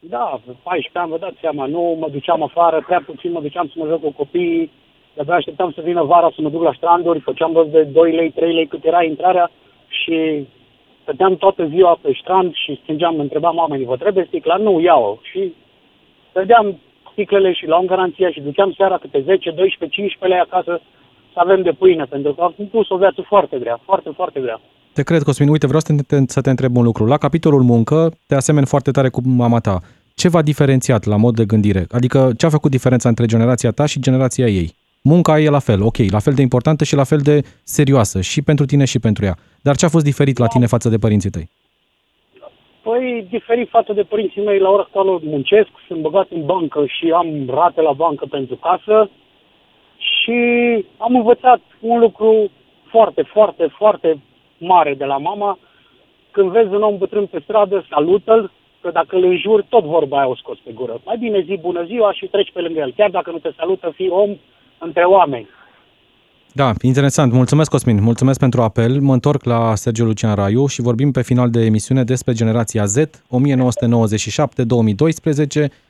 Da, 0.00 0.40
14 0.62 0.98
ani, 0.98 1.10
vă 1.10 1.18
dați 1.18 1.40
seama, 1.40 1.66
nu 1.66 1.96
mă 2.00 2.08
duceam 2.10 2.42
afară, 2.42 2.82
prea 2.86 3.02
puțin 3.06 3.32
mă 3.32 3.40
duceam 3.40 3.66
să 3.66 3.74
mă 3.76 3.86
joc 3.88 4.00
cu 4.00 4.10
copiii, 4.10 4.70
de-abia 5.14 5.34
așteptam 5.34 5.72
să 5.72 5.80
vină 5.84 6.02
vara 6.02 6.30
să 6.34 6.40
mă 6.42 6.50
duc 6.50 6.62
la 6.62 6.72
stranduri, 6.76 7.20
făceam 7.20 7.52
rost 7.52 7.70
de 7.70 7.82
2 7.82 8.12
lei, 8.12 8.30
3 8.30 8.54
lei 8.54 8.66
cât 8.66 8.84
era 8.84 9.02
intrarea 9.02 9.50
și 9.88 10.46
Stăteam 11.02 11.36
toată 11.36 11.66
ziua 11.66 11.98
pe 12.02 12.18
strand 12.20 12.54
și 12.54 12.78
strângeam, 12.82 13.18
întrebam 13.18 13.56
oamenii, 13.56 13.86
vă 13.86 13.96
trebuie 13.96 14.24
sticla? 14.28 14.56
Nu, 14.56 14.80
iau 14.80 15.20
Și 15.22 15.54
dădeam 16.32 16.78
sticlele 17.12 17.52
și 17.52 17.66
luam 17.66 17.84
garanția 17.86 18.30
și 18.30 18.40
duceam 18.40 18.72
seara 18.76 18.96
câte 18.98 19.20
10, 19.24 19.50
12, 19.50 20.00
15 20.00 20.26
lei 20.26 20.46
acasă 20.46 20.80
să 21.32 21.38
avem 21.44 21.62
de 21.62 21.70
pâine, 21.70 22.04
pentru 22.04 22.32
că 22.34 22.42
am 22.42 22.54
pus 22.70 22.88
o 22.88 22.96
viață 22.96 23.20
foarte 23.26 23.58
grea, 23.58 23.80
foarte, 23.84 24.10
foarte 24.14 24.40
grea. 24.40 24.60
Te 24.92 25.02
cred, 25.02 25.22
Cosmin. 25.22 25.48
Uite, 25.48 25.66
vreau 25.66 25.80
să 25.80 25.92
te, 26.06 26.16
să 26.26 26.40
te 26.40 26.50
întreb 26.50 26.76
un 26.76 26.82
lucru. 26.82 27.04
La 27.06 27.16
capitolul 27.16 27.62
muncă, 27.62 28.10
te 28.26 28.34
asemeni 28.34 28.66
foarte 28.66 28.90
tare 28.90 29.08
cu 29.08 29.20
mama 29.24 29.58
ta. 29.58 29.80
Ce 30.14 30.28
v-a 30.28 30.42
diferențiat 30.42 31.04
la 31.04 31.16
mod 31.16 31.34
de 31.34 31.44
gândire? 31.44 31.86
Adică 31.90 32.30
ce 32.36 32.46
a 32.46 32.48
făcut 32.48 32.70
diferența 32.70 33.08
între 33.08 33.26
generația 33.26 33.70
ta 33.70 33.86
și 33.86 34.00
generația 34.00 34.46
ei? 34.46 34.74
Munca 35.02 35.40
e 35.40 35.48
la 35.48 35.58
fel, 35.58 35.82
ok, 35.82 35.96
la 36.10 36.18
fel 36.18 36.34
de 36.34 36.42
importantă 36.42 36.84
și 36.84 36.94
la 36.94 37.04
fel 37.04 37.18
de 37.18 37.40
serioasă 37.62 38.20
și 38.20 38.42
pentru 38.42 38.64
tine 38.66 38.84
și 38.84 38.98
pentru 38.98 39.24
ea. 39.24 39.36
Dar 39.62 39.76
ce 39.76 39.84
a 39.84 39.88
fost 39.88 40.04
diferit 40.04 40.38
la 40.38 40.46
tine 40.46 40.66
față 40.66 40.88
de 40.88 40.98
părinții 40.98 41.30
tăi? 41.30 41.50
Păi, 42.82 43.26
diferit 43.30 43.68
față 43.68 43.92
de 43.92 44.02
părinții 44.02 44.42
mei, 44.42 44.58
la 44.58 44.70
ora 44.70 44.82
actuală 44.82 45.20
muncesc, 45.22 45.68
sunt 45.86 46.00
băgat 46.00 46.26
în 46.30 46.44
bancă 46.44 46.86
și 46.86 47.10
am 47.10 47.48
rate 47.48 47.80
la 47.80 47.92
bancă 47.92 48.26
pentru 48.30 48.54
casă 48.56 49.10
și 49.96 50.40
am 50.98 51.14
învățat 51.14 51.60
un 51.80 51.98
lucru 51.98 52.50
foarte, 52.90 53.22
foarte, 53.22 53.66
foarte 53.66 54.18
mare 54.58 54.94
de 54.94 55.04
la 55.04 55.18
mama. 55.18 55.58
Când 56.30 56.50
vezi 56.50 56.74
un 56.74 56.82
om 56.82 56.98
bătrân 56.98 57.26
pe 57.26 57.40
stradă, 57.40 57.86
salută-l, 57.88 58.50
că 58.80 58.90
dacă 58.90 59.16
îl 59.16 59.24
înjuri, 59.24 59.66
tot 59.68 59.84
vorba 59.84 60.18
aia 60.18 60.28
o 60.28 60.36
scos 60.36 60.58
pe 60.58 60.72
gură. 60.72 61.00
Mai 61.04 61.16
bine 61.16 61.40
zi 61.40 61.58
bună 61.60 61.84
ziua 61.84 62.12
și 62.12 62.26
treci 62.26 62.52
pe 62.52 62.60
lângă 62.60 62.80
el. 62.80 62.92
Chiar 62.96 63.10
dacă 63.10 63.30
nu 63.30 63.38
te 63.38 63.50
salută, 63.56 63.90
fii 63.94 64.08
om 64.08 64.36
între 64.78 65.04
oameni. 65.04 65.48
Da, 66.54 66.72
interesant. 66.82 67.32
Mulțumesc, 67.32 67.70
Cosmin. 67.70 68.02
Mulțumesc 68.02 68.38
pentru 68.38 68.62
apel. 68.62 69.00
Mă 69.00 69.12
întorc 69.12 69.44
la 69.44 69.74
Sergiu 69.74 70.04
Lucian 70.04 70.34
Raiu 70.34 70.66
și 70.66 70.80
vorbim 70.80 71.10
pe 71.10 71.22
final 71.22 71.50
de 71.50 71.64
emisiune 71.64 72.04
despre 72.04 72.32
generația 72.32 72.84
Z, 72.84 72.96
1997-2012. 72.96 73.02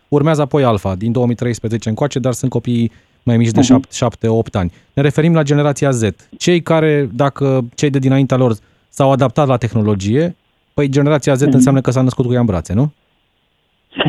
Urmează 0.08 0.40
apoi 0.42 0.64
Alfa, 0.64 0.94
din 0.94 1.12
2013 1.12 1.88
încoace, 1.88 2.18
dar 2.18 2.32
sunt 2.32 2.50
copii 2.50 2.92
mai 3.22 3.36
mici 3.36 3.50
de 3.50 3.60
uh-huh. 3.60 3.68
Mhm. 3.68 3.88
7-8 4.48 4.52
ani. 4.52 4.72
Ne 4.94 5.02
referim 5.02 5.34
la 5.34 5.42
generația 5.42 5.90
Z. 5.90 6.02
Cei 6.38 6.60
care, 6.60 7.08
dacă 7.14 7.60
cei 7.74 7.90
de 7.90 7.98
dinaintea 7.98 8.36
lor 8.36 8.52
s-au 8.88 9.12
adaptat 9.12 9.46
la 9.46 9.56
tehnologie, 9.56 10.36
păi 10.74 10.88
generația 10.88 11.34
Z 11.34 11.42
uh-huh. 11.42 11.50
înseamnă 11.52 11.80
că 11.80 11.90
s-a 11.90 12.02
născut 12.02 12.26
cu 12.26 12.32
ea 12.32 12.40
în 12.40 12.46
brațe, 12.46 12.72
nu? 12.72 12.92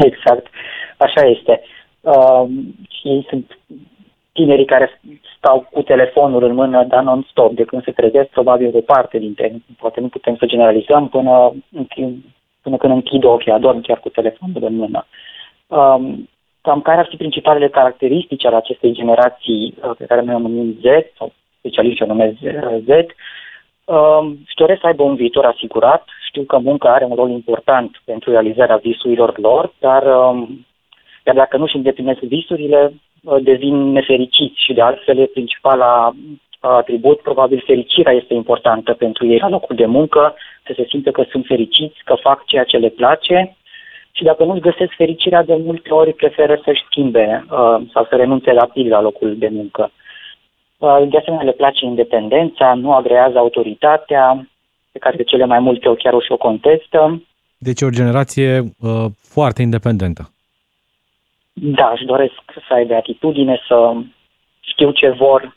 Exact. 0.09 0.47
Așa 0.97 1.21
este. 1.21 1.61
Uh, 2.01 2.45
ei 3.03 3.25
sunt 3.29 3.57
tinerii 4.33 4.65
care 4.65 4.99
stau 5.37 5.67
cu 5.71 5.81
telefonul 5.81 6.43
în 6.43 6.53
mână, 6.53 6.83
dar 6.83 7.03
non-stop, 7.03 7.53
de 7.53 7.63
când 7.63 7.83
se 7.83 7.91
trezesc, 7.91 8.29
probabil 8.29 8.71
de 8.71 8.81
parte 8.81 9.17
dintre 9.17 9.53
Poate 9.77 9.99
nu 9.99 10.07
putem 10.07 10.35
să 10.35 10.45
generalizăm 10.45 11.09
până, 11.09 11.53
până 12.61 12.77
când 12.77 12.93
închid 12.93 13.23
ochii, 13.23 13.51
adorm 13.51 13.81
chiar 13.81 13.99
cu 13.99 14.09
telefonul 14.09 14.63
în 14.63 14.75
mână. 14.75 15.05
Um, 15.67 16.29
cam 16.61 16.81
care 16.81 16.99
ar 16.99 17.07
fi 17.09 17.15
principalele 17.15 17.69
caracteristici 17.69 18.45
ale 18.45 18.55
acestei 18.55 18.93
generații 18.93 19.73
uh, 19.83 19.91
pe 19.97 20.05
care 20.05 20.21
noi 20.21 20.35
o 20.35 20.39
numim 20.39 20.77
Z, 20.81 20.83
sau 21.17 21.31
specialiștii 21.57 22.05
o 22.05 22.07
numesc 22.07 22.35
Z, 22.85 22.89
uh, 22.89 24.31
își 24.45 24.55
doresc 24.55 24.79
să 24.79 24.87
aibă 24.87 25.03
un 25.03 25.15
viitor 25.15 25.45
asigurat. 25.45 26.07
Știu 26.27 26.43
că 26.43 26.57
munca 26.57 26.93
are 26.93 27.05
un 27.05 27.15
rol 27.15 27.29
important 27.29 28.01
pentru 28.05 28.31
realizarea 28.31 28.75
visurilor 28.75 29.39
lor, 29.39 29.73
dar 29.79 30.03
uh, 30.03 30.47
iar 31.25 31.35
dacă 31.35 31.57
nu 31.57 31.63
își 31.63 31.75
îndeplinesc 31.75 32.19
visurile, 32.19 32.81
uh, 32.83 32.93
devin 33.41 33.91
nefericiți 33.91 34.63
și 34.63 34.73
de 34.73 34.81
altfel 34.81 35.17
e 35.17 35.25
principala 35.25 36.07
uh, 36.07 36.69
atribut, 36.69 37.21
probabil 37.21 37.63
fericirea 37.65 38.13
este 38.13 38.33
importantă 38.33 38.93
pentru 38.93 39.27
ei 39.27 39.37
la 39.37 39.49
locul 39.49 39.75
de 39.75 39.85
muncă, 39.85 40.35
să 40.65 40.73
se 40.75 40.85
simtă 40.89 41.11
că 41.11 41.23
sunt 41.29 41.45
fericiți, 41.45 42.01
că 42.05 42.15
fac 42.21 42.45
ceea 42.45 42.63
ce 42.63 42.77
le 42.77 42.89
place 42.89 43.55
și 44.15 44.23
dacă 44.23 44.43
nu-și 44.43 44.61
găsesc 44.61 44.91
fericirea, 44.97 45.43
de 45.43 45.55
multe 45.55 45.89
ori 45.89 46.13
preferă 46.13 46.61
să-și 46.65 46.83
schimbe 46.89 47.45
uh, 47.45 47.77
sau 47.93 48.05
să 48.09 48.15
renunțe 48.15 48.51
rapid 48.51 48.87
la 48.87 49.01
locul 49.01 49.37
de 49.37 49.49
muncă. 49.51 49.91
Uh, 50.77 51.07
de 51.09 51.17
asemenea, 51.17 51.45
le 51.45 51.51
place 51.51 51.85
independența, 51.85 52.73
nu 52.73 52.93
agrează 52.93 53.37
autoritatea, 53.37 54.47
pe 54.91 54.99
care 54.99 55.15
de 55.15 55.23
cele 55.23 55.45
mai 55.45 55.59
multe 55.59 55.87
ori 55.87 56.01
chiar 56.03 56.13
o 56.13 56.19
și 56.19 56.31
o 56.31 56.37
contestă. 56.37 57.23
Deci 57.57 57.81
o 57.81 57.89
generație 57.89 58.59
uh, 58.59 59.05
foarte 59.21 59.61
independentă. 59.61 60.29
Da, 61.53 61.91
își 61.91 62.05
doresc 62.05 62.41
să 62.67 62.73
aibă 62.73 62.95
atitudine, 62.95 63.61
să 63.67 63.93
știu 64.59 64.91
ce 64.91 65.09
vor. 65.09 65.55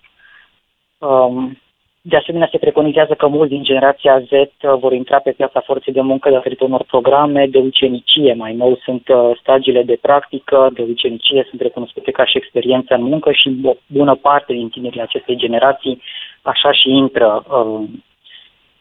Um, 0.99 1.59
de 2.01 2.16
asemenea, 2.16 2.49
se 2.51 2.59
preconizează 2.59 3.14
că 3.14 3.26
mulți 3.26 3.53
din 3.53 3.62
generația 3.62 4.20
Z 4.20 4.30
uh, 4.30 4.49
vor 4.78 4.92
intra 4.92 5.18
pe 5.18 5.32
piața 5.32 5.61
forței 5.61 5.92
de 5.92 6.01
muncă 6.01 6.30
datorită 6.30 6.64
unor 6.64 6.82
programe 6.82 7.47
de 7.47 7.59
ucenicie. 7.59 8.34
Mai 8.34 8.55
nou 8.55 8.80
sunt 8.84 9.09
uh, 9.09 9.30
stagiile 9.40 9.82
de 9.82 9.99
practică, 10.01 10.70
de 10.72 10.82
ucenicie, 10.82 11.47
sunt 11.49 11.61
recunoscute 11.61 12.11
ca 12.11 12.24
și 12.24 12.36
experiență 12.36 12.94
în 12.94 13.03
muncă 13.03 13.32
și 13.32 13.57
o 13.64 13.74
bună 13.86 14.14
parte 14.14 14.53
din 14.53 14.68
tinerii 14.68 15.01
acestei 15.01 15.36
generații 15.36 16.03
așa 16.42 16.72
și 16.72 16.88
intră 16.88 17.44
uh, 17.49 17.88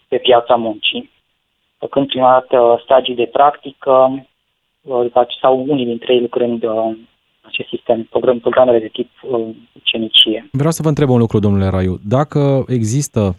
pe 0.07 0.18
piața 0.18 0.55
muncii. 0.55 1.09
Făcând 1.78 2.07
prima 2.07 2.32
dată 2.32 2.82
stagii 2.84 3.16
de 3.16 3.30
practică, 3.32 4.26
sau 5.42 5.66
unii 5.68 5.86
dintre 5.86 6.14
ei 6.14 6.22
lucrând 6.22 6.64
uh, 6.64 6.98
acest 7.42 7.68
sistem, 7.68 8.08
program, 8.10 8.40
programele 8.40 8.80
de 8.80 8.90
tip 8.92 9.10
uh, 9.24 9.40
ucenicie. 9.74 10.50
Vreau 10.52 10.72
să 10.72 10.82
vă 10.82 10.88
întreb 10.88 11.10
un 11.10 11.20
lucru, 11.20 11.40
domnule 11.40 11.68
Raiu. 11.68 12.00
Dacă 12.08 12.66
există 12.68 13.36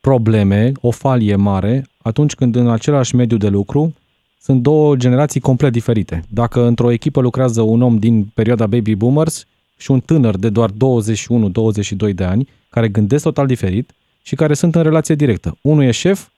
probleme, 0.00 0.72
o 0.80 0.90
falie 0.90 1.36
mare, 1.36 1.84
atunci 2.02 2.34
când 2.34 2.56
în 2.56 2.70
același 2.70 3.14
mediu 3.14 3.36
de 3.36 3.48
lucru 3.48 3.94
sunt 4.40 4.62
două 4.62 4.96
generații 4.96 5.40
complet 5.40 5.72
diferite. 5.72 6.22
Dacă 6.30 6.60
într-o 6.66 6.90
echipă 6.90 7.20
lucrează 7.20 7.62
un 7.62 7.82
om 7.82 7.98
din 7.98 8.24
perioada 8.34 8.66
baby 8.66 8.94
boomers 8.94 9.46
și 9.78 9.90
un 9.90 10.00
tânăr 10.00 10.36
de 10.36 10.48
doar 10.48 10.70
21-22 10.70 12.14
de 12.14 12.24
ani, 12.24 12.48
care 12.70 12.88
gândesc 12.88 13.22
total 13.22 13.46
diferit 13.46 13.94
și 14.22 14.34
care 14.34 14.54
sunt 14.54 14.74
în 14.74 14.82
relație 14.82 15.14
directă. 15.14 15.56
Unul 15.62 15.82
e 15.82 15.90
șef, 15.90 16.28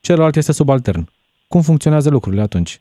celălalt 0.00 0.36
este 0.36 0.52
subaltern. 0.52 1.08
Cum 1.48 1.60
funcționează 1.60 2.10
lucrurile 2.10 2.42
atunci? 2.42 2.80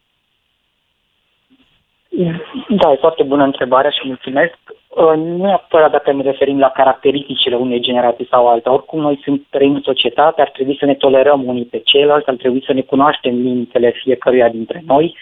Da, 2.67 2.91
e 2.91 2.95
foarte 2.95 3.23
bună 3.23 3.43
întrebarea 3.43 3.89
și 3.89 4.01
mulțumesc. 4.03 4.57
Uh, 4.87 5.13
nu 5.15 5.37
neapărat 5.37 5.91
dacă 5.91 6.11
ne 6.11 6.21
referim 6.21 6.59
la 6.59 6.69
caracteristicile 6.69 7.55
unei 7.55 7.79
generații 7.79 8.27
sau 8.29 8.47
alta. 8.47 8.73
Oricum, 8.73 8.99
noi 8.99 9.19
sunt 9.23 9.41
trăim 9.49 9.73
în 9.73 9.81
societate, 9.81 10.41
ar 10.41 10.49
trebui 10.49 10.77
să 10.79 10.85
ne 10.85 10.93
tolerăm 10.93 11.47
unii 11.47 11.65
pe 11.65 11.79
ceilalți, 11.79 12.29
ar 12.29 12.35
trebui 12.35 12.63
să 12.65 12.73
ne 12.73 12.81
cunoaștem 12.81 13.35
limitele 13.35 13.91
fiecăruia 13.91 14.49
dintre 14.49 14.83
noi 14.85 15.17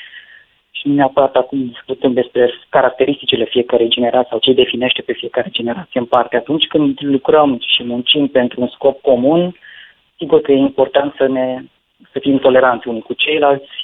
și 0.72 0.88
nu 0.88 0.94
neapărat 0.94 1.36
acum 1.36 1.66
discutăm 1.68 2.14
despre 2.14 2.54
caracteristicile 2.70 3.46
fiecărei 3.46 3.89
generații 3.89 4.30
sau 4.30 4.39
ce 4.39 4.54
definește 4.54 5.02
pe 5.02 5.14
fiecare 5.14 5.50
generație 5.52 6.00
în 6.00 6.06
parte. 6.06 6.36
Atunci 6.36 6.68
când 6.68 6.98
lucrăm 7.02 7.60
și 7.66 7.84
muncim 7.84 8.28
pentru 8.28 8.62
un 8.62 8.68
scop 8.68 9.02
comun, 9.02 9.56
sigur 10.18 10.42
că 10.42 10.52
e 10.52 10.56
important 10.56 11.14
să 11.18 11.28
ne 11.28 11.64
să 12.12 12.20
fim 12.20 12.38
toleranți 12.38 12.88
unii 12.88 13.02
cu 13.02 13.14
ceilalți, 13.14 13.80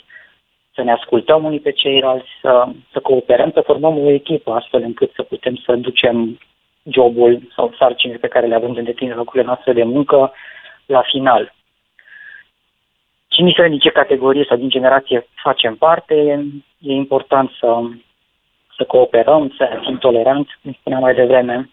să 0.77 0.83
ne 0.83 0.91
ascultăm 0.91 1.43
unii 1.43 1.59
pe 1.59 1.71
ceilalți, 1.71 2.27
să, 2.41 2.67
să 2.91 2.99
cooperăm, 2.99 3.51
să 3.53 3.61
formăm 3.61 3.97
o 3.97 4.09
echipă 4.09 4.51
astfel 4.51 4.81
încât 4.81 5.11
să 5.15 5.23
putem 5.23 5.55
să 5.65 5.75
ducem 5.75 6.39
jobul 6.83 7.41
sau 7.55 7.73
sarcinile 7.77 8.19
pe 8.19 8.27
care 8.27 8.47
le 8.47 8.55
avem 8.55 8.73
de 8.73 8.79
îndeplinit 8.79 9.15
locurile 9.15 9.43
noastre 9.43 9.73
de 9.73 9.83
muncă 9.83 10.33
la 10.85 11.01
final. 11.01 11.53
Cine 13.27 13.67
din 13.69 13.79
ce 13.79 13.89
categorie 13.89 14.45
sau 14.47 14.57
din 14.57 14.69
generație 14.69 15.27
facem 15.35 15.75
parte, 15.75 16.15
e 16.79 16.91
important 16.93 17.49
să, 17.59 17.81
să 18.77 18.83
cooperăm, 18.83 19.53
să 19.57 19.79
fim 19.83 19.97
toleranți, 19.97 20.51
cum 20.61 20.71
spuneam 20.79 21.01
mai 21.01 21.15
devreme, 21.15 21.69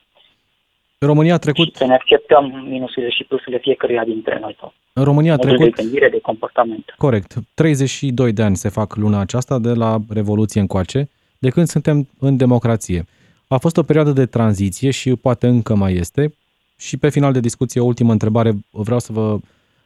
România 1.06 1.34
a 1.34 1.38
trecut... 1.38 1.66
Și 1.66 1.76
să 1.76 1.84
ne 1.86 1.94
acceptăm 1.94 2.66
minusurile 2.68 3.10
și 3.10 3.24
plusurile 3.24 3.58
fiecăruia 3.58 4.04
dintre 4.04 4.38
noi. 4.40 4.56
În 4.92 5.04
România 5.04 5.32
a 5.32 5.36
trecut... 5.36 5.74
De 5.74 5.82
gândire, 5.82 6.08
de 6.08 6.20
comportament. 6.22 6.94
Corect. 6.96 7.34
32 7.54 8.32
de 8.32 8.42
ani 8.42 8.56
se 8.56 8.68
fac 8.68 8.96
luna 8.96 9.20
aceasta 9.20 9.58
de 9.58 9.72
la 9.72 9.98
Revoluție 10.08 10.60
încoace, 10.60 11.08
de 11.38 11.50
când 11.50 11.66
suntem 11.66 12.08
în 12.18 12.36
democrație. 12.36 13.06
A 13.48 13.58
fost 13.58 13.76
o 13.76 13.82
perioadă 13.82 14.10
de 14.10 14.26
tranziție 14.26 14.90
și 14.90 15.16
poate 15.16 15.46
încă 15.46 15.74
mai 15.74 15.94
este. 15.94 16.34
Și 16.78 16.96
pe 16.96 17.08
final 17.08 17.32
de 17.32 17.40
discuție, 17.40 17.80
o 17.80 17.84
ultimă 17.84 18.12
întrebare, 18.12 18.52
vreau 18.70 18.98
să 18.98 19.12
vă 19.12 19.38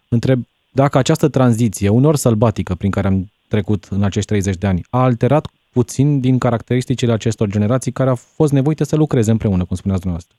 întreb 0.09 0.41
dacă 0.73 0.99
această 0.99 1.29
tranziție, 1.29 1.89
unor 1.89 2.17
sălbatică 2.17 2.75
prin 2.75 2.91
care 2.91 3.07
am 3.07 3.31
trecut 3.49 3.85
în 3.91 4.03
acești 4.03 4.29
30 4.29 4.57
de 4.57 4.67
ani, 4.67 4.85
a 4.91 5.03
alterat 5.03 5.47
puțin 5.73 6.21
din 6.21 6.39
caracteristicile 6.39 7.13
acestor 7.13 7.49
generații 7.49 7.93
care 7.93 8.09
au 8.09 8.15
fost 8.15 8.53
nevoite 8.53 8.85
să 8.85 8.97
lucreze 8.97 9.31
împreună, 9.31 9.65
cum 9.65 9.77
spuneați 9.77 10.03
dumneavoastră. 10.03 10.37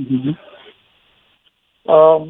Mm-hmm. 0.00 0.34
Uh, 1.82 2.22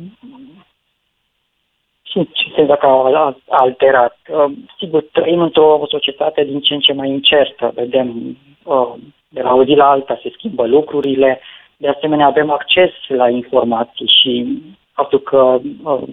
și 2.02 2.28
ce 2.32 2.52
se 2.54 2.64
dacă 2.64 2.86
a 2.86 3.36
alterat? 3.48 4.16
Uh, 4.28 4.52
sigur, 4.78 5.02
trăim 5.12 5.40
într-o 5.40 5.86
societate 5.88 6.44
din 6.44 6.60
ce 6.60 6.74
în 6.74 6.80
ce 6.80 6.92
mai 6.92 7.08
incertă. 7.08 7.72
Vedem 7.74 8.36
uh, 8.62 8.94
de 9.28 9.42
la 9.42 9.54
o 9.54 9.64
zi 9.64 9.74
la 9.74 9.90
alta 9.90 10.18
se 10.22 10.32
schimbă 10.36 10.66
lucrurile. 10.66 11.40
De 11.76 11.88
asemenea, 11.88 12.26
avem 12.26 12.50
acces 12.50 12.90
la 13.08 13.28
informații 13.28 14.06
și 14.22 14.62
faptul 14.92 15.20
că 15.20 15.60
uh, 15.84 16.08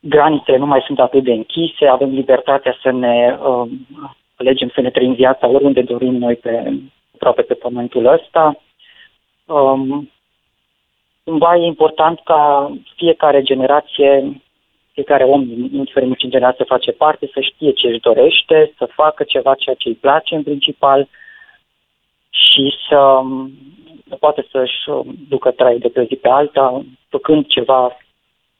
granițele 0.00 0.56
nu 0.56 0.66
mai 0.66 0.82
sunt 0.86 1.00
atât 1.00 1.24
de 1.24 1.32
închise, 1.32 1.86
avem 1.86 2.10
libertatea 2.10 2.76
să 2.82 2.90
ne 2.90 3.38
uh, 3.42 3.68
alegem 4.36 4.68
să 4.74 4.80
ne 4.80 4.90
trăim 4.90 5.12
viața 5.12 5.48
oriunde 5.48 5.82
dorim 5.82 6.14
noi 6.14 6.36
pe, 6.36 6.72
aproape 7.14 7.42
pe 7.42 7.54
pământul 7.54 8.06
ăsta. 8.06 8.60
Um, 9.48 10.10
cumva 11.24 11.56
e 11.56 11.64
important 11.64 12.20
ca 12.24 12.72
fiecare 12.96 13.42
generație, 13.42 14.40
fiecare 14.92 15.24
om, 15.24 15.40
indiferent 15.72 16.16
ce 16.16 16.28
generație 16.28 16.64
face 16.64 16.92
parte, 16.92 17.30
să 17.32 17.40
știe 17.40 17.72
ce 17.72 17.86
își 17.86 18.00
dorește, 18.00 18.74
să 18.78 18.88
facă 18.94 19.24
ceva 19.24 19.54
ceea 19.54 19.74
ce 19.78 19.88
îi 19.88 19.94
place 19.94 20.34
în 20.34 20.42
principal 20.42 21.08
și 22.30 22.74
să, 22.88 23.20
să 24.08 24.14
poate 24.14 24.46
să-și 24.50 25.06
ducă 25.28 25.50
trai 25.50 25.78
de 25.78 25.88
pe 25.88 26.04
zi 26.04 26.14
pe 26.14 26.28
alta, 26.28 26.84
făcând 27.08 27.46
ceva 27.46 27.96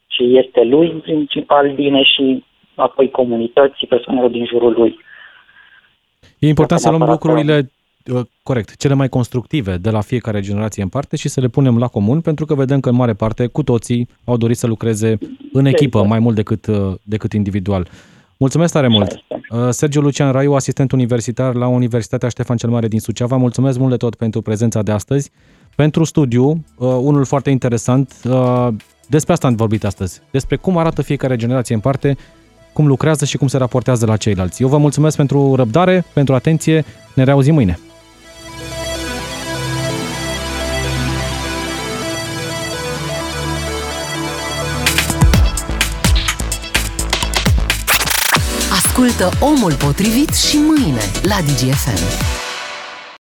ce 0.07 0.23
este 0.23 0.63
lui 0.63 0.91
în 0.91 1.01
principal 1.01 1.73
bine 1.73 2.03
și 2.03 2.45
apoi 2.75 3.11
comunității, 3.11 3.87
persoanelor 3.87 4.31
din 4.31 4.47
jurul 4.47 4.73
lui. 4.73 4.99
E 6.39 6.49
important 6.49 6.81
să 6.81 6.91
luăm 6.91 7.09
lucrurile 7.11 7.57
uh, 7.57 7.65
corect, 8.43 8.77
cele 8.77 8.95
mai 8.95 9.09
constructive 9.09 9.77
de 9.77 9.91
la 9.91 10.01
fiecare 10.01 10.41
generație 10.41 10.83
în 10.83 10.89
parte 10.89 11.17
și 11.17 11.29
să 11.29 11.41
le 11.41 11.49
punem 11.49 11.79
la 11.79 11.87
comun, 11.87 12.21
pentru 12.21 12.45
că 12.45 12.55
vedem 12.55 12.81
că 12.81 12.89
în 12.89 12.95
mare 12.95 13.15
parte 13.15 13.47
cu 13.47 13.63
toții 13.63 14.09
au 14.25 14.37
dorit 14.37 14.57
să 14.57 14.67
lucreze 14.67 15.19
în 15.53 15.65
echipă 15.65 16.05
mai 16.05 16.19
mult 16.19 16.35
decât, 16.35 16.67
uh, 16.67 16.95
decât 17.03 17.33
individual. 17.33 17.89
Mulțumesc 18.37 18.73
tare 18.73 18.89
mult! 18.89 19.13
Uh, 19.51 19.69
Sergiu 19.71 20.01
Lucian 20.01 20.33
Raiu, 20.33 20.55
asistent 20.55 20.93
universitar 20.93 21.55
la 21.55 21.67
Universitatea 21.67 22.29
Ștefan 22.29 22.57
cel 22.57 22.71
Mare 22.71 22.89
din 22.89 23.01
Suceava, 23.01 23.37
mulțumesc 23.37 23.79
mult 23.79 23.91
de 23.91 23.97
tot 23.97 24.15
pentru 24.15 24.43
prezența 24.43 24.83
de 24.83 24.93
astăzi. 24.93 25.31
Pentru 25.77 26.05
studiu, 26.05 26.65
unul 26.79 27.25
foarte 27.25 27.51
interesant, 27.51 28.23
despre 29.09 29.33
asta 29.33 29.47
am 29.47 29.55
vorbit 29.55 29.85
astăzi, 29.85 30.21
despre 30.31 30.57
cum 30.57 30.77
arată 30.77 31.03
fiecare 31.03 31.37
generație 31.37 31.75
în 31.75 31.81
parte, 31.81 32.17
cum 32.73 32.87
lucrează 32.87 33.25
și 33.25 33.37
cum 33.37 33.47
se 33.47 33.57
raportează 33.57 34.07
la 34.07 34.17
ceilalți. 34.17 34.63
Eu 34.63 34.69
vă 34.69 34.79
mulțumesc 34.79 35.17
pentru 35.17 35.55
răbdare, 35.55 36.05
pentru 36.13 36.35
atenție, 36.35 36.85
ne 37.15 37.25
reauzim 37.25 37.55
mâine. 37.55 37.79
Ascultă 48.99 49.31
Omul 49.41 49.75
Potrivit 49.75 50.35
și 50.35 50.57
mâine 50.57 51.01
la 51.23 51.37
DGFM. 51.41 52.48